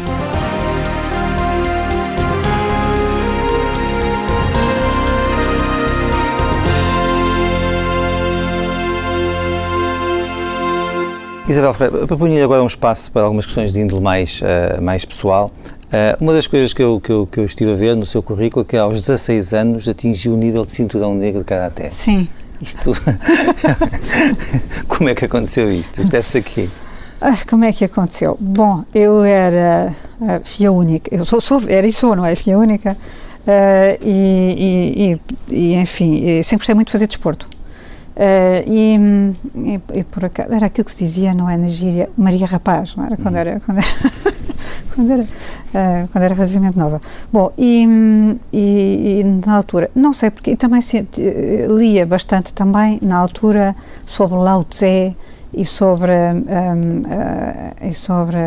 Isabel 11.51 11.75
Ferreira, 11.75 12.07
propunha 12.07 12.45
agora 12.45 12.63
um 12.63 12.67
espaço 12.67 13.11
para 13.11 13.23
algumas 13.23 13.45
questões 13.45 13.73
de 13.73 13.81
índole 13.81 14.01
mais, 14.01 14.41
uh, 14.41 14.81
mais 14.81 15.05
pessoal. 15.05 15.51
Uh, 15.87 16.23
uma 16.23 16.33
das 16.33 16.47
coisas 16.47 16.73
que 16.73 16.81
eu, 16.81 17.01
que, 17.01 17.11
eu, 17.11 17.27
que 17.27 17.41
eu 17.41 17.45
estive 17.45 17.73
a 17.73 17.75
ver 17.75 17.97
no 17.97 18.07
seu 18.07 18.23
currículo 18.23 18.65
é 18.65 18.71
que 18.71 18.77
aos 18.77 19.01
16 19.01 19.53
anos 19.53 19.89
atingiu 19.89 20.35
o 20.35 20.37
nível 20.37 20.65
de 20.65 20.71
cinturão 20.71 21.13
negro 21.13 21.41
de 21.41 21.47
Karaté. 21.47 21.91
Sim. 21.91 22.29
Isto... 22.61 22.93
como 24.87 25.09
é 25.09 25.15
que 25.17 25.25
aconteceu 25.25 25.73
isto? 25.73 26.01
Isto 26.01 26.13
deve-se 26.13 26.39
aqui. 26.39 26.71
Ah, 27.21 27.37
como 27.49 27.65
é 27.65 27.73
que 27.73 27.85
aconteceu? 27.85 28.39
Bom, 28.41 28.85
eu 28.95 29.25
era 29.25 29.93
uh, 30.21 30.41
filha 30.45 30.71
única, 30.71 31.13
eu 31.13 31.25
sou, 31.25 31.41
sou, 31.41 31.61
era 31.67 31.85
e 31.85 31.93
sou, 31.93 32.15
não 32.15 32.25
é? 32.25 32.37
Filha 32.37 32.57
única. 32.57 32.97
Uh, 33.41 33.99
e, 34.01 35.19
e, 35.49 35.53
e, 35.53 35.75
enfim, 35.75 36.43
sempre 36.45 36.59
gostei 36.59 36.77
muito 36.77 36.89
de 36.89 36.93
fazer 36.93 37.09
desporto. 37.09 37.49
Uh, 38.21 38.63
e, 38.67 38.99
e, 39.55 39.81
e, 40.01 40.05
por 40.05 40.27
acaso, 40.27 40.53
era 40.53 40.67
aquilo 40.67 40.85
que 40.85 40.91
se 40.91 40.99
dizia, 41.05 41.33
não 41.33 41.49
é, 41.49 41.57
na 41.57 41.69
gíria, 41.69 42.11
Maria 42.19 42.47
Rapaz, 42.47 42.95
não 42.95 43.07
era? 43.07 43.17
Quando 43.17 43.35
uhum. 43.35 43.41
era, 43.41 43.61
quando 43.61 43.79
era, 43.79 43.87
quando 44.95 45.11
era, 45.13 45.23
uh, 45.23 46.09
quando 46.09 46.25
era 46.25 46.35
relativamente 46.35 46.77
nova. 46.77 47.01
Bom, 47.33 47.51
e, 47.57 48.37
e, 48.53 49.25
na 49.25 49.57
altura, 49.57 49.91
não 49.95 50.13
sei 50.13 50.31
porque, 50.31 50.55
também 50.55 50.83
se, 50.83 51.09
lia 51.71 52.05
bastante 52.05 52.53
também, 52.53 52.99
na 53.01 53.17
altura, 53.17 53.75
sobre 54.05 54.37
Lao 54.39 54.65
Tse 54.65 55.17
e 55.53 55.65
sobre, 55.65 56.13
um, 56.13 57.01
uh, 57.01 57.89
e 57.89 57.93
sobre, 57.93 58.39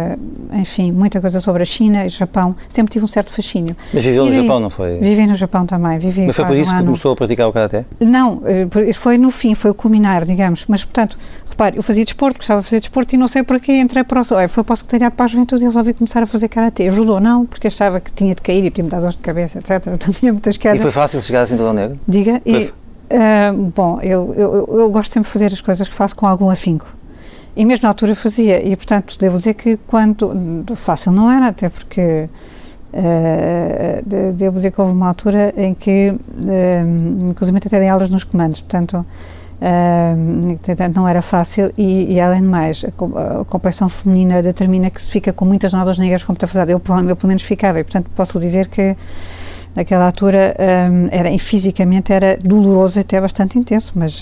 enfim, 0.54 0.91
muita 0.91 1.20
coisa 1.20 1.39
sobre 1.41 1.62
a 1.62 1.66
China 1.66 2.04
e 2.04 2.08
o 2.08 2.10
Japão. 2.10 2.56
Sempre 2.70 2.93
tive 2.93 3.06
um 3.06 3.08
certo 3.08 3.32
fascínio. 3.32 3.76
Mas 3.93 4.04
viveu 4.04 4.26
no 4.26 4.32
Japão, 4.32 4.60
não 4.60 4.70
foi? 4.70 4.97
Vivi 4.99 5.28
no 5.28 5.36
Japão 5.36 5.66
também. 5.66 5.97
Vivi 5.97 6.26
Mas 6.26 6.36
foi 6.36 6.45
por 6.45 6.56
isso 6.56 6.74
um 6.74 6.78
que 6.78 6.84
começou 6.84 7.12
a 7.12 7.16
praticar 7.16 7.47
o 7.47 7.54
Karaté? 7.54 7.86
Não, 7.99 8.41
eh, 8.45 8.93
foi 8.93 9.18
no 9.18 9.32
fim, 9.32 9.54
foi 9.54 9.72
o 9.72 9.74
culminar, 9.74 10.26
digamos. 10.26 10.66
Mas, 10.68 10.86
portanto, 10.86 11.18
repare, 11.49 11.78
eu 11.78 11.84
fazia 11.84 12.06
desporto, 12.06 12.38
gostava 12.38 12.62
de 12.62 12.68
fazer 12.68 12.80
desporto 12.80 13.16
e 13.16 13.18
não 13.18 13.28
sei 13.28 13.43
porquê 13.43 13.74
entrei 13.80 14.04
para 14.04 14.22
o... 14.22 14.24
Foi 14.47 14.64
para 14.64 14.74
o 14.74 14.76
Secretariado 14.78 15.16
para 15.16 15.26
a 15.26 15.28
Juventude 15.28 15.64
e 15.64 15.66
resolvi 15.66 15.93
começar 15.93 16.24
a 16.24 16.26
fazer 16.26 16.47
Karaté. 16.47 16.88
Ajudou, 16.88 17.20
não, 17.20 17.45
porque 17.45 17.68
achava 17.68 17.99
que 17.99 18.12
tinha 18.12 18.34
de 18.34 18.41
cair 18.41 18.64
e 18.64 18.70
podia 18.70 18.84
me 18.84 18.89
dar 18.89 19.01
dor 19.01 19.12
de 19.12 19.18
cabeça, 19.18 19.60
etc. 19.60 19.97
Tinha 20.14 20.32
muitas 20.32 20.58
quedas. 20.58 20.80
E 20.80 20.82
foi 20.82 20.91
fácil 20.91 21.22
chegar 21.22 21.41
assim 21.41 21.58
do 21.58 21.74
negro? 21.74 21.99
Diga. 22.08 22.41
Foi... 22.43 22.62
E, 22.64 22.83
bom, 23.76 23.99
eu, 24.01 24.34
eu, 24.36 24.80
eu 24.80 24.89
gosto 24.89 25.14
sempre 25.14 25.28
de 25.28 25.34
fazer 25.34 25.47
as 25.47 25.61
coisas 25.61 25.88
que 25.88 25.93
faço 25.93 26.16
com 26.16 26.26
algum 26.26 26.49
afinco. 26.49 26.88
E 27.55 27.66
mesmo 27.66 27.84
na 27.84 27.89
altura 27.89 28.16
fazia, 28.16 28.66
e 28.66 28.76
portanto 28.76 29.18
devo 29.20 29.38
dizer 29.38 29.53
que 29.53 29.78
quando. 29.88 30.66
fácil 30.76 31.11
não 31.11 31.30
era, 31.32 31.47
até 31.47 31.70
porque. 31.70 32.28
Uh, 32.95 34.34
devo 34.34 34.57
dizer 34.57 34.72
que 34.72 34.80
houve 34.80 34.93
uma 34.93 35.07
altura 35.07 35.51
em 35.57 35.74
que, 35.74 36.11
uh, 36.11 37.28
inclusive, 37.28 37.57
até 37.57 37.80
dei 37.80 37.89
aulas 37.89 38.07
nos 38.11 38.24
comandos, 38.24 38.61
portanto, 38.61 39.03
uh, 39.59 40.93
não 40.95 41.07
era 41.07 41.22
fácil. 41.22 41.72
E, 41.76 42.14
e 42.14 42.20
além 42.20 42.41
de 42.41 42.47
mais, 42.47 42.86
a, 42.86 43.41
a 43.41 43.45
complexão 43.45 43.89
feminina 43.89 44.43
determina 44.43 44.91
que 44.91 45.01
se 45.01 45.09
fica 45.09 45.34
com 45.34 45.43
muitas 45.43 45.74
nódulas 45.74 45.97
negras 45.97 46.24
como 46.24 46.36
está 46.36 46.45
fazendo. 46.45 46.70
Eu, 46.70 46.82
eu, 47.07 47.16
pelo 47.16 47.28
menos, 47.28 47.41
ficava, 47.41 47.80
e 47.80 47.84
portanto, 47.84 48.09
posso 48.16 48.39
dizer 48.39 48.68
que 48.68 48.95
naquela 49.76 50.06
altura 50.06 50.56
um, 50.60 51.08
era, 51.12 51.38
fisicamente 51.40 52.12
era 52.12 52.38
doloroso 52.38 53.00
e 53.00 53.02
até 53.02 53.20
bastante 53.20 53.58
intenso, 53.58 53.94
mas 53.96 54.22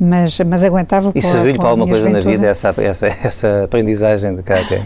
mas, 0.00 0.38
mas 0.40 0.62
aguentava 0.62 1.10
E 1.12 1.20
serviu-lhe 1.20 1.58
para 1.58 1.70
alguma 1.70 1.88
coisa 1.88 2.08
na 2.08 2.20
vida 2.20 2.46
essa, 2.46 2.72
essa, 2.78 3.06
essa 3.06 3.64
aprendizagem 3.64 4.34
de 4.34 4.42
Karatê? 4.44 4.80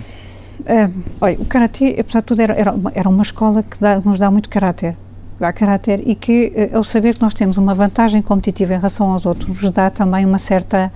É, 0.64 0.88
olha, 1.20 1.38
o 1.38 1.44
Karatê, 1.44 1.96
apesar 1.98 2.20
de 2.20 2.26
tudo, 2.26 2.40
era, 2.40 2.54
era, 2.54 2.72
uma, 2.72 2.92
era 2.94 3.08
uma 3.08 3.22
escola 3.22 3.62
que 3.62 3.78
dá, 3.78 4.00
nos 4.00 4.18
dá 4.18 4.30
muito 4.30 4.48
caráter 4.48 4.96
dá 5.42 5.52
caráter 5.52 6.00
e 6.06 6.14
que, 6.14 6.52
eh, 6.54 6.70
ao 6.72 6.84
saber 6.84 7.14
que 7.14 7.20
nós 7.20 7.34
temos 7.34 7.58
uma 7.58 7.74
vantagem 7.74 8.22
competitiva 8.22 8.74
em 8.74 8.76
relação 8.76 9.10
aos 9.10 9.26
outros, 9.26 9.60
nos 9.60 9.72
dá 9.72 9.90
também 9.90 10.24
uma 10.24 10.38
certa 10.38 10.92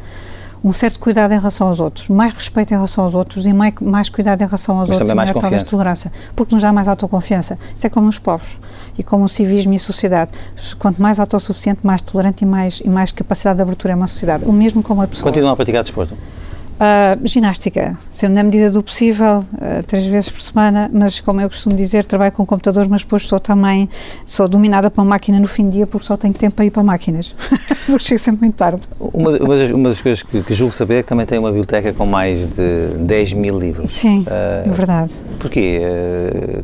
um 0.65 0.73
certo 0.73 0.99
cuidado 0.99 1.33
em 1.33 1.39
relação 1.39 1.69
aos 1.69 1.81
outros, 1.81 2.09
mais 2.09 2.33
respeito 2.33 2.73
em 2.73 2.77
relação 2.77 3.05
aos 3.05 3.15
outros 3.15 3.47
e 3.47 3.53
mais, 3.53 3.75
mais 3.81 4.09
cuidado 4.09 4.41
em 4.43 4.47
relação 4.47 4.79
aos 4.79 4.89
Mas 4.89 5.01
outros, 5.01 5.15
mais 5.17 5.31
confiança. 5.31 5.71
tolerância, 5.71 6.13
porque 6.35 6.55
nos 6.55 6.63
dá 6.63 6.73
mais 6.73 6.89
autoconfiança. 6.89 7.59
Isso 7.75 7.87
é 7.87 7.91
como 7.91 8.07
nos 8.07 8.19
povos 8.19 8.59
e 8.99 9.03
como 9.03 9.25
o 9.25 9.29
civismo 9.29 9.73
e 9.73 9.77
a 9.77 9.81
sociedade. 9.81 10.33
Quanto 10.79 11.01
mais 11.01 11.21
autossuficiente, 11.21 11.81
mais 11.83 12.01
tolerante 12.01 12.45
e 12.45 12.47
mais, 12.47 12.81
e 12.85 12.89
mais 12.89 13.13
capacidade 13.13 13.57
de 13.57 13.63
abertura 13.63 13.93
é 13.93 13.97
uma 13.97 14.07
sociedade. 14.07 14.45
O 14.45 14.53
mesmo 14.53 14.83
com 14.83 15.01
a 15.01 15.07
pessoa. 15.07 15.31
Continua 15.31 15.53
a 15.53 15.57
praticar 15.57 15.83
desporto? 15.83 16.17
Uh, 16.77 17.27
ginástica, 17.27 17.97
sempre 18.11 18.35
na 18.35 18.43
medida 18.43 18.71
do 18.71 18.83
possível, 18.83 19.39
uh, 19.55 19.83
três 19.87 20.07
vezes 20.07 20.29
por 20.29 20.43
semana, 20.43 20.91
mas 20.93 21.19
como 21.21 21.41
eu 21.41 21.49
costumo 21.49 21.75
dizer, 21.75 22.05
trabalho 22.05 22.33
com 22.33 22.45
computadores, 22.45 22.87
mas 22.87 23.03
depois 23.03 23.23
sou 23.23 23.41
também, 23.41 23.89
sou 24.27 24.47
dominada 24.47 24.93
uma 24.95 25.05
máquina 25.05 25.41
no 25.41 25.49
fim 25.49 25.65
do 25.65 25.71
dia 25.71 25.87
porque 25.87 26.07
só 26.07 26.19
tenho 26.19 26.35
tempo 26.35 26.55
para 26.55 26.67
ir 26.67 26.71
para 26.71 26.83
máquinas, 26.83 27.35
porque 27.87 28.05
chego 28.05 28.21
sempre 28.21 28.43
muito 28.43 28.57
tarde. 28.57 28.83
Uma, 29.01 29.31
uma, 29.39 29.57
das, 29.57 29.71
uma 29.71 29.89
das, 29.89 30.03
coisas 30.03 30.23
que, 30.23 30.43
que, 30.43 30.53
julgo 30.53 30.75
saber 30.75 30.97
é 30.97 31.03
que 31.03 31.09
também 31.09 31.25
tem 31.25 31.39
uma 31.39 31.49
biblioteca 31.49 31.95
com 31.95 32.05
mais 32.05 32.47
de 32.47 32.89
10 33.01 33.33
mil 33.33 33.59
livros. 33.59 33.89
Sim, 33.89 34.21
uh, 34.21 34.69
é 34.69 34.71
verdade. 34.71 35.15
Porquê? 35.41 35.81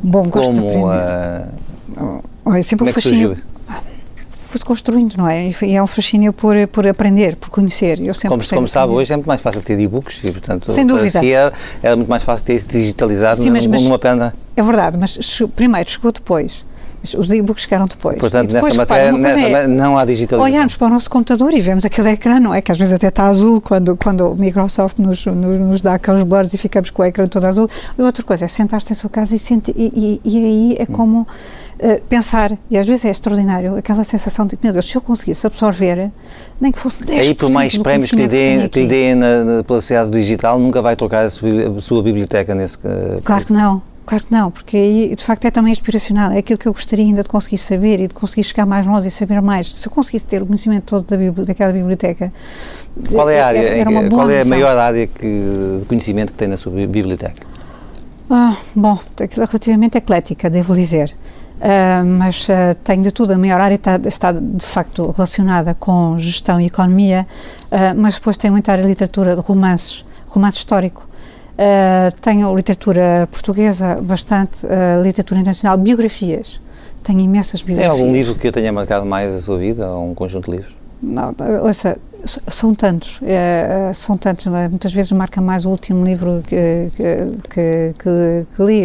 Bom, 0.03 0.25
gosto 0.25 0.55
como, 0.55 0.61
de 0.61 0.77
aprender. 0.77 1.49
Oh, 2.45 2.63
sempre 2.63 2.77
como 2.79 2.91
é 2.91 2.93
que 2.93 3.01
surgiu? 3.01 3.37
Foi-se 4.53 4.65
construindo, 4.65 5.17
não 5.17 5.27
é? 5.27 5.49
E 5.49 5.75
é 5.75 5.83
um 5.83 5.87
fascínio 5.87 6.33
por, 6.33 6.55
por 6.69 6.87
aprender, 6.87 7.37
por 7.37 7.49
conhecer. 7.49 7.99
Eu 8.01 8.13
sempre 8.13 8.29
como, 8.29 8.45
como 8.47 8.69
sabe, 8.69 8.93
hoje 8.93 9.13
é 9.13 9.17
muito 9.17 9.27
mais 9.27 9.41
fácil 9.41 9.63
ter 9.63 9.79
e-books 9.81 10.21
e, 10.23 10.31
portanto, 10.31 10.71
Sem 10.71 10.87
dúvida. 10.87 11.25
era, 11.25 11.53
era 11.83 11.97
muito 11.97 12.09
mais 12.09 12.23
fácil 12.23 12.47
ter 12.47 12.55
isso 12.55 12.69
digitalizado 12.69 13.43
Sim, 13.43 13.51
mas, 13.51 13.67
numa 13.67 13.99
pena. 13.99 14.35
É 14.55 14.63
verdade, 14.63 14.99
mas 14.99 15.19
primeiro 15.57 15.91
chegou 15.91 16.13
depois. 16.13 16.65
Os 17.03 17.33
e-books 17.33 17.65
chegaram 17.65 17.87
depois. 17.87 18.17
Portanto, 18.19 18.53
depois, 18.53 18.77
nessa 18.77 18.79
matéria 18.79 19.13
nessa 19.19 19.41
é, 19.41 19.67
não 19.67 19.99
há 19.99 20.05
digitalização. 20.05 20.55
Olhamos 20.55 20.77
para 20.77 20.87
o 20.87 20.91
nosso 20.91 21.11
computador 21.11 21.53
e 21.53 21.61
vemos 21.61 21.85
aquele 21.85 22.11
ecrã, 22.11 22.39
não 22.39 22.55
é? 22.55 22.61
Que 22.63 22.71
às 22.71 22.79
vezes 22.79 22.93
até 22.93 23.09
está 23.09 23.27
azul 23.27 23.61
quando, 23.61 23.97
quando 23.97 24.29
o 24.29 24.37
Microsoft 24.37 24.99
nos, 24.99 25.27
nos, 25.27 25.59
nos 25.59 25.83
dá 25.83 25.95
aqueles 25.95 26.23
blurs 26.23 26.55
e 26.55 26.59
ficamos 26.59 26.91
com 26.91 27.03
o 27.03 27.05
ecrã 27.05 27.27
todo 27.27 27.45
azul. 27.45 27.69
E 27.99 28.03
outra 28.03 28.23
coisa 28.23 28.45
é 28.45 28.49
sentar-se 28.49 28.93
em 28.93 28.95
sua 28.95 29.11
casa 29.11 29.35
e, 29.35 29.39
e, 29.77 29.81
e, 29.83 30.21
e 30.25 30.37
aí 30.37 30.77
é 30.79 30.83
hum. 30.85 30.95
como 30.95 31.27
uh, 31.83 32.01
pensar, 32.09 32.57
e 32.71 32.79
às 32.79 32.87
vezes 32.87 33.05
é 33.05 33.11
extraordinário, 33.11 33.77
aquela 33.77 34.05
sensação 34.05 34.47
de, 34.47 34.59
meu 34.63 34.73
Deus, 34.73 34.89
se 34.89 34.97
eu 34.97 35.01
conseguisse 35.01 35.47
absorver, 35.47 36.11
nem 36.61 36.73
que 36.73 36.79
fosse 36.79 37.03
10% 37.05 37.19
Aí, 37.19 37.35
por 37.35 37.51
mais 37.51 37.77
prémios 37.77 38.11
que 38.11 38.17
lhe 38.17 38.29
deem, 38.29 38.69
que 38.69 38.81
lhe 38.81 38.87
deem 38.87 39.15
na, 39.15 39.45
na, 39.45 39.65
pela 39.65 39.81
sociedade 39.81 40.11
digital, 40.11 40.59
nunca 40.59 40.81
vai 40.81 40.97
trocar 40.97 41.25
a 41.25 41.31
sua, 41.31 41.79
a 41.79 41.81
sua 41.81 42.03
biblioteca 42.03 42.55
nesse... 42.55 42.79
Uh, 42.79 43.21
claro 43.25 43.45
que 43.45 43.53
não. 43.53 43.83
Claro 44.05 44.25
que 44.25 44.33
não, 44.33 44.51
porque 44.51 44.77
aí 44.77 45.15
de 45.15 45.23
facto 45.23 45.45
é 45.45 45.51
também 45.51 45.71
inspiracional, 45.71 46.33
é 46.33 46.39
aquilo 46.39 46.59
que 46.59 46.67
eu 46.67 46.73
gostaria 46.73 47.05
ainda 47.05 47.23
de 47.23 47.29
conseguir 47.29 47.59
saber 47.59 48.01
e 48.01 48.09
de 48.09 48.15
conseguir 48.15 48.43
chegar 48.43 48.67
mais 48.67 48.85
longe 48.85 49.07
e 49.07 49.11
saber 49.11 49.41
mais. 49.41 49.73
Se 49.73 49.87
eu 49.87 49.93
conseguisse 49.93 50.25
ter 50.25 50.43
o 50.43 50.47
conhecimento 50.47 50.85
todo 50.87 51.05
da 51.05 51.45
daquela 51.45 51.73
biblioteca. 51.73 52.33
Qual 53.09 53.31
é 53.31 53.41
a 53.41 53.47
área, 53.47 53.59
era, 53.61 53.93
era 53.93 54.11
qual 54.11 54.29
é 54.29 54.43
a 54.43 54.45
maior 54.45 54.77
área 54.77 55.07
que, 55.07 55.25
de 55.81 55.85
conhecimento 55.87 56.33
que 56.33 56.39
tem 56.39 56.49
na 56.49 56.57
sua 56.57 56.73
biblioteca? 56.73 57.47
Ah, 58.29 58.57
bom, 58.75 58.99
relativamente 59.37 59.99
eclética, 59.99 60.51
devo 60.51 60.75
dizer. 60.75 61.15
Uh, 61.63 62.05
mas 62.05 62.49
uh, 62.49 62.75
tenho 62.83 63.05
de 63.05 63.13
tudo. 63.13 63.35
A 63.35 63.39
maior 63.39 63.61
área 63.61 63.77
está, 63.77 64.01
está, 64.05 64.33
de 64.33 64.67
facto 64.67 65.13
relacionada 65.13 65.75
com 65.75 66.19
gestão 66.19 66.61
e 66.61 66.67
economia, 66.67 67.25
uh, 67.71 67.97
mas 67.97 68.17
depois 68.17 68.37
tem 68.37 68.51
muita 68.51 68.73
área 68.73 68.83
de 68.83 68.91
literatura, 68.91 69.37
de 69.37 69.41
romances, 69.41 70.05
romance 70.27 70.59
histórico. 70.59 71.07
tenho 72.21 72.53
literatura 72.57 73.29
portuguesa, 73.31 74.01
bastante, 74.03 74.67
literatura 75.05 75.41
internacional, 75.41 75.79
biografias. 75.79 76.61
Tenho 77.05 77.21
imensas 77.21 77.63
biografias. 77.63 77.95
Tem 77.95 78.01
algum 78.01 78.13
livro 78.13 78.35
que 78.35 78.51
tenha 78.51 78.73
marcado 78.73 79.07
mais 79.07 79.33
a 79.33 79.41
sua 79.41 79.59
vida, 79.59 79.87
ou 79.89 80.11
um 80.11 80.15
conjunto 80.15 80.51
de 80.51 80.57
livros? 80.57 80.77
Não, 81.01 81.35
ouça, 81.63 81.97
são 82.25 82.75
tantos, 82.75 83.19
é, 83.23 83.89
é, 83.89 83.93
são 83.93 84.17
tantos, 84.17 84.47
é? 84.47 84.69
muitas 84.69 84.93
vezes 84.93 85.11
marca 85.13 85.41
mais 85.41 85.67
o 85.67 85.71
último 85.71 86.05
livro 86.05 86.43
que, 86.47 86.91
que, 86.97 87.95
que, 87.99 88.47
que, 88.57 88.63
li, 88.63 88.85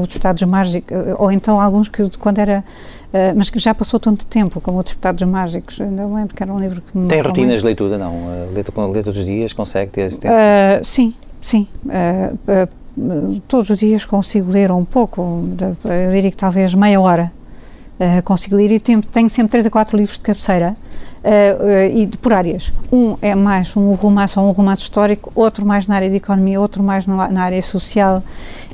Os 0.00 0.08
Deputados 0.08 0.42
Mágicos, 0.42 0.96
ou 1.18 1.32
então 1.32 1.60
alguns 1.60 1.88
que 1.88 2.08
quando 2.18 2.38
era, 2.38 2.64
uh, 3.12 3.36
mas 3.36 3.48
que 3.48 3.58
já 3.58 3.74
passou 3.74 3.98
tanto 3.98 4.26
tempo, 4.26 4.60
como 4.60 4.78
Os 4.78 4.84
Deputados 4.84 5.22
Mágicos, 5.26 5.80
ainda 5.80 6.04
lembro 6.04 6.34
que 6.34 6.42
era 6.42 6.52
um 6.52 6.58
livro 6.58 6.82
que 6.82 6.96
me 6.96 7.08
Tem 7.08 7.20
rotinas 7.20 7.60
de 7.60 7.66
leitura, 7.66 7.96
não? 7.96 8.12
Uh, 8.12 8.52
lê, 8.54 8.62
lê 8.92 9.02
todos 9.02 9.18
os 9.18 9.24
dias, 9.24 9.52
consegue 9.52 9.90
ter 9.90 10.02
esse 10.02 10.20
tempo? 10.20 10.34
Uh, 10.34 10.84
sim, 10.84 11.14
sim. 11.40 11.66
todos 13.48 13.70
os 13.70 13.78
dias 13.78 14.04
consigo 14.04 14.50
ler 14.50 14.70
um 14.70 14.84
pouco, 14.84 15.44
eu 15.84 16.10
diria 16.10 16.30
que 16.30 16.36
talvez 16.36 16.74
meia 16.74 17.00
hora 17.00 17.32
consigo 18.24 18.56
ler 18.56 18.72
e 18.72 18.80
tenho, 18.80 19.00
tenho 19.00 19.30
sempre 19.30 19.52
três 19.52 19.64
a 19.64 19.70
quatro 19.70 19.96
livros 19.96 20.18
de 20.18 20.24
cabeceira 20.24 20.76
uh, 21.24 21.96
e 21.96 22.06
por 22.18 22.32
áreas. 22.32 22.72
Um 22.92 23.16
é 23.22 23.34
mais 23.34 23.76
um 23.76 23.92
romance 23.92 24.38
ou 24.38 24.46
um 24.46 24.50
romance 24.50 24.82
histórico, 24.82 25.32
outro 25.34 25.64
mais 25.64 25.88
na 25.88 25.96
área 25.96 26.10
de 26.10 26.16
economia, 26.16 26.60
outro 26.60 26.82
mais 26.82 27.06
na, 27.06 27.28
na 27.28 27.42
área 27.42 27.62
social 27.62 28.22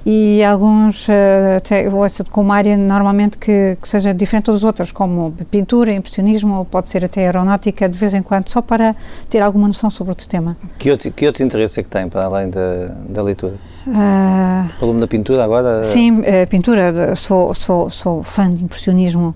e 0.05 0.43
alguns 0.43 1.07
uh, 1.09 1.13
até, 1.57 1.89
com 2.31 2.41
uma 2.41 2.57
área 2.57 2.77
normalmente 2.77 3.39
que, 3.39 3.77
que, 3.81 3.89
seja 3.89 4.13
diferente 4.13 4.47
das 4.51 4.65
outras, 4.65 4.91
como 4.91 5.33
pintura, 5.51 5.93
impressionismo, 5.93 6.57
ou 6.57 6.65
pode 6.65 6.89
ser 6.89 7.05
até 7.05 7.21
aeronáutica, 7.23 7.89
de 7.89 7.97
vez 7.97 8.15
em 8.15 8.23
quando, 8.23 8.49
só 8.49 8.61
para 8.61 8.97
ter 9.29 9.41
alguma 9.41 9.69
noção 9.69 9.91
sobre 9.91 10.11
outro 10.11 10.27
tema. 10.29 10.57
Que 10.79 10.91
outro, 10.91 11.11
que 11.13 11.27
outro 11.27 11.45
interesse 11.45 11.81
é 11.81 11.83
que 11.83 11.89
tem 11.89 12.09
para 12.09 12.25
além 12.25 12.51
da, 12.51 12.95
da 13.09 13.23
leitura? 13.23 13.55
Uh, 13.87 14.69
Falou-me 14.79 15.01
da 15.01 15.07
pintura 15.07 15.45
agora? 15.45 15.85
Sim, 15.85 16.23
pintura, 16.49 17.15
sou, 17.15 17.55
sou, 17.55 17.91
sou 17.91 18.23
fã 18.23 18.53
de 18.53 18.65
impressionismo 18.65 19.35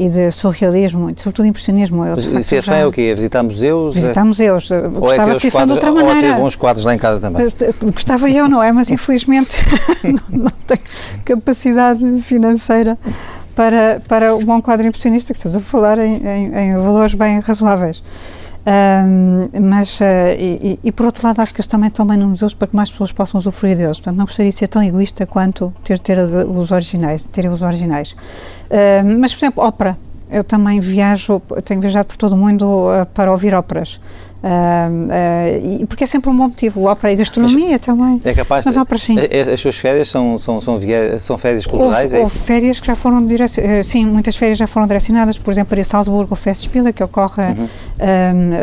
e 0.00 0.08
de 0.08 0.30
surrealismo, 0.30 1.10
e 1.10 1.14
sobretudo 1.20 1.44
impressionismo. 1.44 2.06
Eu, 2.06 2.16
Mas 2.32 2.46
se 2.46 2.56
é 2.56 2.62
fã 2.62 2.74
é 2.74 2.86
o 2.86 2.90
quê? 2.90 3.10
É 3.12 3.14
visitar 3.14 3.42
museus? 3.42 3.94
Visitar 3.94 4.24
museus. 4.24 4.70
Ou 4.70 4.88
Gostava 4.92 5.30
é 5.30 5.34
de 5.34 5.40
ser 5.40 5.50
fã 5.50 5.66
de 5.66 5.72
outra 5.72 5.92
maneira. 5.92 6.14
Ou 6.14 6.24
é 6.24 6.34
ter 6.34 6.40
bons 6.40 6.56
quadros 6.56 6.86
lá 6.86 6.94
em 6.94 6.98
casa 6.98 7.20
também? 7.20 7.46
Gostava 7.92 8.30
eu, 8.30 8.48
não 8.48 8.62
é? 8.62 8.72
Mas 8.72 8.88
infelizmente 8.88 9.58
não, 10.02 10.44
não 10.44 10.52
tenho 10.66 10.80
capacidade 11.22 12.02
financeira 12.22 12.98
para, 13.54 14.00
para 14.08 14.34
um 14.34 14.42
bom 14.42 14.62
quadro 14.62 14.86
impressionista, 14.86 15.34
que 15.34 15.38
estamos 15.38 15.54
a 15.54 15.60
falar 15.60 15.98
em, 15.98 16.16
em, 16.26 16.56
em 16.56 16.76
valores 16.76 17.12
bem 17.12 17.38
razoáveis. 17.40 18.02
Um, 18.66 19.48
mas, 19.60 20.00
uh, 20.00 20.04
e, 20.38 20.78
e, 20.84 20.92
por 20.92 21.06
outro 21.06 21.26
lado, 21.26 21.40
acho 21.40 21.54
que 21.54 21.60
eles 21.60 21.66
também 21.66 21.88
estão 21.88 22.06
bem 22.06 22.18
nos 22.18 22.28
museus 22.28 22.54
para 22.54 22.68
que 22.68 22.76
mais 22.76 22.90
pessoas 22.90 23.10
possam 23.10 23.38
usufruir 23.38 23.76
deles. 23.76 23.98
Portanto, 23.98 24.16
não 24.16 24.24
gostaria 24.26 24.50
de 24.50 24.58
ser 24.58 24.68
tão 24.68 24.82
egoísta 24.82 25.26
quanto 25.26 25.72
ter, 25.82 25.98
ter 25.98 26.18
os 26.18 26.70
originais, 26.70 27.26
ter 27.26 27.46
os 27.48 27.62
originais. 27.62 28.14
Mas, 29.18 29.32
por 29.34 29.40
exemplo, 29.40 29.64
ópera. 29.64 29.96
Eu 30.30 30.44
também 30.44 30.78
viajo, 30.78 31.42
tenho 31.64 31.80
viajado 31.80 32.06
por 32.06 32.16
todo 32.16 32.34
o 32.34 32.36
mundo 32.36 32.64
uh, 32.64 33.04
para 33.06 33.32
ouvir 33.32 33.52
óperas. 33.52 34.00
Uh, 34.42 35.82
uh, 35.82 35.86
porque 35.86 36.04
é 36.04 36.06
sempre 36.06 36.30
um 36.30 36.36
bom 36.36 36.44
motivo, 36.44 36.84
ópera 36.84 37.12
e 37.12 37.16
gastronomia 37.16 37.72
mas 37.72 37.80
também. 37.80 38.22
É 38.24 38.32
capaz 38.32 38.64
mas 38.64 38.76
óperas 38.76 39.02
sim. 39.02 39.16
As, 39.18 39.48
as 39.48 39.60
suas 39.60 39.76
férias 39.76 40.08
são, 40.08 40.38
são, 40.38 40.62
são, 40.62 40.78
via, 40.78 41.20
são 41.20 41.36
férias 41.36 41.66
culturais? 41.66 42.04
Houve, 42.04 42.16
é 42.16 42.20
houve 42.20 42.38
férias 42.38 42.80
que 42.80 42.86
já 42.86 42.94
foram 42.94 43.24
direcionadas, 43.24 43.86
sim, 43.86 44.06
muitas 44.06 44.36
férias 44.36 44.56
já 44.56 44.66
foram 44.66 44.86
direcionadas, 44.86 45.36
por 45.36 45.50
exemplo, 45.50 45.74
para 45.74 45.84
Salzburgo 45.84 46.34
Festspiele, 46.34 46.90
que 46.90 47.04
ocorre, 47.04 47.42
uhum. 47.42 47.68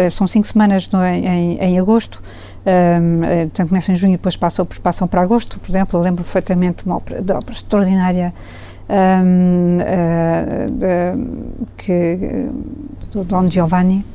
um, 0.05 0.09
são 0.09 0.25
cinco 0.25 0.47
semanas 0.47 0.89
no, 0.89 1.05
em, 1.05 1.57
em, 1.59 1.79
agosto. 1.79 2.23
Um, 2.65 3.21
portanto, 3.43 3.69
começam 3.69 3.93
em 3.93 3.95
junho 3.95 4.13
e 4.13 4.17
depois 4.17 4.35
passam, 4.35 4.67
passam 4.81 5.07
para 5.07 5.21
agosto, 5.21 5.59
por 5.59 5.69
exemplo. 5.69 5.99
Eu 5.99 6.03
lembro 6.03 6.23
perfeitamente 6.23 6.85
uma 6.85 6.97
ópera, 6.97 7.21
de 7.21 7.31
ópera 7.31 7.53
extraordinária 7.53 8.33
um, 8.89 9.77
uh, 9.77 10.71
de, 10.71 11.73
que, 11.77 12.49
do 13.11 13.23
Don 13.23 13.47
Giovanni, 13.47 14.05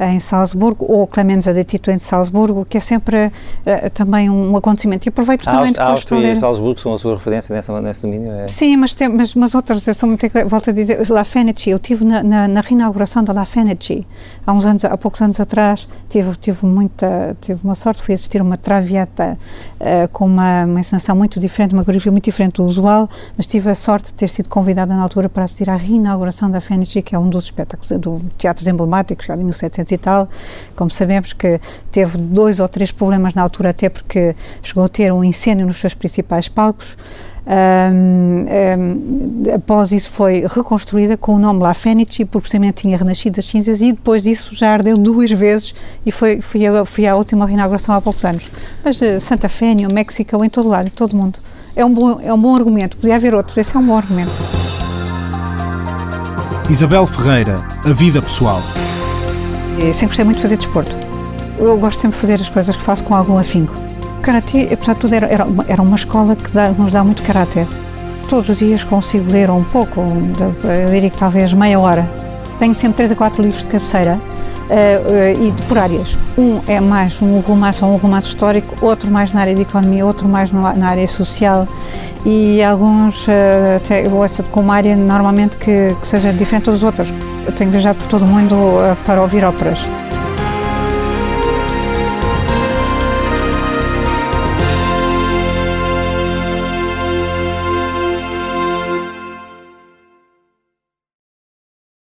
em 0.00 0.20
Salzburgo, 0.20 0.84
ou 0.88 1.06
Clemenza 1.06 1.52
de 1.52 1.64
Tito 1.64 1.90
em 1.90 1.98
Salzburgo, 1.98 2.64
que 2.64 2.76
é 2.76 2.80
sempre 2.80 3.26
uh, 3.26 3.90
também 3.94 4.28
um 4.28 4.56
acontecimento. 4.56 5.06
E 5.06 5.08
aproveito 5.08 5.44
também 5.44 5.72
a 5.78 5.84
Áustria 5.84 6.32
e 6.32 6.36
Salzburgo 6.36 6.78
são 6.80 6.94
a 6.94 6.98
sua 6.98 7.14
referência 7.14 7.54
nessa, 7.54 7.80
nesse 7.80 8.02
domínio? 8.02 8.30
É? 8.32 8.48
Sim, 8.48 8.76
mas, 8.76 8.94
tem, 8.94 9.08
mas, 9.08 9.34
mas 9.34 9.54
outras, 9.54 9.86
eu 9.86 9.94
sou 9.94 10.08
muito, 10.08 10.26
volto 10.46 10.70
a 10.70 10.72
dizer, 10.72 10.98
La 11.08 11.24
Fenici, 11.24 11.70
eu 11.70 11.76
estive 11.76 12.04
na, 12.04 12.22
na, 12.22 12.48
na, 12.48 12.60
reinauguração 12.60 13.24
da 13.24 13.32
La 13.32 13.44
Fenici, 13.44 14.06
há 14.46 14.52
uns 14.52 14.66
anos, 14.66 14.84
há 14.84 14.96
poucos 14.96 15.22
anos 15.22 15.40
atrás, 15.40 15.88
tive, 16.08 16.36
tive 16.36 16.66
muita, 16.66 17.36
tive 17.40 17.64
uma 17.64 17.74
sorte, 17.74 18.02
fui 18.02 18.14
assistir 18.14 18.42
uma 18.42 18.56
traviata 18.58 19.38
uh, 19.80 20.08
com 20.12 20.26
uma, 20.26 20.64
uma 20.64 20.80
encenação 20.80 21.16
muito 21.16 21.40
diferente, 21.40 21.72
uma 21.72 21.84
coreografia 21.84 22.12
muito 22.12 22.24
diferente 22.24 22.56
do 22.56 22.64
usual, 22.64 23.08
mas 23.36 23.46
tive 23.46 23.70
a 23.70 23.74
sorte 23.74 24.06
de 24.06 24.14
ter 24.14 24.28
sido 24.28 24.48
convidada 24.48 24.94
na 24.94 25.02
altura 25.02 25.28
para 25.28 25.44
assistir 25.44 25.70
à 25.70 25.76
reinauguração 25.76 26.50
da 26.50 26.60
Fenici, 26.60 27.00
que 27.02 27.14
é 27.14 27.18
um 27.18 27.28
dos 27.28 27.44
espetáculos 27.44 27.90
do 27.98 28.20
teatros 28.36 28.66
emblemáticos, 28.66 29.26
já 29.26 29.34
de 29.34 29.42
1700 29.42 29.85
e 29.94 29.98
tal, 29.98 30.28
como 30.74 30.90
sabemos 30.90 31.32
que 31.32 31.60
teve 31.90 32.18
dois 32.18 32.60
ou 32.60 32.68
três 32.68 32.90
problemas 32.90 33.34
na 33.34 33.42
altura, 33.42 33.70
até 33.70 33.88
porque 33.88 34.34
chegou 34.62 34.84
a 34.84 34.88
ter 34.88 35.12
um 35.12 35.24
incêndio 35.24 35.66
nos 35.66 35.76
seus 35.76 35.94
principais 35.94 36.48
palcos. 36.48 36.96
Um, 37.48 38.40
um, 38.40 39.54
após 39.54 39.92
isso 39.92 40.10
foi 40.10 40.44
reconstruída 40.48 41.16
com 41.16 41.36
o 41.36 41.38
nome 41.38 41.62
La 41.62 41.74
Fenici, 41.74 42.24
porque 42.24 42.42
precisamente 42.42 42.82
tinha 42.82 42.96
renascido 42.96 43.36
das 43.36 43.44
cinzas 43.44 43.80
e 43.80 43.92
depois 43.92 44.24
disso 44.24 44.52
já 44.52 44.72
ardeu 44.72 44.96
duas 44.98 45.30
vezes 45.30 45.72
e 46.04 46.10
foi, 46.10 46.40
fui, 46.40 46.66
a, 46.66 46.84
fui 46.84 47.06
à 47.06 47.14
última 47.14 47.46
reinauguração 47.46 47.94
há 47.94 48.00
poucos 48.00 48.24
anos. 48.24 48.48
Mas 48.84 49.00
uh, 49.00 49.20
Santa 49.20 49.48
Fé, 49.48 49.74
New 49.74 49.92
México, 49.92 50.44
em 50.44 50.50
todo 50.50 50.68
lado, 50.68 50.88
em 50.88 50.90
todo 50.90 51.16
mundo. 51.16 51.38
É 51.76 51.84
um, 51.84 51.92
bom, 51.92 52.18
é 52.20 52.32
um 52.32 52.40
bom 52.40 52.56
argumento, 52.56 52.96
podia 52.96 53.14
haver 53.14 53.34
outros, 53.34 53.56
esse 53.58 53.76
é 53.76 53.78
um 53.78 53.86
bom 53.86 53.96
argumento. 53.96 54.32
Isabel 56.68 57.06
Ferreira, 57.06 57.62
a 57.84 57.92
vida 57.92 58.20
pessoal. 58.20 58.60
Eu 59.78 59.92
sempre 59.92 60.06
gostei 60.06 60.24
muito 60.24 60.36
de 60.36 60.42
fazer 60.42 60.56
desporto. 60.56 60.96
Eu 61.58 61.78
gosto 61.78 62.00
sempre 62.00 62.16
de 62.16 62.20
fazer 62.20 62.34
as 62.34 62.48
coisas 62.48 62.76
que 62.76 62.82
faço 62.82 63.04
com 63.04 63.14
algum 63.14 63.38
afinco. 63.38 63.74
O 64.18 64.20
karatê, 64.22 64.68
apesar 64.72 64.94
de 64.94 65.00
tudo, 65.00 65.14
era, 65.14 65.26
era, 65.26 65.44
uma, 65.44 65.64
era 65.68 65.82
uma 65.82 65.96
escola 65.96 66.34
que 66.34 66.50
dá, 66.50 66.70
nos 66.70 66.92
dá 66.92 67.04
muito 67.04 67.22
caráter. 67.22 67.66
Todos 68.28 68.48
os 68.48 68.58
dias 68.58 68.82
consigo 68.82 69.30
ler 69.30 69.50
um 69.50 69.62
pouco, 69.62 70.00
eu 70.00 70.90
diria 70.90 71.10
que 71.10 71.16
talvez 71.16 71.52
meia 71.52 71.78
hora. 71.78 72.08
Tenho 72.58 72.74
sempre 72.74 72.96
três 72.96 73.12
a 73.12 73.16
quatro 73.16 73.42
livros 73.42 73.64
de 73.64 73.70
cabeceira 73.70 74.18
uh, 74.18 75.38
uh, 75.38 75.46
e 75.46 75.52
por 75.68 75.78
áreas. 75.78 76.16
Um 76.36 76.60
é 76.66 76.80
mais 76.80 77.20
um 77.20 77.38
romance 77.40 77.84
ou 77.84 77.92
um 77.92 77.96
romance 77.96 78.28
histórico, 78.28 78.74
outro 78.84 79.10
mais 79.10 79.32
na 79.32 79.40
área 79.42 79.54
de 79.54 79.62
economia, 79.62 80.04
outro 80.04 80.28
mais 80.28 80.52
na, 80.52 80.74
na 80.74 80.88
área 80.88 81.06
social 81.06 81.66
e 82.24 82.62
alguns, 82.62 83.26
uh, 83.26 83.76
até 83.76 84.06
eu 84.06 84.14
ouço 84.14 84.42
com 84.44 84.60
uma 84.60 84.74
área 84.74 84.96
normalmente 84.96 85.56
que, 85.56 85.94
que 86.00 86.06
seja 86.06 86.32
diferente 86.32 86.70
das 86.70 86.82
outras. 86.82 87.08
Eu 87.46 87.52
tenho 87.52 87.70
viajado 87.70 87.98
por 87.98 88.08
todo 88.08 88.24
o 88.24 88.28
mundo 88.28 88.56
para 89.04 89.22
ouvir 89.22 89.44
óperas. 89.44 89.78